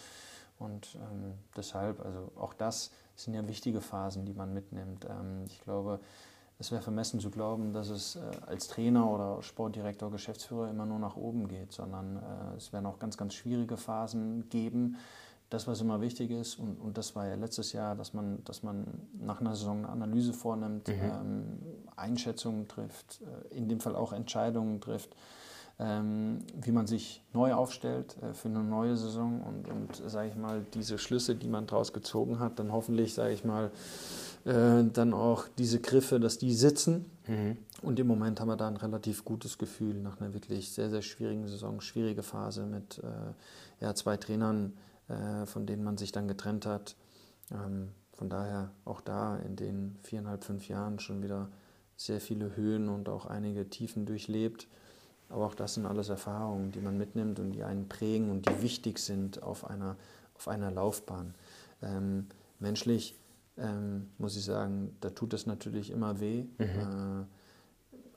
Und 0.59 0.95
ähm, 0.95 1.33
deshalb, 1.55 2.03
also 2.05 2.31
auch 2.35 2.53
das 2.53 2.91
sind 3.15 3.33
ja 3.33 3.47
wichtige 3.47 3.81
Phasen, 3.81 4.25
die 4.25 4.33
man 4.33 4.53
mitnimmt. 4.53 5.05
Ähm, 5.05 5.43
ich 5.47 5.59
glaube, 5.61 5.99
es 6.59 6.71
wäre 6.71 6.81
vermessen 6.81 7.19
zu 7.19 7.29
glauben, 7.29 7.73
dass 7.73 7.89
es 7.89 8.15
äh, 8.15 8.21
als 8.45 8.67
Trainer 8.67 9.09
oder 9.09 9.41
Sportdirektor, 9.41 10.11
Geschäftsführer 10.11 10.69
immer 10.69 10.85
nur 10.85 10.99
nach 10.99 11.15
oben 11.15 11.47
geht, 11.47 11.71
sondern 11.71 12.17
äh, 12.17 12.57
es 12.57 12.71
werden 12.71 12.85
auch 12.85 12.99
ganz, 12.99 13.17
ganz 13.17 13.33
schwierige 13.33 13.77
Phasen 13.77 14.47
geben. 14.49 14.97
Das, 15.49 15.67
was 15.67 15.81
immer 15.81 16.01
wichtig 16.01 16.31
ist, 16.31 16.57
und, 16.57 16.79
und 16.79 16.97
das 16.97 17.15
war 17.15 17.27
ja 17.27 17.35
letztes 17.35 17.73
Jahr, 17.73 17.95
dass 17.95 18.13
man, 18.13 18.43
dass 18.43 18.63
man 18.63 18.85
nach 19.19 19.39
einer 19.39 19.55
Saison 19.55 19.79
eine 19.79 19.89
Analyse 19.89 20.33
vornimmt, 20.33 20.87
mhm. 20.87 20.93
ähm, 20.93 21.59
Einschätzungen 21.95 22.67
trifft, 22.67 23.21
äh, 23.21 23.55
in 23.55 23.67
dem 23.67 23.79
Fall 23.79 23.95
auch 23.95 24.13
Entscheidungen 24.13 24.81
trifft, 24.81 25.15
wie 25.83 26.71
man 26.71 26.87
sich 26.87 27.21
neu 27.33 27.53
aufstellt 27.53 28.15
äh, 28.21 28.33
für 28.33 28.47
eine 28.47 28.63
neue 28.63 28.95
Saison 28.95 29.41
und, 29.41 29.69
und 29.69 30.09
sage 30.09 30.29
ich 30.29 30.35
mal, 30.35 30.65
diese 30.73 30.97
Schlüsse, 30.97 31.35
die 31.35 31.47
man 31.47 31.67
daraus 31.67 31.93
gezogen 31.93 32.39
hat, 32.39 32.59
dann 32.59 32.71
hoffentlich, 32.71 33.13
sage 33.13 33.33
ich 33.33 33.43
mal, 33.43 33.71
äh, 34.45 34.83
dann 34.91 35.13
auch 35.13 35.45
diese 35.57 35.79
Griffe, 35.79 36.19
dass 36.19 36.37
die 36.37 36.53
sitzen. 36.53 37.05
Mhm. 37.27 37.57
Und 37.81 37.99
im 37.99 38.07
Moment 38.07 38.39
haben 38.39 38.47
wir 38.47 38.55
da 38.55 38.67
ein 38.67 38.77
relativ 38.77 39.25
gutes 39.25 39.57
Gefühl 39.57 39.95
nach 39.95 40.21
einer 40.21 40.33
wirklich 40.33 40.71
sehr, 40.71 40.89
sehr 40.89 41.01
schwierigen 41.01 41.47
Saison, 41.47 41.81
schwierige 41.81 42.23
Phase 42.23 42.65
mit 42.65 42.99
äh, 42.99 43.83
ja, 43.83 43.93
zwei 43.95 44.17
Trainern, 44.17 44.73
von 45.45 45.65
denen 45.65 45.83
man 45.83 45.97
sich 45.97 46.13
dann 46.13 46.29
getrennt 46.29 46.65
hat. 46.65 46.95
Ähm, 47.51 47.89
von 48.13 48.29
daher 48.29 48.71
auch 48.85 49.01
da 49.01 49.35
in 49.37 49.57
den 49.57 49.97
viereinhalb, 50.01 50.45
fünf 50.45 50.69
Jahren 50.69 50.99
schon 50.99 51.21
wieder 51.21 51.49
sehr 51.97 52.21
viele 52.21 52.55
Höhen 52.55 52.87
und 52.87 53.09
auch 53.09 53.25
einige 53.25 53.69
Tiefen 53.69 54.05
durchlebt. 54.05 54.67
Aber 55.33 55.47
auch 55.47 55.55
das 55.55 55.73
sind 55.73 55.87
alles 55.87 56.09
Erfahrungen, 56.09 56.71
die 56.71 56.79
man 56.79 56.97
mitnimmt 56.97 57.39
und 57.39 57.53
die 57.53 57.63
einen 57.63 57.89
prägen 57.89 58.29
und 58.29 58.47
die 58.47 58.61
wichtig 58.61 58.99
sind 58.99 59.41
auf 59.41 59.67
einer, 59.67 59.95
auf 60.35 60.47
einer 60.47 60.69
Laufbahn. 60.69 61.33
Ähm, 61.81 62.27
menschlich 62.59 63.15
ähm, 63.57 64.09
muss 64.19 64.37
ich 64.37 64.45
sagen, 64.45 64.95
da 65.01 65.09
tut 65.09 65.33
es 65.33 65.47
natürlich 65.47 65.89
immer 65.89 66.19
weh. 66.19 66.45
Mhm. 66.59 66.65
Äh, 66.65 67.25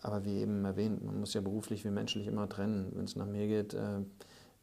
aber 0.02 0.26
wie 0.26 0.40
eben 0.40 0.64
erwähnt, 0.66 1.04
man 1.04 1.18
muss 1.18 1.32
ja 1.32 1.40
beruflich 1.40 1.86
wie 1.86 1.90
menschlich 1.90 2.26
immer 2.26 2.48
trennen. 2.50 2.92
Wenn 2.94 3.06
es 3.06 3.16
nach 3.16 3.26
mir 3.26 3.46
geht, 3.46 3.72
äh, 3.72 4.00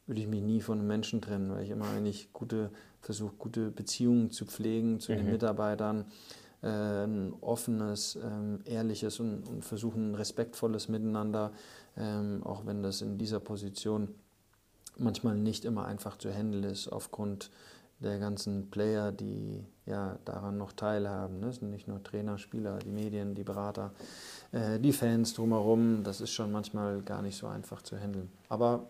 würde 0.05 0.21
ich 0.21 0.27
mich 0.27 0.43
nie 0.43 0.61
von 0.61 0.77
einem 0.77 0.87
Menschen 0.87 1.21
trennen, 1.21 1.51
weil 1.51 1.63
ich 1.63 1.71
immer 1.71 1.89
eigentlich 1.89 2.31
gute, 2.33 2.69
versuche, 3.01 3.33
gute 3.37 3.71
Beziehungen 3.71 4.29
zu 4.29 4.45
pflegen 4.45 4.99
zu 4.99 5.11
mhm. 5.11 5.17
den 5.17 5.31
Mitarbeitern, 5.31 6.05
äh, 6.61 6.67
ein 6.67 7.33
offenes, 7.41 8.15
ähm, 8.23 8.59
ehrliches 8.65 9.19
und, 9.19 9.47
und 9.49 9.65
versuche 9.65 9.99
ein 9.99 10.13
respektvolles 10.13 10.87
Miteinander, 10.87 11.51
ähm, 11.97 12.41
auch 12.43 12.65
wenn 12.65 12.83
das 12.83 13.01
in 13.01 13.17
dieser 13.17 13.39
Position 13.39 14.09
manchmal 14.97 15.35
nicht 15.35 15.65
immer 15.65 15.85
einfach 15.85 16.17
zu 16.17 16.31
handeln 16.31 16.63
ist 16.63 16.87
aufgrund 16.87 17.49
der 17.99 18.19
ganzen 18.19 18.69
Player, 18.69 19.11
die 19.11 19.63
ja 19.85 20.17
daran 20.25 20.57
noch 20.57 20.73
teilhaben. 20.73 21.39
Ne? 21.39 21.47
Das 21.47 21.57
sind 21.57 21.69
nicht 21.69 21.87
nur 21.87 22.03
Trainer, 22.03 22.37
Spieler, 22.37 22.79
die 22.79 22.91
Medien, 22.91 23.33
die 23.33 23.43
Berater, 23.43 23.91
äh, 24.51 24.79
die 24.79 24.93
Fans 24.93 25.33
drumherum. 25.33 26.03
Das 26.03 26.21
ist 26.21 26.31
schon 26.31 26.51
manchmal 26.51 27.01
gar 27.01 27.21
nicht 27.21 27.37
so 27.37 27.47
einfach 27.47 27.81
zu 27.81 27.97
handeln. 27.97 28.29
Aber 28.49 28.87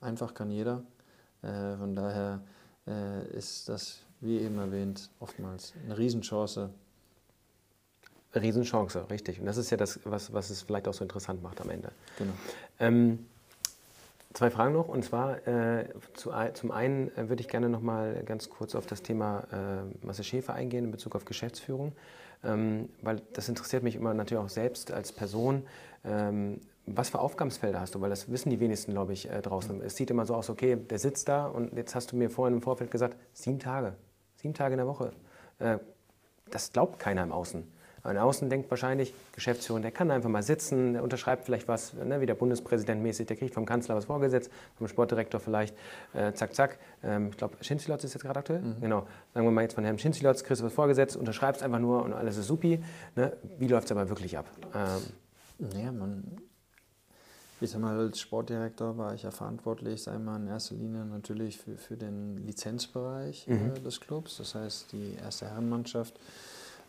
einfach 0.00 0.34
kann 0.34 0.50
jeder. 0.50 0.82
Äh, 1.42 1.76
von 1.76 1.94
daher 1.94 2.40
äh, 2.86 3.26
ist 3.36 3.68
das, 3.68 4.00
wie 4.20 4.38
eben 4.38 4.58
erwähnt, 4.58 5.10
oftmals 5.20 5.72
eine 5.84 5.96
Riesenchance. 5.96 6.70
Riesenchance, 8.34 9.10
richtig. 9.10 9.40
Und 9.40 9.46
das 9.46 9.56
ist 9.56 9.70
ja 9.70 9.76
das, 9.76 10.00
was, 10.04 10.32
was 10.32 10.50
es 10.50 10.62
vielleicht 10.62 10.86
auch 10.88 10.94
so 10.94 11.02
interessant 11.04 11.42
macht 11.42 11.60
am 11.60 11.70
Ende. 11.70 11.90
Genau. 12.18 12.32
Ähm, 12.78 13.26
Zwei 14.32 14.50
Fragen 14.50 14.74
noch. 14.74 14.88
Und 14.88 15.04
zwar 15.04 15.46
äh, 15.48 15.86
zu, 16.14 16.30
zum 16.54 16.70
einen 16.70 17.08
äh, 17.16 17.28
würde 17.28 17.42
ich 17.42 17.48
gerne 17.48 17.68
noch 17.68 17.80
mal 17.80 18.22
ganz 18.24 18.48
kurz 18.48 18.76
auf 18.76 18.86
das 18.86 19.02
Thema 19.02 19.42
äh, 19.52 20.06
Marcel 20.06 20.24
Schäfer 20.24 20.54
eingehen 20.54 20.84
in 20.84 20.90
Bezug 20.92 21.16
auf 21.16 21.24
Geschäftsführung, 21.24 21.92
ähm, 22.44 22.88
weil 23.02 23.20
das 23.32 23.48
interessiert 23.48 23.82
mich 23.82 23.96
immer 23.96 24.14
natürlich 24.14 24.42
auch 24.42 24.48
selbst 24.48 24.92
als 24.92 25.10
Person. 25.10 25.66
Ähm, 26.04 26.60
was 26.86 27.08
für 27.08 27.18
Aufgabensfelder 27.18 27.80
hast 27.80 27.96
du? 27.96 28.00
Weil 28.00 28.10
das 28.10 28.30
wissen 28.30 28.50
die 28.50 28.60
wenigsten, 28.60 28.92
glaube 28.92 29.12
ich, 29.12 29.28
äh, 29.28 29.42
draußen. 29.42 29.82
Es 29.82 29.96
sieht 29.96 30.10
immer 30.10 30.26
so 30.26 30.36
aus, 30.36 30.48
okay, 30.48 30.76
der 30.76 31.00
sitzt 31.00 31.28
da 31.28 31.46
und 31.46 31.72
jetzt 31.76 31.96
hast 31.96 32.12
du 32.12 32.16
mir 32.16 32.30
vorhin 32.30 32.54
im 32.54 32.62
Vorfeld 32.62 32.92
gesagt, 32.92 33.16
sieben 33.32 33.58
Tage. 33.58 33.94
Sieben 34.36 34.54
Tage 34.54 34.74
in 34.74 34.78
der 34.78 34.86
Woche. 34.86 35.12
Äh, 35.58 35.78
das 36.50 36.72
glaubt 36.72 37.00
keiner 37.00 37.24
im 37.24 37.32
Außen. 37.32 37.64
Ein 38.02 38.16
Außen 38.16 38.48
denkt 38.48 38.70
wahrscheinlich, 38.70 39.14
Geschäftsführer, 39.32 39.80
der 39.80 39.90
kann 39.90 40.10
einfach 40.10 40.30
mal 40.30 40.42
sitzen, 40.42 40.94
der 40.94 41.02
unterschreibt 41.02 41.44
vielleicht 41.44 41.68
was, 41.68 41.92
ne, 41.92 42.20
wie 42.20 42.26
der 42.26 42.34
Bundespräsident 42.34 43.02
mäßig, 43.02 43.26
der 43.26 43.36
kriegt 43.36 43.54
vom 43.54 43.66
Kanzler 43.66 43.96
was 43.96 44.06
vorgesetzt, 44.06 44.50
vom 44.76 44.88
Sportdirektor 44.88 45.40
vielleicht, 45.40 45.76
äh, 46.14 46.32
zack, 46.32 46.54
zack. 46.54 46.78
Ähm, 47.02 47.28
ich 47.30 47.36
glaube, 47.36 47.56
Schinzilotz 47.60 48.04
ist 48.04 48.14
jetzt 48.14 48.22
gerade 48.22 48.38
aktuell. 48.38 48.62
Mhm. 48.62 48.80
Genau. 48.80 49.06
Sagen 49.34 49.46
wir 49.46 49.50
mal 49.50 49.62
jetzt 49.62 49.74
von 49.74 49.84
Herrn 49.84 49.98
Schinzilotz, 49.98 50.44
kriegst 50.44 50.62
du 50.62 50.66
was 50.66 50.72
vorgesetzt, 50.72 51.16
unterschreibst 51.16 51.62
einfach 51.62 51.78
nur 51.78 52.02
und 52.02 52.12
alles 52.12 52.36
ist 52.36 52.46
supi. 52.46 52.82
Ne? 53.16 53.36
Wie 53.58 53.66
läuft 53.66 53.86
es 53.86 53.92
aber 53.92 54.08
wirklich 54.08 54.38
ab? 54.38 54.46
Ähm, 54.74 55.68
naja, 55.72 55.92
man, 55.92 56.24
ich 57.60 57.70
sag 57.70 57.82
mal, 57.82 57.98
als 57.98 58.18
Sportdirektor 58.18 58.96
war 58.96 59.14
ich 59.14 59.24
ja 59.24 59.30
verantwortlich, 59.30 60.02
sei 60.02 60.18
mal 60.18 60.36
in 60.36 60.48
erster 60.48 60.74
Linie 60.74 61.04
natürlich 61.04 61.58
für, 61.58 61.76
für 61.76 61.96
den 61.96 62.38
Lizenzbereich 62.46 63.46
mhm. 63.46 63.72
äh, 63.76 63.80
des 63.80 64.00
Clubs, 64.00 64.38
das 64.38 64.54
heißt 64.54 64.92
die 64.92 65.16
erste 65.22 65.46
Herrenmannschaft 65.46 66.18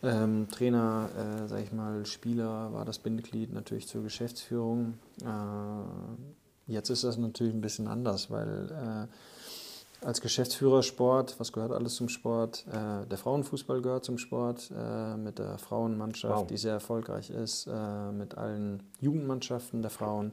ähm, 0.02 0.48
Trainer, 0.50 1.08
äh, 1.16 1.48
sag 1.48 1.62
ich 1.62 1.72
mal, 1.72 2.04
Spieler 2.06 2.72
war 2.72 2.84
das 2.84 2.98
Bindeglied 2.98 3.52
natürlich 3.52 3.86
zur 3.86 4.02
Geschäftsführung. 4.02 4.94
Äh, 5.22 6.72
jetzt 6.72 6.90
ist 6.90 7.04
das 7.04 7.16
natürlich 7.18 7.54
ein 7.54 7.60
bisschen 7.60 7.88
anders, 7.88 8.30
weil 8.30 9.08
äh, 9.10 10.06
als 10.06 10.20
Geschäftsführer 10.20 10.82
Sport, 10.82 11.36
was 11.38 11.52
gehört 11.52 11.70
alles 11.70 11.94
zum 11.94 12.08
Sport? 12.08 12.64
Äh, 12.68 13.06
der 13.06 13.18
Frauenfußball 13.18 13.80
gehört 13.80 14.04
zum 14.04 14.18
Sport, 14.18 14.72
äh, 14.76 15.16
mit 15.16 15.38
der 15.38 15.58
Frauenmannschaft, 15.58 16.40
wow. 16.40 16.46
die 16.46 16.56
sehr 16.56 16.72
erfolgreich 16.72 17.30
ist, 17.30 17.68
äh, 17.68 18.10
mit 18.10 18.36
allen 18.36 18.82
Jugendmannschaften 19.00 19.82
der 19.82 19.92
Frauen 19.92 20.32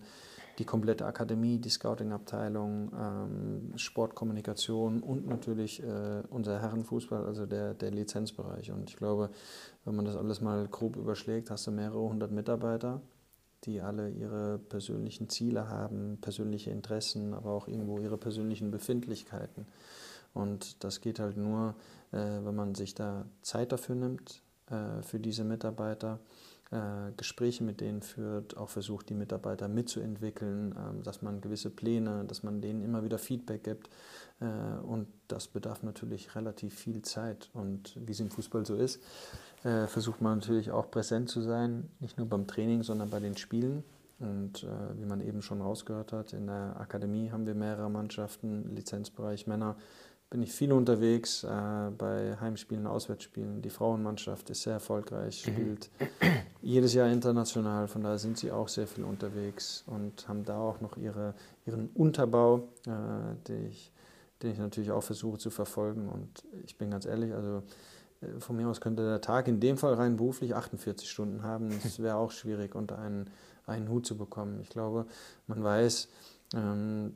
die 0.59 0.65
komplette 0.65 1.05
Akademie, 1.05 1.57
die 1.57 1.69
Scouting-Abteilung, 1.69 2.91
ähm, 2.93 3.77
Sportkommunikation 3.77 5.01
und 5.01 5.25
natürlich 5.25 5.81
äh, 5.81 6.21
unser 6.29 6.61
Herrenfußball, 6.61 7.25
also 7.25 7.45
der, 7.45 7.73
der 7.73 7.91
Lizenzbereich. 7.91 8.71
Und 8.71 8.89
ich 8.89 8.97
glaube, 8.97 9.29
wenn 9.85 9.95
man 9.95 10.05
das 10.05 10.17
alles 10.17 10.41
mal 10.41 10.67
grob 10.67 10.97
überschlägt, 10.97 11.49
hast 11.49 11.65
du 11.65 11.71
mehrere 11.71 12.01
hundert 12.01 12.31
Mitarbeiter, 12.31 13.01
die 13.63 13.79
alle 13.81 14.09
ihre 14.09 14.59
persönlichen 14.59 15.29
Ziele 15.29 15.69
haben, 15.69 16.17
persönliche 16.19 16.71
Interessen, 16.71 17.33
aber 17.33 17.51
auch 17.51 17.67
irgendwo 17.67 17.97
ihre 17.99 18.17
persönlichen 18.17 18.69
Befindlichkeiten. 18.69 19.65
Und 20.33 20.83
das 20.83 20.99
geht 20.99 21.19
halt 21.19 21.37
nur, 21.37 21.75
äh, 22.11 22.17
wenn 22.17 22.55
man 22.55 22.75
sich 22.75 22.95
da 22.95 23.25
Zeit 23.41 23.71
dafür 23.71 23.95
nimmt, 23.95 24.43
äh, 24.69 25.01
für 25.03 25.19
diese 25.19 25.45
Mitarbeiter 25.45 26.19
äh, 26.71 27.11
Gespräche 27.17 27.63
mit 27.63 27.81
denen 27.81 28.01
führt, 28.01 28.57
auch 28.57 28.69
versucht, 28.69 29.09
die 29.09 29.15
Mitarbeiter 29.15 29.67
mitzuentwickeln, 29.67 30.71
äh, 30.73 31.03
dass 31.03 31.21
man 31.21 31.41
gewisse 31.41 31.69
Pläne, 31.69 32.25
dass 32.25 32.43
man 32.43 32.61
denen 32.61 32.83
immer 32.83 33.03
wieder 33.03 33.17
Feedback 33.17 33.63
gibt. 33.63 33.89
Äh, 34.39 34.45
und 34.83 35.07
das 35.27 35.47
bedarf 35.47 35.83
natürlich 35.83 36.35
relativ 36.35 36.75
viel 36.75 37.01
Zeit. 37.01 37.49
Und 37.53 37.97
wie 38.05 38.11
es 38.11 38.19
im 38.19 38.29
Fußball 38.29 38.65
so 38.65 38.75
ist, 38.75 39.01
äh, 39.63 39.87
versucht 39.87 40.21
man 40.21 40.39
natürlich 40.39 40.71
auch 40.71 40.91
präsent 40.91 41.29
zu 41.29 41.41
sein, 41.41 41.89
nicht 41.99 42.17
nur 42.17 42.27
beim 42.27 42.47
Training, 42.47 42.83
sondern 42.83 43.09
bei 43.09 43.19
den 43.19 43.35
Spielen. 43.35 43.83
Und 44.19 44.63
äh, 44.63 44.67
wie 44.99 45.05
man 45.05 45.21
eben 45.21 45.41
schon 45.41 45.61
rausgehört 45.61 46.11
hat, 46.11 46.33
in 46.33 46.47
der 46.47 46.75
Akademie 46.77 47.31
haben 47.31 47.47
wir 47.47 47.55
mehrere 47.55 47.89
Mannschaften, 47.89 48.75
Lizenzbereich 48.75 49.47
Männer, 49.47 49.77
bin 50.29 50.43
ich 50.43 50.51
viel 50.51 50.71
unterwegs 50.71 51.43
äh, 51.43 51.91
bei 51.97 52.37
Heimspielen, 52.39 52.85
Auswärtsspielen. 52.85 53.61
Die 53.61 53.69
Frauenmannschaft 53.69 54.49
ist 54.49 54.61
sehr 54.61 54.73
erfolgreich, 54.73 55.45
mhm. 55.47 55.51
spielt 55.51 55.89
jedes 56.61 56.93
Jahr 56.93 57.09
international, 57.09 57.87
von 57.87 58.03
daher 58.03 58.19
sind 58.19 58.37
sie 58.37 58.51
auch 58.51 58.67
sehr 58.67 58.85
viel 58.85 59.03
unterwegs 59.03 59.83
und 59.87 60.27
haben 60.27 60.45
da 60.45 60.59
auch 60.59 60.81
noch 60.81 60.97
ihre, 60.97 61.33
ihren 61.65 61.89
Unterbau, 61.95 62.69
äh, 62.85 63.35
den, 63.47 63.67
ich, 63.69 63.91
den 64.43 64.51
ich 64.51 64.59
natürlich 64.59 64.91
auch 64.91 65.03
versuche 65.03 65.39
zu 65.39 65.49
verfolgen. 65.49 66.09
Und 66.09 66.43
ich 66.63 66.77
bin 66.77 66.91
ganz 66.91 67.05
ehrlich, 67.05 67.33
also 67.33 67.63
äh, 68.21 68.39
von 68.39 68.55
mir 68.55 68.67
aus 68.67 68.81
könnte 68.81 69.03
der 69.03 69.21
Tag 69.21 69.47
in 69.47 69.59
dem 69.59 69.77
Fall 69.77 69.95
rein 69.95 70.17
beruflich 70.17 70.53
48 70.53 71.09
Stunden 71.09 71.41
haben. 71.41 71.69
Das 71.83 71.99
wäre 71.99 72.17
auch 72.17 72.31
schwierig, 72.31 72.75
unter 72.75 72.99
einen, 72.99 73.31
einen 73.65 73.89
Hut 73.89 74.05
zu 74.05 74.15
bekommen. 74.15 74.59
Ich 74.61 74.69
glaube, 74.69 75.07
man 75.47 75.63
weiß, 75.63 76.07
ähm, 76.53 77.15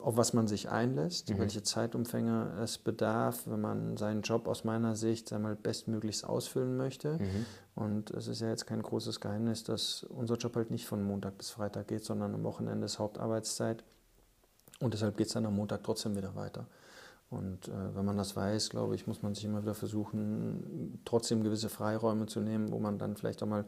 auf 0.00 0.16
was 0.16 0.32
man 0.32 0.46
sich 0.46 0.68
einlässt, 0.68 1.30
mhm. 1.30 1.38
welche 1.38 1.62
Zeitumfänge 1.62 2.52
es 2.62 2.78
bedarf, 2.78 3.42
wenn 3.46 3.60
man 3.60 3.96
seinen 3.96 4.22
Job 4.22 4.46
aus 4.46 4.64
meiner 4.64 4.96
Sicht 4.96 5.32
einmal 5.32 5.56
bestmöglichst 5.56 6.24
ausfüllen 6.24 6.76
möchte. 6.76 7.18
Mhm. 7.18 7.46
Und 7.74 8.10
es 8.10 8.28
ist 8.28 8.40
ja 8.40 8.48
jetzt 8.48 8.66
kein 8.66 8.82
großes 8.82 9.20
Geheimnis, 9.20 9.64
dass 9.64 10.04
unser 10.04 10.36
Job 10.36 10.56
halt 10.56 10.70
nicht 10.70 10.86
von 10.86 11.02
Montag 11.02 11.38
bis 11.38 11.50
Freitag 11.50 11.88
geht, 11.88 12.04
sondern 12.04 12.34
am 12.34 12.44
Wochenende 12.44 12.86
ist 12.86 12.98
Hauptarbeitszeit. 12.98 13.84
Und 14.80 14.94
deshalb 14.94 15.16
geht 15.16 15.28
es 15.28 15.32
dann 15.32 15.46
am 15.46 15.56
Montag 15.56 15.82
trotzdem 15.82 16.16
wieder 16.16 16.34
weiter. 16.34 16.66
Und 17.30 17.68
äh, 17.68 17.94
wenn 17.94 18.04
man 18.04 18.16
das 18.16 18.36
weiß, 18.36 18.70
glaube 18.70 18.94
ich, 18.94 19.06
muss 19.06 19.22
man 19.22 19.34
sich 19.34 19.44
immer 19.44 19.62
wieder 19.62 19.74
versuchen, 19.74 21.00
trotzdem 21.04 21.42
gewisse 21.42 21.68
Freiräume 21.68 22.26
zu 22.26 22.40
nehmen, 22.40 22.72
wo 22.72 22.78
man 22.78 22.98
dann 22.98 23.16
vielleicht 23.16 23.42
auch 23.42 23.46
mal 23.46 23.66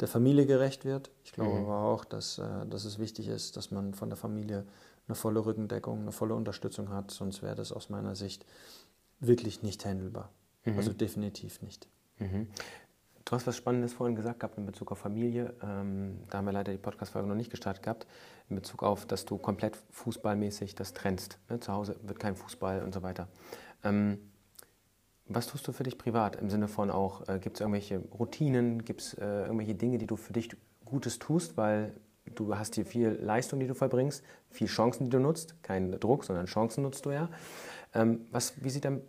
der 0.00 0.08
Familie 0.08 0.46
gerecht 0.46 0.84
wird. 0.84 1.10
Ich 1.22 1.32
glaube 1.32 1.52
mhm. 1.52 1.64
aber 1.66 1.80
auch, 1.80 2.04
dass, 2.04 2.38
äh, 2.38 2.66
dass 2.68 2.84
es 2.84 2.98
wichtig 2.98 3.28
ist, 3.28 3.56
dass 3.56 3.70
man 3.70 3.94
von 3.94 4.08
der 4.08 4.16
Familie 4.16 4.64
eine 5.06 5.14
volle 5.14 5.44
Rückendeckung, 5.44 6.02
eine 6.02 6.12
volle 6.12 6.34
Unterstützung 6.34 6.90
hat, 6.90 7.10
sonst 7.10 7.42
wäre 7.42 7.54
das 7.54 7.72
aus 7.72 7.90
meiner 7.90 8.14
Sicht 8.14 8.46
wirklich 9.20 9.62
nicht 9.62 9.84
handelbar. 9.84 10.30
Mhm. 10.64 10.76
Also 10.76 10.92
definitiv 10.92 11.62
nicht. 11.62 11.88
Mhm. 12.18 12.48
Du 13.24 13.32
hast 13.32 13.46
was 13.46 13.56
Spannendes 13.56 13.94
vorhin 13.94 14.16
gesagt 14.16 14.40
gehabt 14.40 14.58
in 14.58 14.66
Bezug 14.66 14.92
auf 14.92 14.98
Familie. 14.98 15.54
Ähm, 15.62 16.18
da 16.28 16.38
haben 16.38 16.44
wir 16.44 16.52
leider 16.52 16.72
die 16.72 16.78
Podcast-Folge 16.78 17.26
noch 17.26 17.34
nicht 17.34 17.50
gestartet 17.50 17.82
gehabt. 17.82 18.06
In 18.50 18.56
Bezug 18.56 18.82
auf, 18.82 19.06
dass 19.06 19.24
du 19.24 19.38
komplett 19.38 19.78
fußballmäßig 19.90 20.74
das 20.74 20.92
trennst. 20.92 21.38
Ne? 21.48 21.58
Zu 21.58 21.72
Hause 21.72 21.96
wird 22.02 22.18
kein 22.18 22.36
Fußball 22.36 22.82
und 22.82 22.92
so 22.92 23.02
weiter. 23.02 23.28
Ähm, 23.82 24.18
was 25.26 25.46
tust 25.46 25.66
du 25.66 25.72
für 25.72 25.84
dich 25.84 25.96
privat? 25.96 26.36
Im 26.36 26.50
Sinne 26.50 26.68
von 26.68 26.90
auch, 26.90 27.26
äh, 27.26 27.38
gibt 27.38 27.56
es 27.56 27.60
irgendwelche 27.62 27.98
Routinen, 27.98 28.84
gibt 28.84 29.00
es 29.00 29.14
äh, 29.14 29.24
irgendwelche 29.24 29.74
Dinge, 29.74 29.96
die 29.96 30.06
du 30.06 30.16
für 30.16 30.34
dich 30.34 30.54
Gutes 30.84 31.18
tust? 31.18 31.56
Weil 31.56 31.94
du 32.34 32.56
hast 32.56 32.74
hier 32.74 32.86
viel 32.86 33.18
Leistung, 33.22 33.60
die 33.60 33.66
du 33.66 33.74
verbringst, 33.74 34.22
viel 34.50 34.66
Chancen, 34.66 35.04
die 35.04 35.10
du 35.10 35.18
nutzt. 35.18 35.54
Kein 35.62 35.98
Druck, 36.00 36.24
sondern 36.24 36.46
Chancen 36.46 36.82
nutzt 36.82 37.04
du 37.06 37.10
ja. 37.10 37.28
Ähm, 37.94 38.26
was, 38.30 38.54
wie 38.62 38.70
sieht 38.70 38.84
dein 38.84 39.00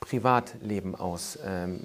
Privatleben 0.00 0.94
aus? 0.94 1.38
Ähm, 1.44 1.80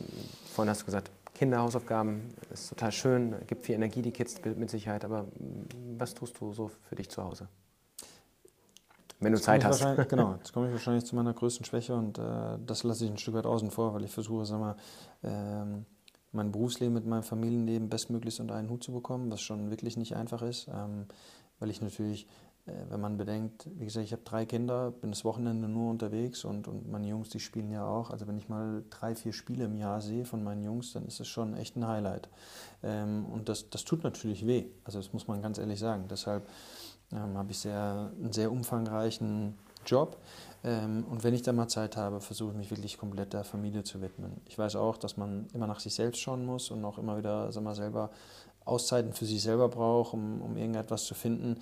vorhin 0.53 0.69
hast 0.69 0.81
du 0.81 0.85
gesagt, 0.85 1.11
Kinderhausaufgaben 1.35 2.33
ist 2.53 2.69
total 2.69 2.91
schön, 2.91 3.35
gibt 3.47 3.65
viel 3.65 3.75
Energie, 3.75 4.01
die 4.01 4.11
Kids 4.11 4.39
mit 4.43 4.69
Sicherheit, 4.69 5.03
aber 5.03 5.25
was 5.97 6.13
tust 6.13 6.39
du 6.39 6.53
so 6.53 6.69
für 6.87 6.95
dich 6.95 7.09
zu 7.09 7.23
Hause? 7.23 7.47
Wenn 9.19 9.31
du 9.31 9.37
jetzt 9.37 9.45
Zeit 9.45 9.63
hast. 9.63 9.83
Genau, 10.09 10.33
jetzt 10.37 10.51
komme 10.51 10.67
ich 10.67 10.73
wahrscheinlich 10.73 11.05
zu 11.05 11.15
meiner 11.15 11.33
größten 11.33 11.65
Schwäche 11.65 11.95
und 11.95 12.17
äh, 12.17 12.57
das 12.65 12.83
lasse 12.83 13.05
ich 13.05 13.11
ein 13.11 13.17
Stück 13.17 13.35
weit 13.35 13.45
außen 13.45 13.71
vor, 13.71 13.93
weil 13.93 14.03
ich 14.03 14.11
versuche, 14.11 14.45
sag 14.45 14.59
mal, 14.59 14.75
ähm, 15.23 15.85
mein 16.31 16.51
Berufsleben 16.51 16.93
mit 16.93 17.05
meinem 17.05 17.23
Familienleben 17.23 17.89
bestmöglichst 17.89 18.39
unter 18.39 18.55
einen 18.55 18.69
Hut 18.69 18.83
zu 18.83 18.91
bekommen, 18.91 19.31
was 19.31 19.41
schon 19.41 19.69
wirklich 19.69 19.97
nicht 19.97 20.15
einfach 20.15 20.41
ist, 20.41 20.67
ähm, 20.73 21.05
weil 21.59 21.69
ich 21.69 21.81
natürlich 21.81 22.27
äh, 22.65 22.71
wenn 22.89 23.01
man 23.01 23.17
bedenkt, 23.17 23.67
wie 23.75 23.85
gesagt, 23.85 24.05
ich 24.05 24.11
habe 24.11 24.23
drei 24.23 24.45
Kinder, 24.45 24.91
bin 24.91 25.11
das 25.11 25.25
Wochenende 25.25 25.67
nur 25.67 25.89
unterwegs 25.89 26.45
und, 26.45 26.67
und 26.67 26.89
meine 26.91 27.07
Jungs, 27.07 27.29
die 27.29 27.39
spielen 27.39 27.71
ja 27.71 27.85
auch. 27.85 28.11
Also 28.11 28.27
wenn 28.27 28.37
ich 28.37 28.49
mal 28.49 28.83
drei, 28.89 29.15
vier 29.15 29.33
Spiele 29.33 29.65
im 29.65 29.77
Jahr 29.77 30.01
sehe 30.01 30.25
von 30.25 30.43
meinen 30.43 30.63
Jungs, 30.63 30.93
dann 30.93 31.05
ist 31.05 31.19
das 31.19 31.27
schon 31.27 31.55
echt 31.55 31.75
ein 31.75 31.87
Highlight. 31.87 32.29
Ähm, 32.83 33.25
und 33.25 33.49
das, 33.49 33.69
das 33.69 33.83
tut 33.83 34.03
natürlich 34.03 34.45
weh. 34.45 34.65
Also 34.83 34.99
das 34.99 35.13
muss 35.13 35.27
man 35.27 35.41
ganz 35.41 35.57
ehrlich 35.57 35.79
sagen. 35.79 36.05
Deshalb 36.09 36.47
ähm, 37.11 37.37
habe 37.37 37.51
ich 37.51 37.59
sehr, 37.59 38.11
einen 38.19 38.33
sehr 38.33 38.51
umfangreichen 38.51 39.57
Job. 39.85 40.17
Ähm, 40.63 41.05
und 41.09 41.23
wenn 41.23 41.33
ich 41.33 41.41
da 41.41 41.53
mal 41.53 41.67
Zeit 41.67 41.97
habe, 41.97 42.21
versuche 42.21 42.51
ich 42.51 42.57
mich 42.57 42.71
wirklich 42.71 42.97
komplett 42.97 43.33
der 43.33 43.43
Familie 43.43 43.83
zu 43.83 44.01
widmen. 44.01 44.41
Ich 44.45 44.57
weiß 44.57 44.75
auch, 44.75 44.97
dass 44.97 45.17
man 45.17 45.47
immer 45.53 45.67
nach 45.67 45.79
sich 45.79 45.93
selbst 45.93 46.19
schauen 46.19 46.45
muss 46.45 46.69
und 46.71 46.85
auch 46.85 46.97
immer 46.97 47.17
wieder 47.17 47.51
sag 47.51 47.63
mal, 47.63 47.75
selber 47.75 48.11
Auszeiten 48.63 49.13
für 49.13 49.25
sich 49.25 49.41
selber 49.41 49.69
braucht, 49.69 50.13
um, 50.13 50.41
um 50.41 50.55
irgendetwas 50.55 51.05
zu 51.05 51.15
finden. 51.15 51.59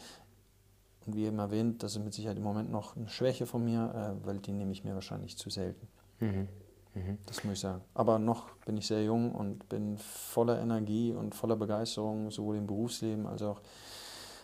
Und 1.05 1.15
wie 1.15 1.25
eben 1.25 1.39
erwähnt, 1.39 1.81
das 1.81 1.95
ist 1.95 2.03
mit 2.03 2.13
Sicherheit 2.13 2.37
im 2.37 2.43
Moment 2.43 2.71
noch 2.71 2.97
eine 2.97 3.07
Schwäche 3.07 3.45
von 3.45 3.63
mir, 3.63 4.17
äh, 4.21 4.25
weil 4.25 4.39
die 4.39 4.51
nehme 4.51 4.71
ich 4.73 4.83
mir 4.83 4.95
wahrscheinlich 4.95 5.37
zu 5.37 5.49
selten. 5.49 5.87
Mhm. 6.19 6.47
Mhm. 6.93 7.17
Das 7.25 7.43
muss 7.43 7.53
ich 7.53 7.59
sagen. 7.59 7.81
Aber 7.93 8.19
noch 8.19 8.49
bin 8.65 8.75
ich 8.75 8.87
sehr 8.87 9.03
jung 9.03 9.33
und 9.33 9.69
bin 9.69 9.97
voller 9.97 10.59
Energie 10.59 11.13
und 11.13 11.35
voller 11.35 11.55
Begeisterung, 11.55 12.31
sowohl 12.31 12.57
im 12.57 12.67
Berufsleben 12.67 13.27
als 13.27 13.41
auch 13.43 13.61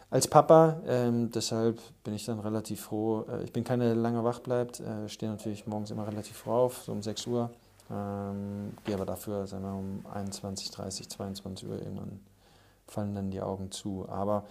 als 0.09 0.27
Papa. 0.27 0.81
Ähm, 0.87 1.31
deshalb 1.31 1.79
bin 2.03 2.13
ich 2.13 2.25
dann 2.25 2.39
relativ 2.39 2.81
froh. 2.81 3.25
Äh, 3.29 3.43
ich 3.43 3.53
bin 3.53 3.63
keine, 3.63 3.93
lange 3.93 4.23
wach 4.23 4.39
bleibt. 4.39 4.79
Äh, 4.79 5.09
stehe 5.09 5.31
natürlich 5.31 5.67
morgens 5.67 5.91
immer 5.91 6.07
relativ 6.07 6.37
früh 6.37 6.51
auf, 6.51 6.83
so 6.83 6.91
um 6.91 7.01
6 7.01 7.27
Uhr. 7.27 7.49
Ähm, 7.91 8.73
gehe 8.83 8.95
aber 8.95 9.05
dafür, 9.05 9.45
sagen 9.45 9.63
wir, 9.63 9.73
um 9.73 10.05
21, 10.13 10.71
30, 10.71 11.09
22 11.09 11.67
Uhr 11.67 11.77
irgendwann 11.77 12.19
fallen 12.87 13.15
dann 13.15 13.31
die 13.31 13.41
Augen 13.41 13.71
zu. 13.71 14.05
Aber 14.09 14.45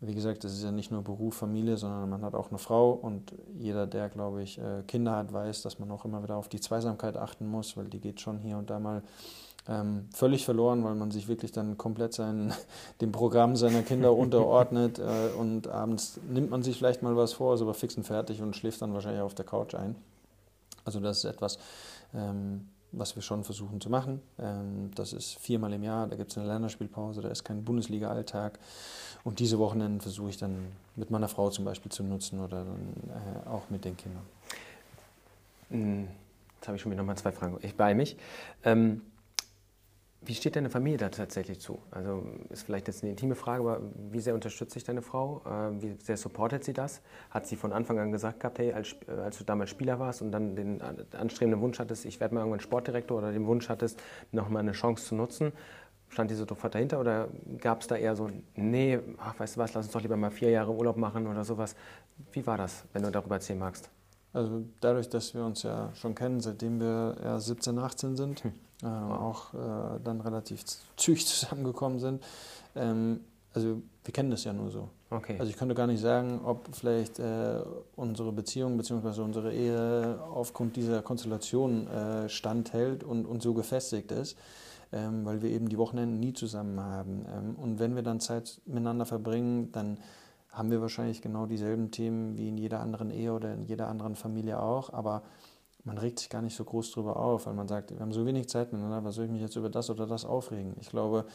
wie 0.00 0.14
gesagt, 0.14 0.42
das 0.44 0.52
ist 0.52 0.64
ja 0.64 0.72
nicht 0.72 0.90
nur 0.90 1.02
Beruf, 1.02 1.36
Familie, 1.36 1.76
sondern 1.76 2.08
man 2.08 2.24
hat 2.24 2.34
auch 2.34 2.50
eine 2.50 2.58
Frau 2.58 2.90
und 2.90 3.32
jeder, 3.54 3.86
der, 3.86 4.08
glaube 4.08 4.42
ich, 4.42 4.58
äh, 4.58 4.82
Kinder 4.88 5.16
hat, 5.16 5.32
weiß, 5.32 5.62
dass 5.62 5.78
man 5.78 5.90
auch 5.90 6.04
immer 6.04 6.22
wieder 6.22 6.36
auf 6.36 6.48
die 6.48 6.60
Zweisamkeit 6.60 7.16
achten 7.16 7.46
muss, 7.46 7.76
weil 7.76 7.84
die 7.84 8.00
geht 8.00 8.20
schon 8.20 8.40
hier 8.40 8.58
und 8.58 8.68
da 8.68 8.80
mal 8.80 9.02
ähm, 9.68 10.08
völlig 10.12 10.44
verloren, 10.44 10.82
weil 10.84 10.94
man 10.94 11.10
sich 11.10 11.28
wirklich 11.28 11.52
dann 11.52 11.78
komplett 11.78 12.14
sein, 12.14 12.52
dem 13.00 13.12
Programm 13.12 13.56
seiner 13.56 13.82
Kinder 13.82 14.12
unterordnet 14.12 14.98
äh, 14.98 15.36
und 15.38 15.68
abends 15.68 16.18
nimmt 16.28 16.50
man 16.50 16.62
sich 16.62 16.78
vielleicht 16.78 17.02
mal 17.02 17.16
was 17.16 17.32
vor, 17.32 17.54
ist 17.54 17.62
aber 17.62 17.74
fix 17.74 17.96
und 17.96 18.04
fertig 18.04 18.42
und 18.42 18.56
schläft 18.56 18.82
dann 18.82 18.92
wahrscheinlich 18.92 19.22
auf 19.22 19.34
der 19.34 19.44
Couch 19.44 19.74
ein. 19.74 19.94
Also 20.84 20.98
das 20.98 21.18
ist 21.18 21.24
etwas, 21.24 21.58
ähm, 22.14 22.68
was 22.90 23.14
wir 23.14 23.22
schon 23.22 23.44
versuchen 23.44 23.80
zu 23.80 23.88
machen. 23.88 24.20
Ähm, 24.38 24.90
das 24.94 25.12
ist 25.12 25.38
viermal 25.38 25.72
im 25.72 25.84
Jahr, 25.84 26.08
da 26.08 26.16
gibt 26.16 26.32
es 26.32 26.38
eine 26.38 26.46
Länderspielpause, 26.48 27.22
da 27.22 27.28
ist 27.28 27.44
kein 27.44 27.64
Bundesliga-Alltag. 27.64 28.58
Und 29.24 29.38
diese 29.38 29.58
Wochenenden 29.60 30.00
versuche 30.00 30.30
ich 30.30 30.36
dann 30.36 30.72
mit 30.96 31.10
meiner 31.12 31.28
Frau 31.28 31.50
zum 31.50 31.64
Beispiel 31.64 31.92
zu 31.92 32.02
nutzen 32.02 32.40
oder 32.40 32.64
dann 32.64 32.92
äh, 33.08 33.48
auch 33.48 33.70
mit 33.70 33.84
den 33.84 33.96
Kindern. 33.96 34.22
Hm, 35.70 36.08
jetzt 36.56 36.66
habe 36.66 36.76
ich 36.76 36.82
schon 36.82 36.90
wieder 36.90 37.02
nochmal 37.02 37.16
zwei 37.16 37.30
Fragen. 37.30 37.56
Ich 37.62 37.76
bei 37.76 37.94
mich. 37.94 38.16
Ähm, 38.64 39.02
wie 40.24 40.34
steht 40.34 40.56
deine 40.56 40.70
Familie 40.70 40.98
da 40.98 41.08
tatsächlich 41.08 41.60
zu? 41.60 41.80
Also 41.90 42.24
ist 42.50 42.62
vielleicht 42.62 42.86
jetzt 42.86 43.02
eine 43.02 43.10
intime 43.10 43.34
Frage, 43.34 43.62
aber 43.62 43.80
wie 44.10 44.20
sehr 44.20 44.34
unterstützt 44.34 44.72
sich 44.72 44.84
deine 44.84 45.02
Frau? 45.02 45.42
Äh, 45.44 45.82
wie 45.82 45.96
sehr 46.00 46.16
supportet 46.16 46.64
sie 46.64 46.72
das? 46.72 47.02
Hat 47.30 47.46
sie 47.46 47.56
von 47.56 47.72
Anfang 47.72 47.98
an 47.98 48.12
gesagt 48.12 48.40
gehabt, 48.40 48.58
hey, 48.58 48.72
als, 48.72 48.94
äh, 49.08 49.12
als 49.12 49.38
du 49.38 49.44
damals 49.44 49.70
Spieler 49.70 49.98
warst 49.98 50.22
und 50.22 50.30
dann 50.30 50.54
den 50.54 50.80
anstrebenden 51.12 51.60
Wunsch 51.60 51.78
hattest, 51.78 52.04
ich 52.04 52.20
werde 52.20 52.34
mal 52.34 52.42
irgendwann 52.42 52.60
Sportdirektor 52.60 53.18
oder 53.18 53.32
den 53.32 53.46
Wunsch 53.46 53.68
hattest, 53.68 54.00
nochmal 54.30 54.60
eine 54.60 54.72
Chance 54.72 55.06
zu 55.06 55.14
nutzen, 55.16 55.52
stand 56.08 56.30
die 56.30 56.34
sofort 56.34 56.74
dahinter 56.74 57.00
oder 57.00 57.28
gab 57.58 57.80
es 57.80 57.88
da 57.88 57.96
eher 57.96 58.14
so, 58.14 58.30
nee, 58.54 59.00
ach, 59.18 59.38
weißt 59.38 59.56
du 59.56 59.60
was, 59.60 59.74
lass 59.74 59.86
uns 59.86 59.92
doch 59.92 60.02
lieber 60.02 60.16
mal 60.16 60.30
vier 60.30 60.50
Jahre 60.50 60.72
Urlaub 60.72 60.96
machen 60.96 61.26
oder 61.26 61.42
sowas? 61.42 61.74
Wie 62.32 62.46
war 62.46 62.58
das, 62.58 62.84
wenn 62.92 63.02
du 63.02 63.10
darüber 63.10 63.36
erzählen 63.36 63.58
magst? 63.58 63.90
Also 64.32 64.64
dadurch, 64.80 65.08
dass 65.08 65.34
wir 65.34 65.44
uns 65.44 65.62
ja 65.62 65.90
schon 65.94 66.14
kennen, 66.14 66.40
seitdem 66.40 66.80
wir 66.80 67.16
ja 67.22 67.38
17, 67.38 67.78
18 67.78 68.16
sind, 68.16 68.44
hm 68.44 68.52
auch 68.88 69.54
äh, 69.54 70.00
dann 70.02 70.20
relativ 70.20 70.64
zügig 70.96 71.26
zusammengekommen 71.26 71.98
sind. 71.98 72.22
Ähm, 72.74 73.20
also 73.54 73.82
wir 74.04 74.12
kennen 74.12 74.30
das 74.30 74.44
ja 74.44 74.52
nur 74.52 74.70
so. 74.70 74.88
Okay. 75.10 75.36
Also 75.38 75.50
ich 75.50 75.56
könnte 75.56 75.74
gar 75.74 75.86
nicht 75.86 76.00
sagen, 76.00 76.40
ob 76.44 76.74
vielleicht 76.74 77.18
äh, 77.18 77.60
unsere 77.96 78.32
Beziehung 78.32 78.78
bzw. 78.78 79.20
unsere 79.20 79.52
Ehe 79.52 80.18
aufgrund 80.32 80.76
dieser 80.76 81.02
Konstellation 81.02 81.86
äh, 81.86 82.28
standhält 82.28 83.04
und, 83.04 83.26
und 83.26 83.42
so 83.42 83.52
gefestigt 83.52 84.10
ist, 84.10 84.38
ähm, 84.90 85.24
weil 85.26 85.42
wir 85.42 85.50
eben 85.50 85.68
die 85.68 85.76
Wochenenden 85.76 86.18
nie 86.18 86.32
zusammen 86.32 86.80
haben. 86.80 87.26
Ähm, 87.28 87.56
und 87.56 87.78
wenn 87.78 87.94
wir 87.94 88.02
dann 88.02 88.20
Zeit 88.20 88.60
miteinander 88.64 89.04
verbringen, 89.04 89.70
dann 89.72 89.98
haben 90.50 90.70
wir 90.70 90.80
wahrscheinlich 90.80 91.20
genau 91.20 91.46
dieselben 91.46 91.90
Themen 91.90 92.36
wie 92.36 92.48
in 92.48 92.56
jeder 92.56 92.80
anderen 92.80 93.10
Ehe 93.10 93.32
oder 93.32 93.52
in 93.52 93.64
jeder 93.64 93.88
anderen 93.88 94.16
Familie 94.16 94.60
auch, 94.60 94.92
aber 94.92 95.22
man 95.84 95.98
regt 95.98 96.20
sich 96.20 96.30
gar 96.30 96.42
nicht 96.42 96.54
so 96.54 96.64
groß 96.64 96.92
drüber 96.92 97.16
auf, 97.16 97.46
weil 97.46 97.54
man 97.54 97.68
sagt, 97.68 97.90
wir 97.90 98.00
haben 98.00 98.12
so 98.12 98.24
wenig 98.24 98.48
Zeit 98.48 98.72
miteinander, 98.72 99.04
was 99.04 99.16
soll 99.16 99.24
ich 99.24 99.30
mich 99.30 99.40
jetzt 99.40 99.56
über 99.56 99.68
das 99.68 99.90
oder 99.90 100.06
das 100.06 100.24
aufregen? 100.24 100.74
Ich 100.80 100.90
glaube, 100.90 101.26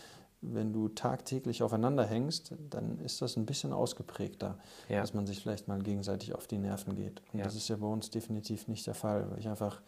wenn 0.41 0.71
du 0.71 0.87
tagtäglich 0.89 1.63
aufeinander 1.63 2.05
hängst, 2.05 2.53
dann 2.69 2.99
ist 2.99 3.21
das 3.21 3.37
ein 3.37 3.45
bisschen 3.45 3.73
ausgeprägter, 3.73 4.57
ja. 4.87 5.01
dass 5.01 5.13
man 5.13 5.25
sich 5.25 5.41
vielleicht 5.41 5.67
mal 5.67 5.81
gegenseitig 5.81 6.35
auf 6.35 6.47
die 6.47 6.59
Nerven 6.59 6.95
geht. 6.95 7.21
Und 7.33 7.39
ja. 7.39 7.45
das 7.45 7.55
ist 7.55 7.67
ja 7.67 7.75
bei 7.75 7.87
uns 7.87 8.09
definitiv 8.09 8.67
nicht 8.67 8.85
der 8.87 8.93
Fall, 8.93 9.29
weil 9.31 9.39
ich 9.39 9.47
einfach 9.47 9.81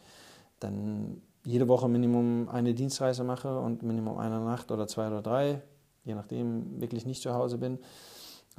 dann 0.60 1.22
jede 1.46 1.68
Woche 1.68 1.88
Minimum 1.88 2.50
eine 2.50 2.74
Dienstreise 2.74 3.24
mache 3.24 3.60
und 3.60 3.84
Minimum 3.84 4.18
eine 4.18 4.40
Nacht 4.40 4.72
oder 4.72 4.88
zwei 4.88 5.08
oder 5.08 5.22
drei, 5.22 5.62
je 6.04 6.16
nachdem, 6.16 6.82
wirklich 6.82 7.06
nicht 7.06 7.22
zu 7.22 7.34
Hause 7.34 7.58
bin. 7.58 7.80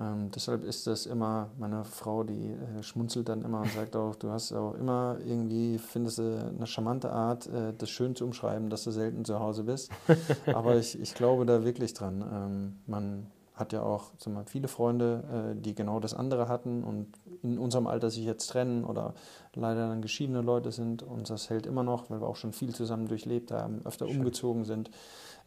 Ähm, 0.01 0.31
deshalb 0.35 0.65
ist 0.65 0.87
das 0.87 1.05
immer 1.05 1.51
meine 1.59 1.85
Frau, 1.85 2.25
die 2.25 2.53
äh, 2.53 2.83
schmunzelt 2.83 3.29
dann 3.29 3.43
immer 3.43 3.61
und 3.61 3.73
sagt 3.73 3.97
auch, 3.97 4.17
du 4.17 4.31
hast 4.31 4.53
auch 4.53 4.75
immer 4.75 5.19
irgendwie, 5.25 5.79
findest 5.79 6.19
du 6.19 6.55
eine 6.57 6.67
charmante 6.67 7.13
Art, 7.13 7.47
äh, 7.49 7.75
das 7.77 7.91
schön 7.91 8.17
zu 8.17 8.25
umschreiben, 8.25 8.71
dass 8.71 8.85
du 8.85 8.93
selten 8.93 9.25
zu 9.25 9.39
Hause 9.41 9.65
bist. 9.65 9.91
Aber 10.47 10.77
ich, 10.77 10.99
ich 10.99 11.15
glaube 11.15 11.45
da 11.45 11.65
wirklich 11.65 11.93
dran. 11.93 12.25
Ähm, 12.33 12.77
man 12.87 13.27
hat 13.55 13.75
ja 13.75 13.83
auch 13.83 14.13
mal, 14.27 14.47
viele 14.47 14.69
Freunde, 14.69 15.53
äh, 15.55 15.61
die 15.61 15.75
genau 15.75 16.01
das 16.01 16.15
andere 16.15 16.49
hatten 16.49 16.83
und 16.83 17.09
in 17.43 17.59
unserem 17.59 17.87
Alter 17.87 18.09
sich 18.09 18.25
jetzt 18.25 18.47
trennen 18.47 18.85
oder 18.85 19.13
leider 19.55 19.89
dann 19.89 20.01
geschiedene 20.01 20.41
Leute 20.41 20.73
sind. 20.73 21.03
Und 21.03 21.29
das 21.29 21.51
hält 21.51 21.67
immer 21.67 21.83
noch, 21.83 22.09
weil 22.09 22.23
wir 22.23 22.27
auch 22.27 22.37
schon 22.37 22.53
viel 22.53 22.75
zusammen 22.75 23.07
durchlebt 23.07 23.51
haben, 23.51 23.83
öfter 23.85 24.07
Schön. 24.07 24.19
umgezogen 24.19 24.65
sind 24.65 24.91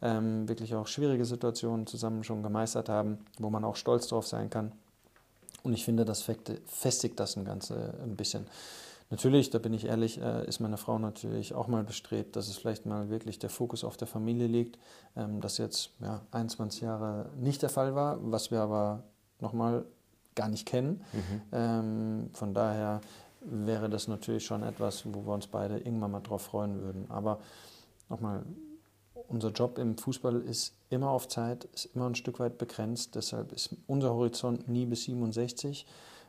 ähm, 0.04 0.48
wirklich 0.48 0.74
auch 0.74 0.86
schwierige 0.86 1.24
Situationen 1.24 1.86
zusammen 1.86 2.22
schon 2.22 2.42
gemeistert 2.42 2.88
haben, 2.88 3.18
wo 3.38 3.50
man 3.50 3.64
auch 3.64 3.74
stolz 3.74 4.06
drauf 4.06 4.26
sein 4.26 4.50
kann. 4.50 4.70
Und 5.64 5.72
ich 5.72 5.84
finde, 5.84 6.04
das 6.04 6.22
festigt 6.66 7.18
das 7.18 7.42
Ganze 7.42 7.94
ein 8.04 8.14
bisschen. 8.14 8.46
Natürlich, 9.10 9.50
da 9.50 9.58
bin 9.58 9.72
ich 9.72 9.86
ehrlich, 9.86 10.20
äh, 10.20 10.46
ist 10.46 10.60
meine 10.60 10.76
Frau 10.76 10.98
natürlich 10.98 11.54
auch 11.54 11.68
mal 11.68 11.84
bestrebt, 11.84 12.36
dass 12.36 12.48
es 12.48 12.58
vielleicht 12.58 12.84
mal 12.84 13.08
wirklich 13.08 13.38
der 13.38 13.50
Fokus 13.50 13.82
auf 13.82 13.96
der 13.96 14.06
Familie 14.08 14.46
liegt. 14.46 14.78
Ähm, 15.16 15.40
das 15.40 15.58
jetzt 15.58 15.90
ja, 16.00 16.20
21 16.32 16.82
Jahre 16.82 17.30
nicht 17.38 17.62
der 17.62 17.70
Fall 17.70 17.94
war, 17.94 18.18
was 18.20 18.50
wir 18.50 18.60
aber 18.60 19.04
nochmal 19.40 19.86
gar 20.34 20.48
nicht 20.48 20.66
kennen. 20.66 21.02
Mhm. 21.12 21.42
Ähm, 21.52 22.30
von 22.32 22.54
daher 22.54 23.00
wäre 23.40 23.88
das 23.88 24.08
natürlich 24.08 24.44
schon 24.44 24.62
etwas, 24.62 25.04
wo 25.06 25.24
wir 25.26 25.32
uns 25.32 25.46
beide 25.46 25.78
irgendwann 25.78 26.10
mal 26.10 26.20
drauf 26.20 26.42
freuen 26.42 26.80
würden. 26.80 27.06
Aber 27.10 27.40
nochmal, 28.08 28.42
unser 29.28 29.50
Job 29.50 29.78
im 29.78 29.96
Fußball 29.96 30.40
ist 30.42 30.74
immer 30.90 31.10
auf 31.10 31.28
Zeit, 31.28 31.64
ist 31.72 31.86
immer 31.94 32.06
ein 32.06 32.14
Stück 32.14 32.38
weit 32.40 32.58
begrenzt. 32.58 33.14
Deshalb 33.14 33.52
ist 33.52 33.76
unser 33.86 34.14
Horizont 34.14 34.68
nie 34.68 34.86
bis 34.86 35.04
67. 35.04 35.86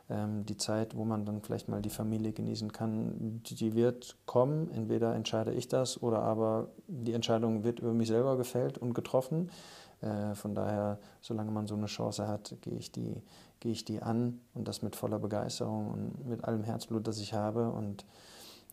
Ähm, 0.08 0.46
die 0.46 0.56
Zeit, 0.56 0.96
wo 0.96 1.04
man 1.04 1.24
dann 1.24 1.42
vielleicht 1.42 1.68
mal 1.68 1.82
die 1.82 1.90
Familie 1.90 2.32
genießen 2.32 2.72
kann, 2.72 3.42
die 3.44 3.74
wird 3.74 4.16
kommen. 4.24 4.70
Entweder 4.70 5.14
entscheide 5.14 5.52
ich 5.52 5.68
das 5.68 6.02
oder 6.02 6.20
aber 6.20 6.68
die 6.86 7.12
Entscheidung 7.12 7.64
wird 7.64 7.80
über 7.80 7.92
mich 7.92 8.08
selber 8.08 8.36
gefällt 8.36 8.78
und 8.78 8.94
getroffen. 8.94 9.50
Äh, 10.00 10.34
von 10.34 10.54
daher, 10.54 10.98
solange 11.20 11.50
man 11.50 11.66
so 11.66 11.74
eine 11.74 11.86
Chance 11.86 12.28
hat, 12.28 12.54
gehe 12.60 12.74
ich 12.76 12.92
die, 12.92 13.22
ich 13.64 13.84
die 13.84 14.00
an 14.00 14.40
und 14.54 14.68
das 14.68 14.82
mit 14.82 14.94
voller 14.94 15.18
Begeisterung 15.18 15.90
und 15.90 16.26
mit 16.28 16.44
allem 16.44 16.62
Herzblut, 16.62 17.06
das 17.06 17.18
ich 17.18 17.34
habe. 17.34 17.70
Und 17.70 18.04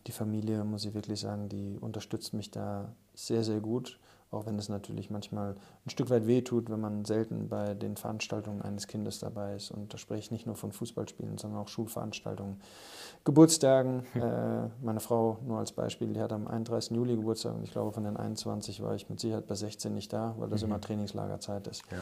die 0.07 0.11
Familie, 0.11 0.63
muss 0.63 0.85
ich 0.85 0.93
wirklich 0.93 1.19
sagen, 1.19 1.49
die 1.49 1.77
unterstützt 1.79 2.33
mich 2.33 2.51
da 2.51 2.93
sehr, 3.13 3.43
sehr 3.43 3.59
gut. 3.59 3.99
Auch 4.31 4.47
wenn 4.47 4.57
es 4.57 4.67
natürlich 4.67 5.11
manchmal 5.11 5.55
ein 5.85 5.89
Stück 5.91 6.09
weit 6.09 6.25
wehtut, 6.25 6.71
wenn 6.71 6.81
man 6.81 7.05
selten 7.05 7.49
bei 7.49 7.75
den 7.75 7.95
Veranstaltungen 7.95 8.63
eines 8.63 8.87
Kindes 8.87 9.19
dabei 9.19 9.55
ist. 9.55 9.69
Und 9.69 9.93
da 9.93 9.99
spreche 9.99 10.21
ich 10.21 10.31
nicht 10.31 10.47
nur 10.47 10.55
von 10.55 10.71
Fußballspielen, 10.71 11.37
sondern 11.37 11.61
auch 11.61 11.67
Schulveranstaltungen, 11.67 12.59
Geburtstagen. 13.25 14.03
Hm. 14.13 14.21
Äh, 14.21 14.69
meine 14.81 14.99
Frau, 14.99 15.37
nur 15.45 15.59
als 15.59 15.71
Beispiel, 15.71 16.11
die 16.13 16.19
hat 16.19 16.33
am 16.33 16.47
31. 16.47 16.97
Juli 16.97 17.15
Geburtstag 17.15 17.53
und 17.53 17.63
ich 17.63 17.71
glaube, 17.71 17.91
von 17.91 18.03
den 18.03 18.17
21 18.17 18.81
war 18.81 18.95
ich 18.95 19.07
mit 19.07 19.19
Sicherheit 19.19 19.45
bei 19.45 19.53
16 19.53 19.93
nicht 19.93 20.11
da, 20.11 20.33
weil 20.39 20.49
das 20.49 20.63
mhm. 20.63 20.69
immer 20.69 20.81
Trainingslagerzeit 20.81 21.67
ist. 21.67 21.83
Ja. 21.91 21.99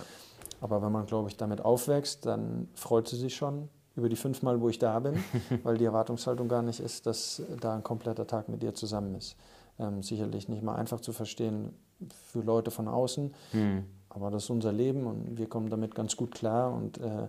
Aber 0.61 0.81
wenn 0.81 0.91
man, 0.91 1.07
glaube 1.07 1.27
ich, 1.27 1.35
damit 1.35 1.59
aufwächst, 1.59 2.25
dann 2.25 2.69
freut 2.75 3.09
sie 3.09 3.17
sich 3.17 3.35
schon 3.35 3.67
über 3.95 4.09
die 4.09 4.15
fünfmal, 4.15 4.61
wo 4.61 4.69
ich 4.69 4.79
da 4.79 4.99
bin, 4.99 5.23
weil 5.63 5.77
die 5.77 5.85
Erwartungshaltung 5.85 6.47
gar 6.47 6.61
nicht 6.61 6.79
ist, 6.79 7.05
dass 7.05 7.41
da 7.59 7.75
ein 7.75 7.83
kompletter 7.83 8.27
Tag 8.27 8.49
mit 8.49 8.63
ihr 8.63 8.73
zusammen 8.73 9.15
ist. 9.15 9.35
Ähm, 9.79 10.01
sicherlich 10.03 10.47
nicht 10.47 10.63
mal 10.63 10.75
einfach 10.75 11.01
zu 11.01 11.13
verstehen 11.13 11.73
für 12.31 12.41
Leute 12.41 12.71
von 12.71 12.87
außen, 12.87 13.33
mhm. 13.53 13.85
aber 14.09 14.31
das 14.31 14.43
ist 14.43 14.49
unser 14.49 14.71
Leben 14.71 15.05
und 15.05 15.37
wir 15.37 15.47
kommen 15.47 15.69
damit 15.69 15.95
ganz 15.95 16.15
gut 16.15 16.33
klar 16.33 16.73
und 16.73 16.97
äh, 16.97 17.27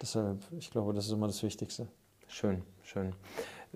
deshalb, 0.00 0.38
ich 0.58 0.70
glaube, 0.70 0.92
das 0.92 1.06
ist 1.06 1.12
immer 1.12 1.26
das 1.26 1.42
Wichtigste. 1.42 1.88
Schön, 2.28 2.62
schön. 2.82 3.14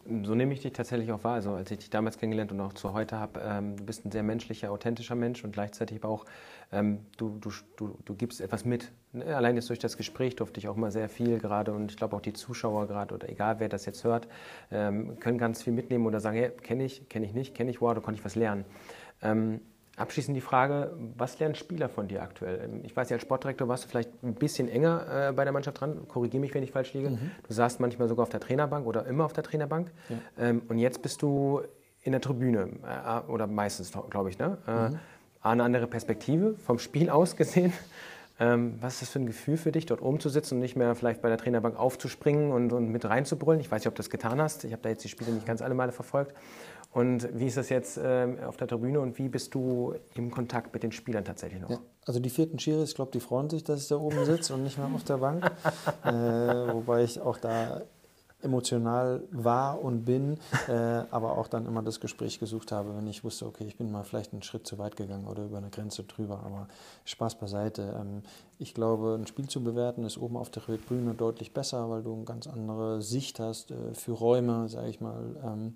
So 0.05 0.35
nehme 0.35 0.53
ich 0.53 0.61
dich 0.61 0.73
tatsächlich 0.73 1.11
auch 1.11 1.25
wahr. 1.25 1.35
Also 1.35 1.53
als 1.53 1.71
ich 1.71 1.79
dich 1.79 1.91
damals 1.91 2.19
kennengelernt 2.19 2.53
und 2.53 2.61
auch 2.61 2.75
zu 2.75 2.93
heute 2.93 3.19
habe, 3.19 3.41
ähm, 3.43 3.77
du 3.77 3.85
bist 3.85 4.05
ein 4.05 4.11
sehr 4.11 4.23
menschlicher, 4.23 4.71
authentischer 4.71 5.15
Mensch 5.15 5.43
und 5.43 5.53
gleichzeitig 5.53 6.03
aber 6.03 6.13
auch, 6.13 6.27
ähm, 6.71 7.01
du, 7.17 7.39
du, 7.41 7.51
du, 7.77 7.99
du 8.05 8.15
gibst 8.15 8.41
etwas 8.41 8.65
mit. 8.65 8.93
Ne? 9.13 9.35
Allein 9.35 9.57
jetzt 9.57 9.71
durch 9.71 9.79
das 9.79 9.97
Gespräch 9.97 10.37
durfte 10.37 10.61
ich 10.61 10.69
auch 10.69 10.77
mal 10.77 10.91
sehr 10.91 11.09
viel 11.09 11.39
gerade 11.39 11.73
und 11.73 11.91
ich 11.91 11.97
glaube 11.97 12.15
auch 12.15 12.21
die 12.21 12.35
Zuschauer 12.35 12.87
gerade 12.89 13.15
oder 13.15 13.29
egal 13.29 13.59
wer 13.59 13.71
das 13.71 13.87
jetzt 13.87 14.05
hört, 14.05 14.29
ähm, 14.71 15.19
können 15.19 15.39
ganz 15.39 15.63
viel 15.63 15.73
mitnehmen 15.73 16.07
oder 16.07 16.21
sagen, 16.21 16.37
hey, 16.37 16.51
kenne 16.51 16.85
ich, 16.85 17.09
kenne 17.09 17.25
ich 17.25 17.33
nicht, 17.33 17.55
kenne 17.55 17.71
ich, 17.71 17.81
wow, 17.81 17.95
da 17.95 18.01
konnte 18.01 18.19
ich 18.19 18.25
was 18.25 18.35
lernen. 18.35 18.65
Abschließend 19.97 20.37
die 20.37 20.43
Frage, 20.43 20.93
was 21.17 21.39
lernen 21.39 21.55
Spieler 21.55 21.89
von 21.89 22.07
dir 22.07 22.23
aktuell? 22.23 22.61
Ähm, 22.65 22.81
ich 22.85 22.95
weiß 22.95 23.09
ja, 23.09 23.15
als 23.15 23.23
Sportdirektor 23.23 23.67
warst 23.67 23.85
du 23.85 23.89
vielleicht 23.89 24.11
ein 24.23 24.35
bisschen 24.35 24.69
enger 24.69 25.29
äh, 25.29 25.33
bei 25.33 25.45
der 25.45 25.53
Mannschaft 25.55 25.81
dran. 25.81 26.07
Korrigiere 26.07 26.43
mich, 26.43 26.53
wenn 26.55 26.63
ich 26.63 26.71
falsch 26.71 26.93
liege. 26.93 27.11
Mhm. 27.11 27.31
Du 27.49 27.55
saßt 27.55 27.81
manchmal 27.81 28.07
sogar 28.07 28.25
auf 28.25 28.29
der 28.29 28.41
Trainerbank 28.41 28.87
oder 28.87 29.07
immer 29.07 29.25
auf 29.25 29.33
der 29.33 29.43
Trainerbank. 29.43 29.91
Ja. 30.11 30.49
Ähm, 30.49 30.63
und 30.69 30.79
jetzt 30.79 31.01
bist 31.01 31.23
du 31.23 31.63
in 32.03 32.13
der 32.13 32.21
Tribüne 32.21 32.69
äh, 32.85 33.31
oder 33.31 33.47
meistens, 33.47 33.93
glaube 34.11 34.29
ich. 34.29 34.39
Ne? 34.39 34.59
Äh, 34.67 34.91
mhm. 34.91 34.99
Eine 35.41 35.65
andere 35.65 35.87
Perspektive 35.87 36.57
vom 36.57 36.79
Spiel 36.79 37.09
aus 37.11 37.35
gesehen. 37.37 37.73
Ähm, 38.39 38.77
was 38.83 38.95
ist 38.95 39.03
das 39.03 39.09
für 39.11 39.21
ein 39.21 39.27
Gefühl 39.27 39.57
für 39.57 39.73
dich, 39.73 39.87
dort 39.87 40.03
oben 40.03 40.21
zu 40.21 40.29
sitzen 40.29 40.57
und 40.57 40.61
nicht 40.61 40.77
mehr 40.77 40.95
vielleicht 40.95 41.23
bei 41.23 41.31
der 41.31 41.39
Trainerbank 41.39 41.79
aufzuspringen 41.79 42.53
und, 42.53 42.71
und 42.71 42.91
mit 42.91 43.07
reinzubrüllen? 43.07 43.61
Ich 43.61 43.71
weiß 43.71 43.81
nicht, 43.81 43.89
ob 43.89 43.95
du 43.95 44.01
das 44.01 44.11
getan 44.11 44.43
hast. 44.43 44.65
Ich 44.65 44.73
habe 44.73 44.83
da 44.83 44.91
jetzt 44.91 45.05
die 45.05 45.09
Spiele 45.09 45.31
nicht 45.31 45.47
ganz 45.47 45.63
alle 45.63 45.75
Male 45.75 45.91
verfolgt. 45.91 46.35
Und 46.97 47.29
wie 47.39 47.45
ist 47.45 47.59
das 47.59 47.69
jetzt 47.69 47.99
äh, 47.99 48.27
auf 48.47 48.57
der 48.57 48.69
Tribüne 48.69 49.01
und 49.01 49.19
wie 49.19 49.29
bist 49.29 49.55
du 49.55 49.93
im 50.15 50.31
Kontakt 50.31 50.73
mit 50.73 50.83
den 50.83 50.93
Spielern 50.93 51.27
tatsächlich 51.27 51.61
noch? 51.61 51.69
Ja, 51.69 51.79
also 52.07 52.21
die 52.21 52.31
vierten 52.31 52.59
Schiris, 52.59 52.89
ich 52.89 52.95
glaube, 52.95 53.11
die 53.13 53.21
freuen 53.21 53.51
sich, 53.51 53.63
dass 53.65 53.83
ich 53.83 53.89
da 53.89 53.97
oben 53.97 54.25
sitze 54.25 54.55
und 54.55 54.63
nicht 54.63 54.79
mehr 54.79 54.89
auf 54.91 55.05
der 55.05 55.19
Bank. 55.19 55.45
äh, 56.05 56.11
wobei 56.11 57.05
ich 57.05 57.21
auch 57.21 57.37
da 57.37 57.83
emotional 58.41 59.25
war 59.31 59.83
und 59.83 60.07
bin, 60.07 60.39
äh, 60.69 60.73
aber 60.73 61.37
auch 61.37 61.49
dann 61.49 61.67
immer 61.67 61.83
das 61.83 62.01
Gespräch 62.01 62.41
gesucht 62.41 62.73
habe, 62.73 62.97
wenn 62.97 63.07
ich 63.09 63.25
wusste, 63.25 63.45
okay, 63.45 63.65
ich 63.67 63.77
bin 63.77 63.93
mal 63.93 64.05
vielleicht 64.05 64.33
einen 64.33 64.43
Schritt 64.43 64.67
zu 64.67 64.79
weit 64.79 64.97
gegangen 64.97 65.27
oder 65.27 65.45
über 65.45 65.59
eine 65.59 65.69
Grenze 65.69 66.05
drüber. 66.05 66.45
Aber 66.47 66.67
Spaß 67.05 67.35
beiseite. 67.35 67.95
Ähm, 68.01 68.23
ich 68.59 68.73
glaube, 68.73 69.19
ein 69.21 69.27
Spiel 69.27 69.49
zu 69.49 69.63
bewerten 69.63 70.03
ist 70.05 70.17
oben 70.17 70.39
auf 70.39 70.49
der 70.49 70.63
Tribüne 70.63 71.13
deutlich 71.13 71.53
besser, 71.53 71.91
weil 71.91 72.03
du 72.03 72.15
eine 72.15 72.25
ganz 72.25 72.47
andere 72.47 73.03
Sicht 73.03 73.39
hast 73.39 73.71
äh, 73.71 73.93
für 73.93 74.13
Räume, 74.13 74.71
sage 74.71 74.89
ich 74.89 75.03
mal. 75.03 75.37
Ähm, 75.45 75.75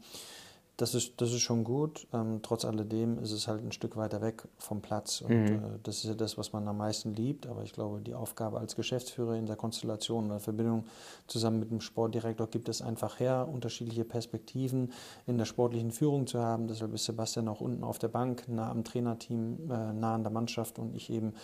das 0.81 0.95
ist, 0.95 1.21
das 1.21 1.33
ist 1.33 1.43
schon 1.43 1.63
gut. 1.63 2.07
Ähm, 2.13 2.41
trotz 2.43 2.65
alledem 2.65 3.19
ist 3.19 3.33
es 3.33 3.49
halt 3.49 3.63
ein 3.63 3.73
Stück 3.73 3.97
weiter 3.97 4.23
weg 4.23 4.49
vom 4.57 4.81
Platz. 4.81 5.21
Und 5.21 5.31
mhm. 5.31 5.57
äh, 5.57 5.79
das 5.83 5.97
ist 5.97 6.05
ja 6.05 6.15
das, 6.15 6.39
was 6.39 6.55
man 6.55 6.67
am 6.69 6.79
meisten 6.79 7.13
liebt. 7.13 7.47
Aber 7.47 7.63
ich 7.65 7.73
glaube, 7.73 8.01
die 8.01 8.15
Aufgabe 8.15 8.59
als 8.59 8.77
Geschäftsführer 8.77 9.37
in 9.37 9.45
der 9.45 9.57
Konstellation 9.57 10.27
oder 10.27 10.41
Verbindung 10.41 10.87
zusammen 11.27 11.61
mit 11.61 11.71
dem 11.71 11.83
Sportdirektor 11.83 12.47
gibt 12.47 12.71
es 12.71 12.81
einfach 12.81 13.21
her, 13.21 13.47
unterschiedliche 13.53 14.05
Perspektiven 14.05 14.93
in 15.27 15.37
der 15.37 15.45
sportlichen 15.45 15.91
Führung 15.91 16.27
zu 16.27 16.41
haben. 16.41 16.67
Deshalb 16.67 16.95
ist 16.95 17.05
Sebastian 17.05 17.49
auch 17.49 17.61
unten 17.61 17.85
auf 17.85 17.99
der 17.99 18.09
Bank, 18.09 18.49
nah 18.49 18.71
am 18.71 18.83
Trainerteam, 18.83 19.71
äh, 19.71 19.93
nah 19.93 20.15
an 20.15 20.23
der 20.23 20.33
Mannschaft 20.33 20.79
und 20.79 20.95
ich 20.95 21.11
eben 21.11 21.35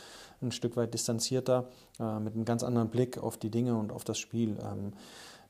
ein 0.40 0.50
Stück 0.50 0.76
weit 0.76 0.94
distanzierter, 0.94 1.68
äh, 2.00 2.20
mit 2.20 2.34
einem 2.34 2.46
ganz 2.46 2.62
anderen 2.62 2.88
Blick 2.88 3.18
auf 3.18 3.36
die 3.36 3.50
Dinge 3.50 3.76
und 3.76 3.92
auf 3.92 4.04
das 4.04 4.18
Spiel. 4.18 4.56
Ähm, 4.62 4.92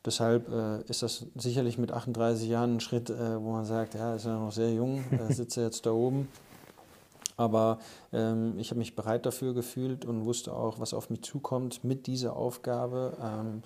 Deshalb 0.07 0.49
äh, 0.49 0.83
ist 0.83 1.03
das 1.03 1.27
sicherlich 1.35 1.79
mit 1.79 1.91
38 1.91 2.49
Jahren 2.49 2.77
ein 2.77 2.81
Schritt, 2.81 3.11
äh, 3.11 3.43
wo 3.43 3.53
man 3.53 3.65
sagt, 3.65 3.95
ja, 3.95 4.15
ist 4.15 4.25
ja 4.25 4.39
noch 4.39 4.53
sehr 4.53 4.73
jung, 4.73 5.05
äh, 5.11 5.33
sitze 5.33 5.63
jetzt 5.63 5.85
da 5.85 5.91
oben. 5.91 6.29
Aber 7.37 7.81
ähm, 8.13 8.59
ich 8.59 8.71
habe 8.71 8.79
mich 8.79 8.95
bereit 8.95 9.27
dafür 9.27 9.53
gefühlt 9.53 10.05
und 10.05 10.25
wusste 10.25 10.55
auch, 10.55 10.79
was 10.81 10.95
auf 10.95 11.11
mich 11.11 11.23
zukommt 11.23 11.85
mit 11.85 12.07
dieser 12.07 12.37
Aufgabe. 12.37 13.17
Ähm, 13.21 13.63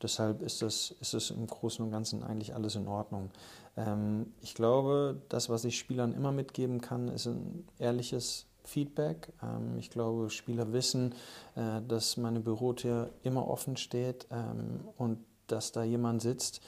deshalb 0.00 0.42
ist 0.42 0.62
das, 0.62 0.94
ist 1.00 1.12
das 1.12 1.30
im 1.30 1.46
Großen 1.46 1.84
und 1.84 1.90
Ganzen 1.90 2.22
eigentlich 2.22 2.54
alles 2.54 2.76
in 2.76 2.86
Ordnung. 2.86 3.30
Ähm, 3.76 4.32
ich 4.40 4.54
glaube, 4.54 5.20
das, 5.28 5.50
was 5.50 5.64
ich 5.64 5.76
Spielern 5.76 6.14
immer 6.14 6.32
mitgeben 6.32 6.80
kann, 6.80 7.08
ist 7.08 7.26
ein 7.26 7.66
ehrliches 7.78 8.46
Feedback. 8.64 9.32
Ähm, 9.42 9.76
ich 9.78 9.90
glaube, 9.90 10.30
Spieler 10.30 10.72
wissen, 10.72 11.14
äh, 11.56 11.82
dass 11.86 12.16
meine 12.16 12.40
Bürotür 12.40 13.10
immer 13.22 13.48
offen 13.48 13.76
steht 13.76 14.28
ähm, 14.30 14.80
und 14.96 15.18
dass 15.52 15.72
da 15.72 15.82
jemand 15.82 16.22
sitzt, 16.22 16.60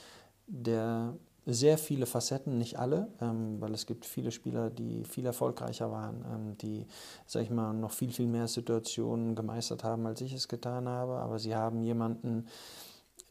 der 0.46 1.14
sehr 1.44 1.76
viele 1.76 2.06
Facetten, 2.06 2.58
nicht 2.58 2.78
alle, 2.78 3.08
ähm, 3.20 3.60
weil 3.60 3.74
es 3.74 3.86
gibt 3.86 4.04
viele 4.04 4.30
Spieler, 4.30 4.70
die 4.70 5.04
viel 5.04 5.26
erfolgreicher 5.26 5.90
waren, 5.90 6.24
ähm, 6.32 6.58
die, 6.58 6.86
sag 7.26 7.42
ich 7.42 7.50
mal, 7.50 7.72
noch 7.72 7.90
viel, 7.90 8.12
viel 8.12 8.28
mehr 8.28 8.46
Situationen 8.46 9.34
gemeistert 9.34 9.82
haben, 9.82 10.06
als 10.06 10.20
ich 10.20 10.32
es 10.32 10.46
getan 10.46 10.88
habe. 10.88 11.14
Aber 11.14 11.38
sie 11.40 11.56
haben 11.56 11.82
jemanden, 11.82 12.46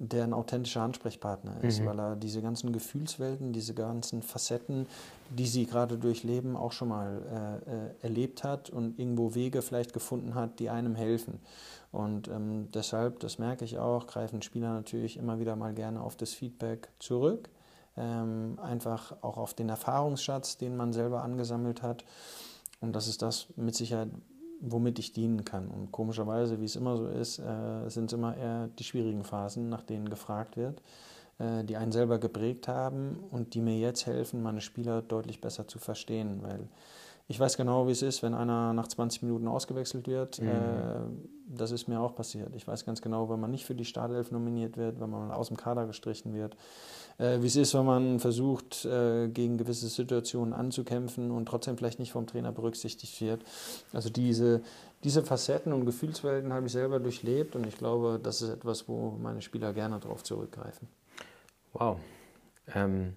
der 0.04 0.24
ein 0.24 0.34
authentischer 0.34 0.82
Ansprechpartner 0.82 1.64
ist, 1.64 1.80
mhm. 1.80 1.86
weil 1.86 2.00
er 2.00 2.16
diese 2.16 2.42
ganzen 2.42 2.74
Gefühlswelten, 2.74 3.54
diese 3.54 3.76
ganzen 3.76 4.24
Facetten, 4.24 4.88
die 5.30 5.46
sie 5.46 5.68
gerade 5.68 5.98
durchleben, 5.98 6.56
auch 6.56 6.72
schon 6.72 6.88
mal 6.88 7.62
äh, 7.68 7.72
äh, 7.72 7.90
erlebt 8.02 8.44
hat 8.44 8.72
und 8.72 8.98
irgendwo 8.98 9.36
Wege 9.36 9.62
vielleicht 9.62 9.94
gefunden 9.94 10.34
hat, 10.34 10.60
die 10.60 10.72
einem 10.72 10.96
helfen. 10.96 11.40
Und 11.92 12.30
ähm, 12.30 12.70
deshalb, 12.74 13.20
das 13.20 13.38
merke 13.38 13.64
ich 13.64 13.78
auch, 13.78 14.08
greifen 14.08 14.42
Spieler 14.42 14.74
natürlich 14.74 15.18
immer 15.18 15.40
wieder 15.40 15.56
mal 15.56 15.74
gerne 15.74 16.02
auf 16.02 16.16
das 16.16 16.34
Feedback 16.34 16.90
zurück. 16.98 17.50
Ähm, 17.96 18.58
einfach 18.60 19.14
auch 19.22 19.38
auf 19.38 19.54
den 19.54 19.70
Erfahrungsschatz, 19.70 20.58
den 20.58 20.76
man 20.78 20.94
selber 20.94 21.22
angesammelt 21.22 21.84
hat. 21.84 22.06
Und 22.80 22.96
das 22.96 23.08
ist 23.08 23.22
das 23.22 23.48
mit 23.56 23.76
Sicherheit, 23.76 24.10
womit 24.62 25.00
ich 25.00 25.12
dienen 25.12 25.44
kann. 25.44 25.68
Und 25.68 25.92
komischerweise, 25.92 26.62
wie 26.62 26.66
es 26.66 26.76
immer 26.76 26.96
so 26.96 27.08
ist, 27.08 27.40
äh, 27.40 27.90
sind 27.90 28.06
es 28.06 28.14
immer 28.14 28.38
eher 28.38 28.70
die 28.80 28.84
schwierigen 28.84 29.24
Phasen, 29.24 29.70
nach 29.70 29.84
denen 29.84 30.10
gefragt 30.10 30.56
wird, 30.56 30.82
äh, 31.40 31.64
die 31.64 31.78
einen 31.78 31.92
selber 31.92 32.20
geprägt 32.20 32.68
haben 32.68 33.18
und 33.32 33.54
die 33.54 33.62
mir 33.62 33.78
jetzt 33.78 34.06
helfen, 34.06 34.42
meine 34.42 34.62
Spieler 34.62 35.02
deutlich 35.02 35.42
besser 35.42 35.68
zu 35.68 35.80
verstehen. 35.80 36.42
Weil 36.42 36.70
ich 37.28 37.40
weiß 37.40 37.58
genau, 37.58 37.88
wie 37.88 37.92
es 37.92 38.02
ist, 38.02 38.24
wenn 38.24 38.34
einer 38.34 38.74
nach 38.74 38.88
20 38.88 39.24
Minuten 39.24 39.48
ausgewechselt 39.48 40.08
wird. 40.08 40.42
Mhm. 40.42 40.48
Äh, 40.48 40.54
das 41.48 41.72
ist 41.72 41.88
mir 41.88 42.00
auch 42.00 42.16
passiert. 42.16 42.56
Ich 42.56 42.68
weiß 42.68 42.86
ganz 42.86 43.02
genau, 43.02 43.30
wenn 43.30 43.40
man 43.40 43.52
nicht 43.52 43.66
für 43.66 43.76
die 43.76 43.86
Startelf 43.86 44.32
nominiert 44.32 44.78
wird, 44.78 45.00
wenn 45.00 45.10
man 45.10 45.32
aus 45.32 45.50
dem 45.50 45.58
Kader 45.58 45.86
gestrichen 45.86 46.34
wird. 46.34 46.56
Äh, 47.18 47.42
wie 47.42 47.48
es 47.48 47.56
ist, 47.56 47.74
wenn 47.74 47.86
man 47.86 48.20
versucht, 48.20 48.86
äh, 48.86 49.28
gegen 49.28 49.58
gewisse 49.58 49.88
Situationen 49.88 50.54
anzukämpfen 50.54 51.32
und 51.32 51.46
trotzdem 51.46 51.78
vielleicht 51.78 52.00
nicht 52.00 52.12
vom 52.12 52.26
Trainer 52.26 52.52
berücksichtigt 52.52 53.20
wird. 53.22 53.44
Also 53.94 54.10
diese, 54.10 54.62
diese 55.04 55.24
Facetten 55.24 55.74
und 55.74 55.86
Gefühlswelten 55.86 56.54
habe 56.54 56.68
ich 56.68 56.72
selber 56.72 57.00
durchlebt 57.00 57.56
und 57.56 57.68
ich 57.68 57.78
glaube, 57.78 58.20
das 58.22 58.42
ist 58.42 58.50
etwas, 58.50 58.88
wo 58.88 59.18
meine 59.22 59.42
Spieler 59.42 59.74
gerne 59.74 60.00
darauf 60.00 60.24
zurückgreifen. 60.24 60.88
Wow. 61.74 61.98
Ähm, 62.74 63.16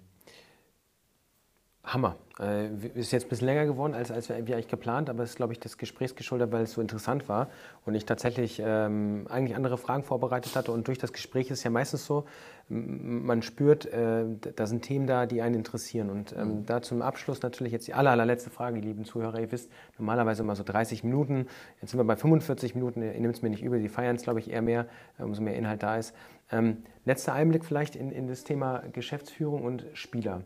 Hammer. 1.85 2.15
Äh, 2.39 2.67
ist 2.95 3.11
jetzt 3.11 3.27
ein 3.27 3.29
bisschen 3.29 3.47
länger 3.47 3.65
geworden, 3.65 3.93
als, 3.93 4.11
als 4.11 4.27
wir 4.27 4.37
eigentlich 4.37 4.67
geplant, 4.67 5.09
aber 5.09 5.23
es 5.23 5.31
ist, 5.31 5.35
glaube 5.37 5.53
ich, 5.53 5.59
das 5.59 5.77
Gespräch 5.77 6.15
geschuldet, 6.15 6.51
weil 6.51 6.63
es 6.63 6.73
so 6.73 6.81
interessant 6.81 7.29
war 7.29 7.47
und 7.85 7.95
ich 7.95 8.05
tatsächlich 8.05 8.61
ähm, 8.63 9.25
eigentlich 9.29 9.55
andere 9.55 9.77
Fragen 9.77 10.03
vorbereitet 10.03 10.55
hatte. 10.55 10.71
Und 10.71 10.87
durch 10.87 10.97
das 10.97 11.13
Gespräch 11.13 11.49
ist 11.49 11.59
es 11.59 11.63
ja 11.63 11.69
meistens 11.69 12.05
so, 12.05 12.25
man 12.67 13.41
spürt, 13.41 13.85
äh, 13.85 14.25
da 14.55 14.65
sind 14.65 14.81
Themen 14.81 15.05
da, 15.05 15.27
die 15.27 15.41
einen 15.41 15.55
interessieren. 15.55 16.09
Und 16.09 16.35
ähm, 16.35 16.47
mhm. 16.47 16.65
da 16.65 16.81
zum 16.81 17.01
Abschluss 17.01 17.41
natürlich 17.41 17.71
jetzt 17.71 17.87
die 17.87 17.93
aller, 17.93 18.11
allerletzte 18.11 18.49
Frage, 18.49 18.79
lieben 18.79 19.05
Zuhörer. 19.05 19.39
Ihr 19.39 19.51
wisst, 19.51 19.71
normalerweise 19.97 20.41
immer 20.41 20.55
so 20.55 20.63
30 20.63 21.03
Minuten. 21.03 21.47
Jetzt 21.81 21.91
sind 21.91 21.99
wir 21.99 22.05
bei 22.05 22.15
45 22.15 22.75
Minuten. 22.75 23.01
Ihr 23.01 23.19
nehmt 23.19 23.35
es 23.35 23.43
mir 23.43 23.49
nicht 23.49 23.63
übel, 23.63 23.79
die 23.79 23.89
feiern 23.89 24.15
es, 24.15 24.23
glaube 24.23 24.39
ich, 24.39 24.49
eher 24.49 24.61
mehr, 24.61 24.87
äh, 25.19 25.23
umso 25.23 25.41
mehr 25.41 25.55
Inhalt 25.55 25.83
da 25.83 25.97
ist. 25.97 26.15
Ähm, 26.51 26.83
letzter 27.05 27.33
Einblick 27.33 27.63
vielleicht 27.63 27.95
in, 27.95 28.11
in 28.11 28.27
das 28.27 28.43
Thema 28.43 28.83
Geschäftsführung 28.91 29.63
und 29.63 29.85
Spieler. 29.93 30.41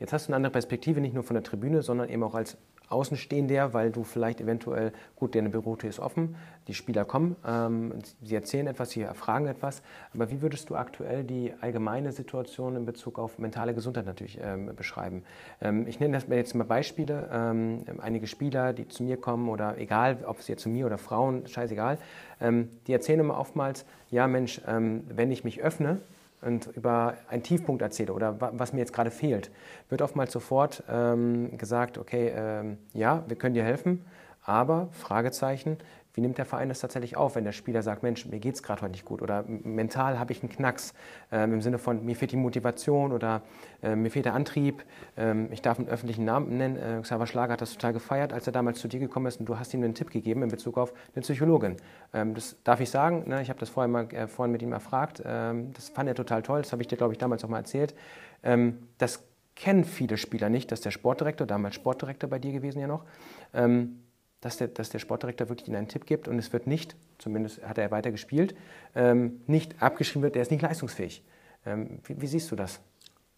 Jetzt 0.00 0.12
hast 0.12 0.26
du 0.26 0.30
eine 0.30 0.36
andere 0.36 0.52
Perspektive, 0.52 1.00
nicht 1.00 1.14
nur 1.14 1.22
von 1.22 1.34
der 1.34 1.42
Tribüne, 1.42 1.82
sondern 1.82 2.08
eben 2.08 2.22
auch 2.22 2.34
als 2.34 2.56
Außenstehender, 2.88 3.72
weil 3.72 3.90
du 3.90 4.04
vielleicht 4.04 4.40
eventuell, 4.40 4.92
gut, 5.16 5.34
deine 5.34 5.48
Bürotür 5.48 5.88
ist 5.88 6.00
offen, 6.00 6.36
die 6.68 6.74
Spieler 6.74 7.04
kommen, 7.04 7.36
ähm, 7.46 7.94
sie 8.22 8.34
erzählen 8.34 8.66
etwas, 8.66 8.90
sie 8.90 9.02
erfragen 9.02 9.46
etwas, 9.46 9.82
aber 10.12 10.30
wie 10.30 10.42
würdest 10.42 10.70
du 10.70 10.76
aktuell 10.76 11.24
die 11.24 11.52
allgemeine 11.60 12.12
Situation 12.12 12.76
in 12.76 12.84
Bezug 12.84 13.18
auf 13.18 13.38
mentale 13.38 13.74
Gesundheit 13.74 14.06
natürlich 14.06 14.38
ähm, 14.42 14.74
beschreiben? 14.76 15.24
Ähm, 15.60 15.86
ich 15.86 15.98
nenne 15.98 16.14
das 16.14 16.26
jetzt 16.28 16.54
mal 16.54 16.64
Beispiele, 16.64 17.28
ähm, 17.32 17.84
einige 17.98 18.26
Spieler, 18.26 18.72
die 18.72 18.86
zu 18.88 19.02
mir 19.02 19.16
kommen 19.16 19.48
oder 19.48 19.78
egal, 19.78 20.18
ob 20.26 20.42
sie 20.42 20.52
jetzt 20.52 20.62
zu 20.62 20.68
mir 20.68 20.86
oder 20.86 20.98
Frauen, 20.98 21.46
scheißegal, 21.46 21.98
ähm, 22.40 22.68
die 22.86 22.92
erzählen 22.92 23.20
immer 23.20 23.38
oftmals, 23.38 23.86
ja 24.10 24.26
Mensch, 24.26 24.60
ähm, 24.66 25.04
wenn 25.08 25.30
ich 25.30 25.42
mich 25.42 25.62
öffne, 25.62 26.00
und 26.44 26.68
über 26.76 27.14
einen 27.28 27.42
Tiefpunkt 27.42 27.82
erzähle 27.82 28.12
oder 28.12 28.36
was 28.40 28.72
mir 28.72 28.80
jetzt 28.80 28.92
gerade 28.92 29.10
fehlt, 29.10 29.50
wird 29.88 30.02
oftmals 30.02 30.32
sofort 30.32 30.82
ähm, 30.88 31.56
gesagt, 31.58 31.98
okay, 31.98 32.32
ähm, 32.34 32.78
ja, 32.92 33.24
wir 33.26 33.36
können 33.36 33.54
dir 33.54 33.64
helfen, 33.64 34.04
aber 34.42 34.88
Fragezeichen, 34.92 35.78
wie 36.14 36.20
nimmt 36.20 36.38
der 36.38 36.44
Verein 36.44 36.68
das 36.68 36.80
tatsächlich 36.80 37.16
auf, 37.16 37.34
wenn 37.34 37.44
der 37.44 37.52
Spieler 37.52 37.82
sagt, 37.82 38.02
Mensch, 38.02 38.24
mir 38.26 38.38
geht 38.38 38.54
es 38.54 38.62
gerade 38.62 38.82
heute 38.82 38.92
nicht 38.92 39.04
gut 39.04 39.20
oder 39.20 39.44
mental 39.46 40.18
habe 40.18 40.32
ich 40.32 40.42
einen 40.42 40.50
Knacks 40.50 40.94
ähm, 41.32 41.54
im 41.54 41.60
Sinne 41.60 41.78
von, 41.78 42.04
mir 42.04 42.14
fehlt 42.14 42.30
die 42.30 42.36
Motivation 42.36 43.12
oder 43.12 43.42
äh, 43.82 43.96
mir 43.96 44.10
fehlt 44.10 44.24
der 44.24 44.34
Antrieb. 44.34 44.84
Ähm, 45.16 45.48
ich 45.50 45.60
darf 45.60 45.78
einen 45.78 45.88
öffentlichen 45.88 46.24
Namen 46.24 46.56
nennen. 46.56 46.76
Äh, 46.76 47.00
Xaver 47.02 47.26
Schlager 47.26 47.54
hat 47.54 47.60
das 47.60 47.72
total 47.72 47.92
gefeiert, 47.92 48.32
als 48.32 48.46
er 48.46 48.52
damals 48.52 48.78
zu 48.78 48.86
dir 48.86 49.00
gekommen 49.00 49.26
ist 49.26 49.40
und 49.40 49.46
du 49.46 49.58
hast 49.58 49.74
ihm 49.74 49.82
einen 49.82 49.94
Tipp 49.94 50.10
gegeben 50.10 50.42
in 50.42 50.48
Bezug 50.48 50.78
auf 50.78 50.94
eine 51.14 51.22
Psychologin. 51.22 51.76
Ähm, 52.12 52.34
das 52.34 52.56
darf 52.62 52.80
ich 52.80 52.90
sagen, 52.90 53.28
ne? 53.28 53.42
ich 53.42 53.48
habe 53.48 53.58
das 53.58 53.68
vorher 53.68 53.88
mal 53.88 54.04
äh, 54.14 54.28
vorhin 54.28 54.52
mit 54.52 54.62
ihm 54.62 54.72
erfragt. 54.72 55.20
Ähm, 55.24 55.72
das 55.74 55.88
fand 55.88 56.08
er 56.08 56.14
total 56.14 56.42
toll, 56.42 56.62
das 56.62 56.70
habe 56.70 56.82
ich 56.82 56.88
dir, 56.88 56.96
glaube 56.96 57.12
ich, 57.12 57.18
damals 57.18 57.44
auch 57.44 57.48
mal 57.48 57.58
erzählt. 57.58 57.94
Ähm, 58.44 58.78
das 58.98 59.24
kennen 59.56 59.84
viele 59.84 60.16
Spieler 60.16 60.48
nicht, 60.48 60.72
dass 60.72 60.80
der 60.80 60.90
Sportdirektor, 60.90 61.46
damals 61.46 61.74
Sportdirektor 61.74 62.28
bei 62.28 62.38
dir 62.38 62.52
gewesen 62.52 62.80
ja 62.80 62.86
noch, 62.86 63.04
ähm, 63.52 64.03
dass 64.44 64.58
der, 64.58 64.68
dass 64.68 64.90
der 64.90 64.98
Sportdirektor 64.98 65.48
wirklich 65.48 65.68
Ihnen 65.68 65.78
einen 65.78 65.88
Tipp 65.88 66.04
gibt 66.04 66.28
und 66.28 66.38
es 66.38 66.52
wird 66.52 66.66
nicht, 66.66 66.94
zumindest 67.16 67.66
hat 67.66 67.78
er 67.78 67.90
weiter 67.90 68.12
gespielt, 68.12 68.54
ähm, 68.94 69.40
nicht 69.46 69.82
abgeschrieben 69.82 70.22
wird, 70.22 70.34
der 70.34 70.42
ist 70.42 70.50
nicht 70.50 70.60
leistungsfähig. 70.60 71.22
Ähm, 71.64 72.00
wie, 72.04 72.20
wie, 72.20 72.26
siehst 72.26 72.50
du 72.50 72.56
das? 72.56 72.78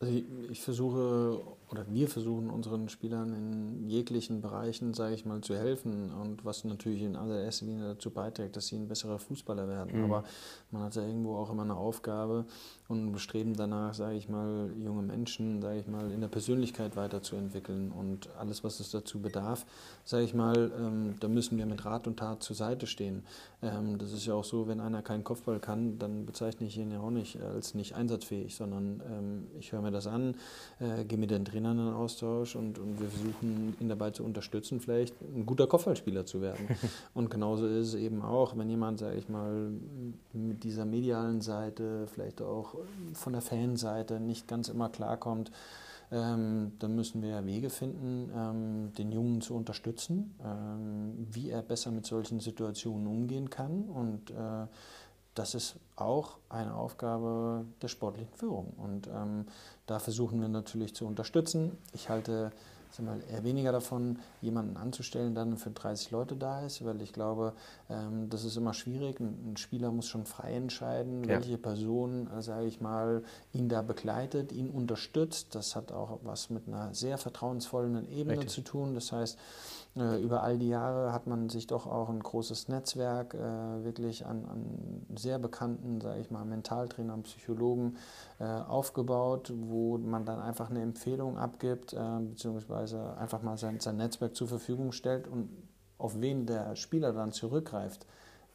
Also 0.01 0.13
ich, 0.13 0.25
ich, 0.51 0.61
versuche 0.61 1.41
oder 1.71 1.85
wir 1.91 2.09
versuchen 2.09 2.49
unseren 2.49 2.89
Spielern 2.89 3.33
in 3.33 3.89
jeglichen 3.89 4.41
Bereichen, 4.41 4.95
sage 4.95 5.15
ich 5.15 5.25
mal, 5.25 5.41
zu 5.41 5.57
helfen 5.57 6.13
und 6.13 6.45
was 6.45 6.65
natürlich 6.65 7.03
in 7.03 7.17
allererster 7.17 7.67
Linie 7.67 7.89
dazu 7.95 8.11
beiträgt, 8.11 8.57
dass 8.57 8.69
sie 8.69 8.77
ein 8.77 8.89
besserer 8.89 9.19
Fußballer 9.19 9.69
werden. 9.69 9.99
Mhm. 9.99 10.05
Aber 10.05 10.25
man 10.71 10.83
hat 10.83 10.95
ja 10.95 11.03
irgendwo 11.03 11.37
auch 11.37 11.51
immer 11.51 11.63
eine 11.63 11.75
Aufgabe 11.77 12.45
und 12.89 13.07
ein 13.07 13.13
Bestreben 13.13 13.55
danach, 13.55 13.95
sage 13.95 14.17
ich 14.17 14.29
mal, 14.29 14.71
junge 14.79 15.03
Menschen, 15.03 15.61
sage 15.61 15.81
ich 15.81 15.89
mal, 15.89 16.13
in 16.13 16.21
der 16.21 16.29
Persönlichkeit 16.29 16.95
weiterzuentwickeln 16.97 17.91
und 17.91 18.29
alles, 18.39 18.63
was 18.63 18.79
es 18.79 18.91
dazu 18.91 19.21
bedarf, 19.21 19.67
sage 20.05 20.25
ich 20.25 20.35
mal, 20.35 20.71
ähm, 20.79 21.15
da 21.19 21.27
müssen 21.27 21.59
wir 21.59 21.67
mit 21.67 21.85
Rat 21.85 22.07
und 22.07 22.19
Tat 22.19 22.43
zur 22.43 22.55
Seite 22.55 22.87
stehen. 22.87 23.25
Ähm, 23.63 23.99
das 23.99 24.13
ist 24.13 24.27
ja 24.27 24.35
auch 24.35 24.45
so, 24.45 24.69
wenn 24.69 24.81
einer 24.81 25.03
keinen 25.03 25.25
Kopfball 25.25 25.59
kann, 25.59 25.99
dann 25.99 26.27
bezeichne 26.27 26.67
ich 26.69 26.79
ihn 26.79 26.93
ja 26.93 27.01
auch 27.01 27.11
nicht 27.11 27.41
als 27.41 27.75
nicht 27.75 27.95
einsatzfähig, 27.95 28.55
sondern 28.55 29.03
ähm, 29.11 29.47
ich 29.59 29.73
höre 29.73 29.83
mir 29.83 29.91
das 29.91 30.07
an, 30.07 30.37
äh, 30.79 31.05
gehe 31.05 31.19
mit 31.19 31.31
den 31.31 31.45
Trainern 31.57 31.79
in 31.79 31.95
Austausch 31.95 32.55
und, 32.55 32.79
und 32.79 33.01
wir 33.01 33.09
versuchen 33.09 33.77
ihn 33.81 33.89
dabei 33.89 34.11
zu 34.11 34.25
unterstützen, 34.25 34.79
vielleicht 34.81 35.15
ein 35.23 35.47
guter 35.47 35.67
Kopfballspieler 35.67 36.27
zu 36.27 36.43
werden. 36.43 36.69
und 37.15 37.31
genauso 37.31 37.67
ist 37.67 37.89
es 37.89 37.95
eben 37.95 38.21
auch, 38.23 38.57
wenn 38.57 38.69
jemand, 38.69 38.99
sage 38.99 39.17
ich 39.17 39.29
mal, 39.29 39.71
mit 40.35 40.65
dieser 40.65 40.85
medialen 40.85 41.41
Seite, 41.41 42.07
vielleicht 42.13 42.43
auch 42.43 42.75
von 43.15 43.33
der 43.33 43.43
Fanseite 43.43 44.21
nicht 44.21 44.47
ganz 44.47 44.69
immer 44.69 44.91
klarkommt, 44.91 45.51
ähm, 46.13 46.73
dann 46.79 46.95
müssen 46.95 47.23
wir 47.23 47.31
ja 47.31 47.47
Wege 47.47 47.71
finden, 47.71 48.31
ähm, 48.37 48.93
den 48.97 49.11
Jungen 49.11 49.41
zu 49.41 49.55
unterstützen, 49.55 50.35
ähm, 50.45 51.27
wie 51.33 51.51
er 51.51 51.63
besser 51.63 51.91
mit 51.91 52.07
solchen 52.07 52.39
Situationen 52.39 53.07
umgehen 53.07 53.51
kann. 53.51 53.85
Und 53.85 54.31
äh, 54.31 54.67
das 55.37 55.55
ist 55.55 55.77
auch 55.97 56.39
eine 56.49 56.75
Aufgabe 56.75 57.65
der 57.83 57.89
sportlichen 57.89 58.33
Führung. 58.35 58.73
Und 58.77 59.07
ähm, 59.09 59.47
da 59.87 59.99
versuchen 59.99 60.41
wir 60.41 60.49
natürlich 60.49 60.95
zu 60.95 61.07
unterstützen. 61.07 61.77
Ich 61.93 62.09
halte 62.09 62.51
mal, 63.03 63.21
eher 63.31 63.45
weniger 63.45 63.73
davon, 63.73 64.19
jemanden 64.41 64.77
anzustellen, 64.77 65.35
der 65.35 65.45
dann 65.45 65.59
für 65.59 65.71
30 65.71 66.11
Leute 66.11 66.37
da 66.37 66.65
ist, 66.65 66.85
weil 66.85 67.01
ich 67.03 67.13
glaube, 67.13 67.53
ähm, 67.91 68.31
das 68.31 68.45
ist 68.45 68.57
immer 68.57 68.73
schwierig. 68.73 69.21
Ein, 69.21 69.53
ein, 69.53 69.57
Spieler 69.57 69.91
muss 69.91 70.07
schon 70.07 70.25
frei 70.25 70.55
entscheiden, 70.55 71.25
ja. 71.25 71.31
welche 71.31 71.59
Person, 71.59 72.31
äh, 72.31 72.43
sage 72.43 72.67
ich 72.67 72.81
mal, 72.81 73.23
ihn 73.53 73.69
da 73.69 73.83
begleitet, 73.83 74.53
ihn 74.53 74.71
unterstützt. 74.71 75.55
Das 75.55 75.77
hat 75.77 75.93
auch 75.93 76.21
was 76.23 76.51
mit 76.51 76.67
einer 76.67 76.95
sehr 76.95 77.19
vertrauensvollen 77.19 78.11
Ebene 78.11 78.39
Richtig. 78.39 78.55
zu 78.55 78.63
tun. 78.63 78.95
Das 78.95 79.13
heißt, 79.13 79.39
über 79.97 80.43
all 80.43 80.59
die 80.59 80.69
Jahre 80.69 81.13
hat 81.13 81.27
man 81.27 81.49
sich 81.49 81.67
doch 81.67 81.87
auch 81.87 82.11
ein 82.11 82.21
großes 82.21 82.69
Netzwerk 82.69 83.33
äh, 83.35 83.85
wirklich 83.85 84.27
an, 84.27 84.45
an, 84.45 85.17
sehr 85.17 85.39
bekannten, 85.39 86.01
sage 86.03 86.21
ich 86.21 86.31
mal, 86.31 86.45
Mentaltrainern, 86.45 87.23
Psychologen 87.23 87.97
äh, 88.39 88.45
aufgebaut, 88.45 89.53
wo 89.55 89.97
man 89.97 90.27
dann 90.27 90.41
einfach 90.41 90.69
eine 90.69 90.83
Empfehlung 90.83 91.39
abgibt, 91.39 91.95
äh, 91.95 92.21
beziehungsweise 92.21 93.17
einfach 93.17 93.43
mal 93.43 93.57
sein, 93.57 93.81
sein 93.81 93.97
Netzwerk 93.97 94.37
zur 94.37 94.49
Verfügung 94.49 94.93
stellt 94.93 95.27
und 95.29 95.49
auf 95.99 96.21
wen 96.21 96.45
der 96.45 96.77
Spieler 96.77 97.15
dann 97.15 97.33
zurückgreift. 97.33 98.07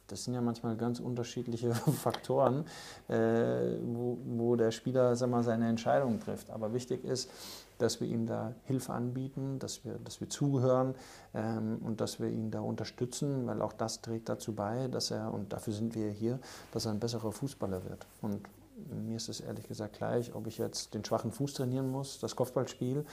Das 0.06 0.24
sind 0.24 0.34
ja 0.34 0.40
manchmal 0.40 0.76
ganz 0.76 1.00
unterschiedliche 1.00 1.74
Faktoren, 2.02 2.64
äh, 3.08 3.76
wo, 3.82 4.18
wo 4.24 4.56
der 4.56 4.70
Spieler 4.70 5.16
sag 5.16 5.30
mal, 5.30 5.42
seine 5.42 5.68
Entscheidung 5.68 6.20
trifft. 6.20 6.50
Aber 6.50 6.72
wichtig 6.72 7.04
ist, 7.04 7.30
dass 7.78 8.00
wir 8.00 8.06
ihm 8.06 8.26
da 8.26 8.54
Hilfe 8.64 8.92
anbieten, 8.92 9.58
dass 9.58 9.84
wir, 9.84 9.98
dass 10.04 10.20
wir 10.20 10.28
zuhören 10.30 10.94
ähm, 11.34 11.78
und 11.82 12.00
dass 12.00 12.20
wir 12.20 12.28
ihn 12.28 12.50
da 12.50 12.60
unterstützen, 12.60 13.46
weil 13.46 13.60
auch 13.60 13.72
das 13.72 14.00
trägt 14.02 14.28
dazu 14.28 14.54
bei, 14.54 14.88
dass 14.88 15.10
er, 15.10 15.32
und 15.34 15.52
dafür 15.52 15.72
sind 15.72 15.94
wir 15.94 16.10
hier, 16.10 16.38
dass 16.72 16.86
er 16.86 16.92
ein 16.92 17.00
besserer 17.00 17.32
Fußballer 17.32 17.84
wird. 17.84 18.06
Und 18.20 18.40
mir 18.88 19.16
ist 19.16 19.28
es 19.28 19.40
ehrlich 19.40 19.68
gesagt 19.68 19.96
gleich, 19.96 20.34
ob 20.34 20.46
ich 20.46 20.58
jetzt 20.58 20.94
den 20.94 21.04
schwachen 21.04 21.32
Fuß 21.32 21.54
trainieren 21.54 21.90
muss, 21.90 22.20
das 22.20 22.36
Kopfballspiel 22.36 23.04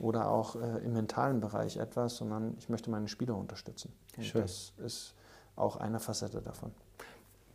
oder 0.00 0.28
auch 0.28 0.56
äh, 0.56 0.84
im 0.84 0.94
mentalen 0.94 1.40
Bereich 1.40 1.76
etwas, 1.76 2.16
sondern 2.16 2.54
ich 2.58 2.68
möchte 2.68 2.90
meine 2.90 3.08
Spieler 3.08 3.36
unterstützen. 3.36 3.92
Und 4.16 4.24
Schön. 4.24 4.42
das 4.42 4.72
ist 4.78 5.14
auch 5.56 5.76
eine 5.76 6.00
Facette 6.00 6.40
davon. 6.40 6.72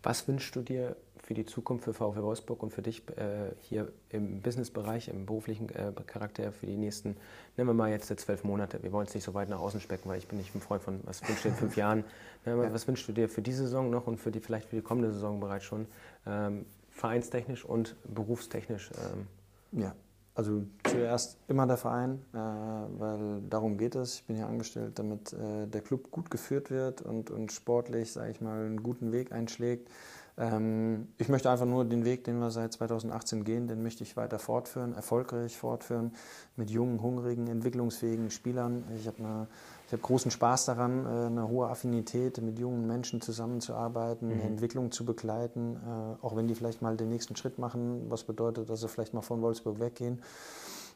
Was 0.04 0.28
wünschst 0.28 0.56
du 0.56 0.62
dir 0.62 0.96
für 1.18 1.34
die 1.34 1.46
Zukunft 1.46 1.84
für 1.84 1.94
VfL 1.94 2.24
Wolfsburg 2.24 2.64
und 2.64 2.72
für 2.72 2.82
dich 2.82 3.04
äh, 3.10 3.52
hier 3.62 3.92
im 4.10 4.42
Businessbereich, 4.42 5.10
im 5.10 5.26
beruflichen 5.26 5.70
äh, 5.70 5.92
Charakter 6.08 6.52
für 6.52 6.66
die 6.66 6.78
nächsten, 6.78 7.18
nehmen 7.58 7.70
wir 7.70 7.74
mal 7.74 7.92
jetzt 7.92 8.08
zwölf 8.20 8.44
Monate. 8.44 8.82
Wir 8.82 8.92
wollen 8.92 9.06
es 9.06 9.14
nicht 9.14 9.26
so 9.26 9.34
weit 9.34 9.50
nach 9.50 9.60
außen 9.60 9.82
specken, 9.82 10.10
weil 10.10 10.18
ich 10.18 10.28
bin 10.28 10.38
nicht 10.38 10.56
ein 10.56 10.62
Freund 10.62 10.82
von, 10.82 11.02
was 11.04 11.22
wünschst 11.28 11.46
du 11.46 11.50
dir 11.50 11.54
in 11.54 11.60
fünf 11.60 11.76
Jahren? 11.76 12.04
Ja. 12.46 12.74
Was 12.74 12.88
wünschst 12.88 13.08
du 13.08 13.12
dir 13.12 13.28
für 13.30 13.42
diese 13.42 13.64
Saison 13.64 13.90
noch 13.90 14.08
und 14.08 14.18
für 14.18 14.32
die, 14.32 14.40
vielleicht 14.40 14.70
für 14.70 14.78
die 14.78 14.82
kommende 14.82 15.12
Saison 15.12 15.40
bereits 15.40 15.66
schon, 15.66 15.86
ähm, 16.26 16.66
vereinstechnisch 16.90 17.66
und 17.66 17.96
berufstechnisch? 18.06 18.90
Ähm? 18.92 19.82
Ja, 19.82 19.94
also 20.40 20.64
zuerst 20.86 21.38
immer 21.50 21.68
der 21.68 21.76
Verein, 21.76 22.22
äh, 22.32 22.38
weil 22.38 23.42
darum 23.50 23.78
geht 23.78 23.96
es. 23.96 24.16
Ich 24.16 24.24
bin 24.24 24.38
hier 24.38 24.48
angestellt, 24.48 24.98
damit 24.98 25.34
äh, 25.34 25.68
der 25.68 25.82
Club 25.82 26.12
gut 26.12 26.32
geführt 26.32 26.72
wird 26.72 27.02
und, 27.02 27.30
und 27.30 27.52
sportlich, 27.52 28.14
sage 28.14 28.32
ich 28.32 28.40
mal, 28.40 28.66
einen 28.66 28.82
guten 28.82 29.12
Weg 29.12 29.34
einschlägt. 29.34 29.90
Ähm, 30.38 31.10
ich 31.18 31.28
möchte 31.28 31.50
einfach 31.50 31.66
nur 31.66 31.84
den 31.84 32.06
Weg, 32.06 32.24
den 32.24 32.40
wir 32.40 32.52
seit 32.52 32.72
2018 32.72 33.44
gehen, 33.44 33.68
den 33.68 33.84
möchte 33.84 34.06
ich 34.06 34.16
weiter 34.16 34.40
fortführen, 34.40 34.94
erfolgreich 34.96 35.58
fortführen, 35.58 36.14
mit 36.56 36.70
jungen, 36.70 37.02
hungrigen, 37.02 37.48
entwicklungsfähigen 37.48 38.32
Spielern. 38.32 38.86
Ich 38.96 39.08
habe 39.08 39.20
eine 39.20 39.48
ich 39.90 39.94
habe 39.94 40.04
großen 40.04 40.30
Spaß 40.30 40.66
daran, 40.66 41.04
äh, 41.04 41.26
eine 41.26 41.48
hohe 41.48 41.68
Affinität 41.68 42.40
mit 42.44 42.60
jungen 42.60 42.86
Menschen 42.86 43.22
zusammenzuarbeiten, 43.22 44.28
mhm. 44.28 44.42
Entwicklung 44.42 44.92
zu 44.92 45.04
begleiten, 45.04 45.78
äh, 45.78 46.24
auch 46.24 46.36
wenn 46.36 46.48
die 46.48 46.54
vielleicht 46.54 46.84
mal 46.84 46.96
den 46.96 47.10
nächsten 47.10 47.36
Schritt 47.36 47.58
machen, 47.58 48.06
was 48.08 48.24
bedeutet, 48.24 48.70
dass 48.70 48.82
sie 48.82 48.88
vielleicht 48.88 49.16
mal 49.16 49.24
von 49.24 49.42
Wolfsburg 49.42 49.80
weggehen. 49.80 50.22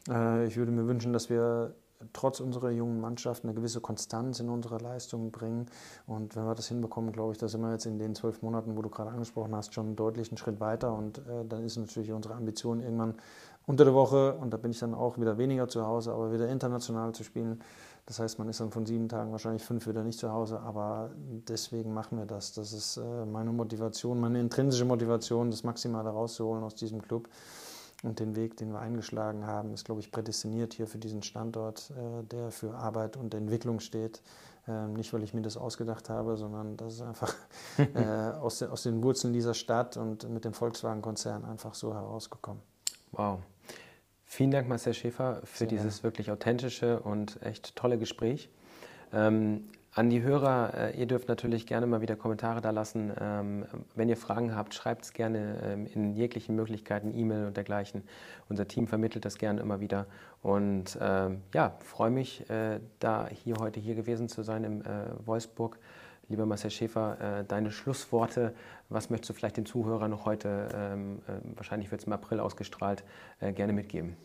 Äh, 0.08 0.46
ich 0.46 0.56
würde 0.56 0.70
mir 0.70 0.86
wünschen, 0.86 1.12
dass 1.12 1.28
wir 1.28 1.74
trotz 2.12 2.38
unserer 2.38 2.70
jungen 2.70 3.00
Mannschaft 3.00 3.42
eine 3.42 3.52
gewisse 3.52 3.80
Konstanz 3.80 4.38
in 4.38 4.48
unsere 4.48 4.78
Leistungen 4.78 5.32
bringen. 5.32 5.66
Und 6.06 6.36
wenn 6.36 6.44
wir 6.44 6.54
das 6.54 6.68
hinbekommen, 6.68 7.10
glaube 7.10 7.32
ich, 7.32 7.38
da 7.38 7.48
sind 7.48 7.62
wir 7.62 7.72
jetzt 7.72 7.86
in 7.86 7.98
den 7.98 8.14
zwölf 8.14 8.42
Monaten, 8.42 8.76
wo 8.76 8.82
du 8.82 8.90
gerade 8.90 9.10
angesprochen 9.10 9.56
hast, 9.56 9.74
schon 9.74 9.96
deutlich 9.96 10.30
einen 10.30 10.38
Schritt 10.38 10.60
weiter. 10.60 10.92
Und 10.94 11.18
äh, 11.18 11.44
dann 11.48 11.64
ist 11.64 11.76
natürlich 11.76 12.12
unsere 12.12 12.34
Ambition 12.34 12.80
irgendwann 12.80 13.14
unter 13.66 13.84
der 13.84 13.94
Woche, 13.94 14.34
und 14.34 14.52
da 14.52 14.58
bin 14.58 14.70
ich 14.70 14.78
dann 14.78 14.94
auch 14.94 15.18
wieder 15.18 15.38
weniger 15.38 15.68
zu 15.68 15.86
Hause, 15.86 16.12
aber 16.12 16.32
wieder 16.32 16.48
international 16.48 17.14
zu 17.14 17.24
spielen. 17.24 17.62
Das 18.06 18.18
heißt, 18.18 18.38
man 18.38 18.48
ist 18.48 18.60
dann 18.60 18.70
von 18.70 18.84
sieben 18.84 19.08
Tagen 19.08 19.32
wahrscheinlich 19.32 19.64
fünf 19.64 19.86
wieder 19.86 20.02
nicht 20.02 20.18
zu 20.18 20.30
Hause, 20.30 20.60
aber 20.60 21.10
deswegen 21.48 21.94
machen 21.94 22.18
wir 22.18 22.26
das. 22.26 22.52
Das 22.52 22.72
ist 22.72 22.98
äh, 22.98 23.24
meine 23.24 23.50
Motivation, 23.50 24.20
meine 24.20 24.40
intrinsische 24.40 24.84
Motivation, 24.84 25.50
das 25.50 25.64
Maximale 25.64 26.10
rauszuholen 26.10 26.62
aus 26.64 26.74
diesem 26.74 27.00
Club. 27.00 27.28
Und 28.02 28.20
den 28.20 28.36
Weg, 28.36 28.58
den 28.58 28.70
wir 28.70 28.80
eingeschlagen 28.80 29.46
haben, 29.46 29.72
ist, 29.72 29.86
glaube 29.86 30.02
ich, 30.02 30.12
prädestiniert 30.12 30.74
hier 30.74 30.86
für 30.86 30.98
diesen 30.98 31.22
Standort, 31.22 31.90
äh, 31.90 32.22
der 32.24 32.50
für 32.50 32.74
Arbeit 32.74 33.16
und 33.16 33.32
Entwicklung 33.32 33.80
steht. 33.80 34.20
Ähm, 34.68 34.92
nicht, 34.92 35.12
weil 35.14 35.22
ich 35.22 35.32
mir 35.32 35.40
das 35.40 35.56
ausgedacht 35.56 36.10
habe, 36.10 36.36
sondern 36.36 36.76
das 36.76 36.94
ist 36.94 37.02
einfach 37.02 37.34
äh, 37.78 38.36
aus, 38.38 38.58
den, 38.58 38.68
aus 38.68 38.82
den 38.82 39.02
Wurzeln 39.02 39.32
dieser 39.32 39.54
Stadt 39.54 39.96
und 39.96 40.28
mit 40.28 40.44
dem 40.44 40.52
Volkswagen-Konzern 40.52 41.46
einfach 41.46 41.72
so 41.72 41.94
herausgekommen. 41.94 42.62
Wow. 43.12 43.38
Vielen 44.36 44.50
Dank, 44.50 44.68
Marcel 44.68 44.94
Schäfer, 44.94 45.42
für 45.44 45.58
Sehr 45.58 45.68
dieses 45.68 46.02
wirklich 46.02 46.32
authentische 46.32 46.98
und 46.98 47.40
echt 47.40 47.76
tolle 47.76 47.98
Gespräch. 47.98 48.48
Ähm, 49.12 49.68
an 49.92 50.10
die 50.10 50.22
Hörer, 50.22 50.74
äh, 50.76 50.98
ihr 50.98 51.06
dürft 51.06 51.28
natürlich 51.28 51.68
gerne 51.68 51.86
mal 51.86 52.00
wieder 52.00 52.16
Kommentare 52.16 52.60
da 52.60 52.70
lassen. 52.70 53.12
Ähm, 53.20 53.64
wenn 53.94 54.08
ihr 54.08 54.16
Fragen 54.16 54.56
habt, 54.56 54.74
schreibt 54.74 55.04
es 55.04 55.12
gerne 55.12 55.60
ähm, 55.64 55.86
in 55.86 56.14
jeglichen 56.14 56.56
Möglichkeiten, 56.56 57.16
E-Mail 57.16 57.46
und 57.46 57.56
dergleichen. 57.56 58.02
Unser 58.48 58.66
Team 58.66 58.88
vermittelt 58.88 59.24
das 59.24 59.38
gerne 59.38 59.60
immer 59.60 59.78
wieder. 59.78 60.06
Und 60.42 60.98
ähm, 61.00 61.42
ja, 61.54 61.76
freue 61.78 62.10
mich, 62.10 62.50
äh, 62.50 62.80
da 62.98 63.28
hier 63.28 63.54
heute 63.60 63.78
hier 63.78 63.94
gewesen 63.94 64.28
zu 64.28 64.42
sein 64.42 64.64
im 64.64 64.80
äh, 64.82 64.86
Wolfsburg. 65.24 65.78
Lieber 66.28 66.46
Marcel 66.46 66.70
Schäfer, 66.70 67.40
äh, 67.40 67.44
deine 67.44 67.70
Schlussworte, 67.70 68.54
was 68.88 69.10
möchtest 69.10 69.30
du 69.30 69.34
vielleicht 69.34 69.56
den 69.56 69.66
Zuhörern 69.66 70.10
noch 70.10 70.24
heute, 70.24 70.68
ähm, 70.74 71.18
äh, 71.26 71.32
wahrscheinlich 71.56 71.90
wird 71.90 72.00
es 72.00 72.06
im 72.06 72.12
April 72.12 72.40
ausgestrahlt, 72.40 73.04
äh, 73.40 73.52
gerne 73.52 73.72
mitgeben? 73.72 74.16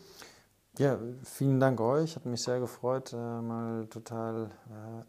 Ja, 0.78 0.98
vielen 1.24 1.60
Dank 1.60 1.82
euch. 1.82 2.16
Hat 2.16 2.26
mich 2.26 2.42
sehr 2.42 2.60
gefreut, 2.62 3.12
mal 3.12 3.88
total 3.88 4.50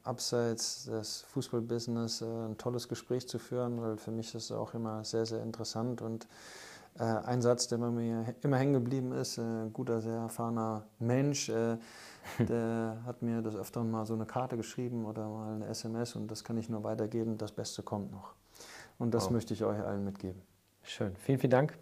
abseits 0.03 0.87
des 0.87 1.21
Fußballbusiness 1.29 2.23
ein 2.23 2.57
tolles 2.57 2.89
Gespräch 2.89 3.29
zu 3.29 3.39
führen, 3.39 3.81
weil 3.81 3.97
für 3.97 4.11
mich 4.11 4.35
ist 4.35 4.45
es 4.45 4.53
auch 4.53 4.75
immer 4.75 5.05
sehr, 5.05 5.27
sehr 5.27 5.43
interessant 5.43 6.03
und 6.03 6.27
ein 6.99 7.41
Satz, 7.41 7.69
der 7.69 7.79
mir 7.79 8.35
immer 8.43 8.59
hängen 8.59 8.75
geblieben 8.75 9.13
ist, 9.13 9.39
ein 9.39 9.73
guter, 9.73 10.01
sehr 10.01 10.17
erfahrener 10.17 10.87
Mensch, 10.99 11.51
Der 12.39 12.99
hat 13.05 13.23
mir 13.23 13.43
das 13.43 13.57
Öfteren 13.57 13.91
mal 13.91 14.05
so 14.07 14.15
eine 14.15 14.27
Karte 14.27 14.57
geschrieben 14.57 15.05
oder 15.05 15.29
mal 15.29 15.55
eine 15.55 15.67
SMS 15.67 16.17
und 16.17 16.31
das 16.31 16.45
kann 16.45 16.57
ich 16.57 16.69
nur 16.69 16.85
weitergeben. 16.85 17.39
Das 17.39 17.53
Beste 17.53 17.83
kommt 17.83 18.13
noch. 18.13 18.35
Und 18.99 19.15
das 19.15 19.27
wow. 19.27 19.33
möchte 19.33 19.55
ich 19.55 19.65
euch 19.65 19.81
allen 19.81 20.05
mitgeben. 20.05 20.43
Schön. 20.83 21.15
Vielen, 21.17 21.39
vielen 21.39 21.51
Dank. 21.51 21.79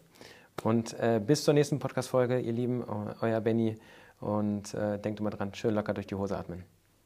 Und 0.62 0.94
äh, 0.98 1.20
bis 1.24 1.44
zur 1.44 1.54
nächsten 1.54 1.78
Podcast-Folge, 1.78 2.40
ihr 2.40 2.52
Lieben, 2.52 2.84
euer 3.20 3.40
Benny. 3.40 3.78
Und 4.20 4.74
äh, 4.74 4.98
denkt 4.98 5.20
immer 5.20 5.30
dran, 5.30 5.54
schön 5.54 5.74
locker 5.74 5.94
durch 5.94 6.06
die 6.06 6.16
Hose 6.16 6.36
atmen. 6.36 6.64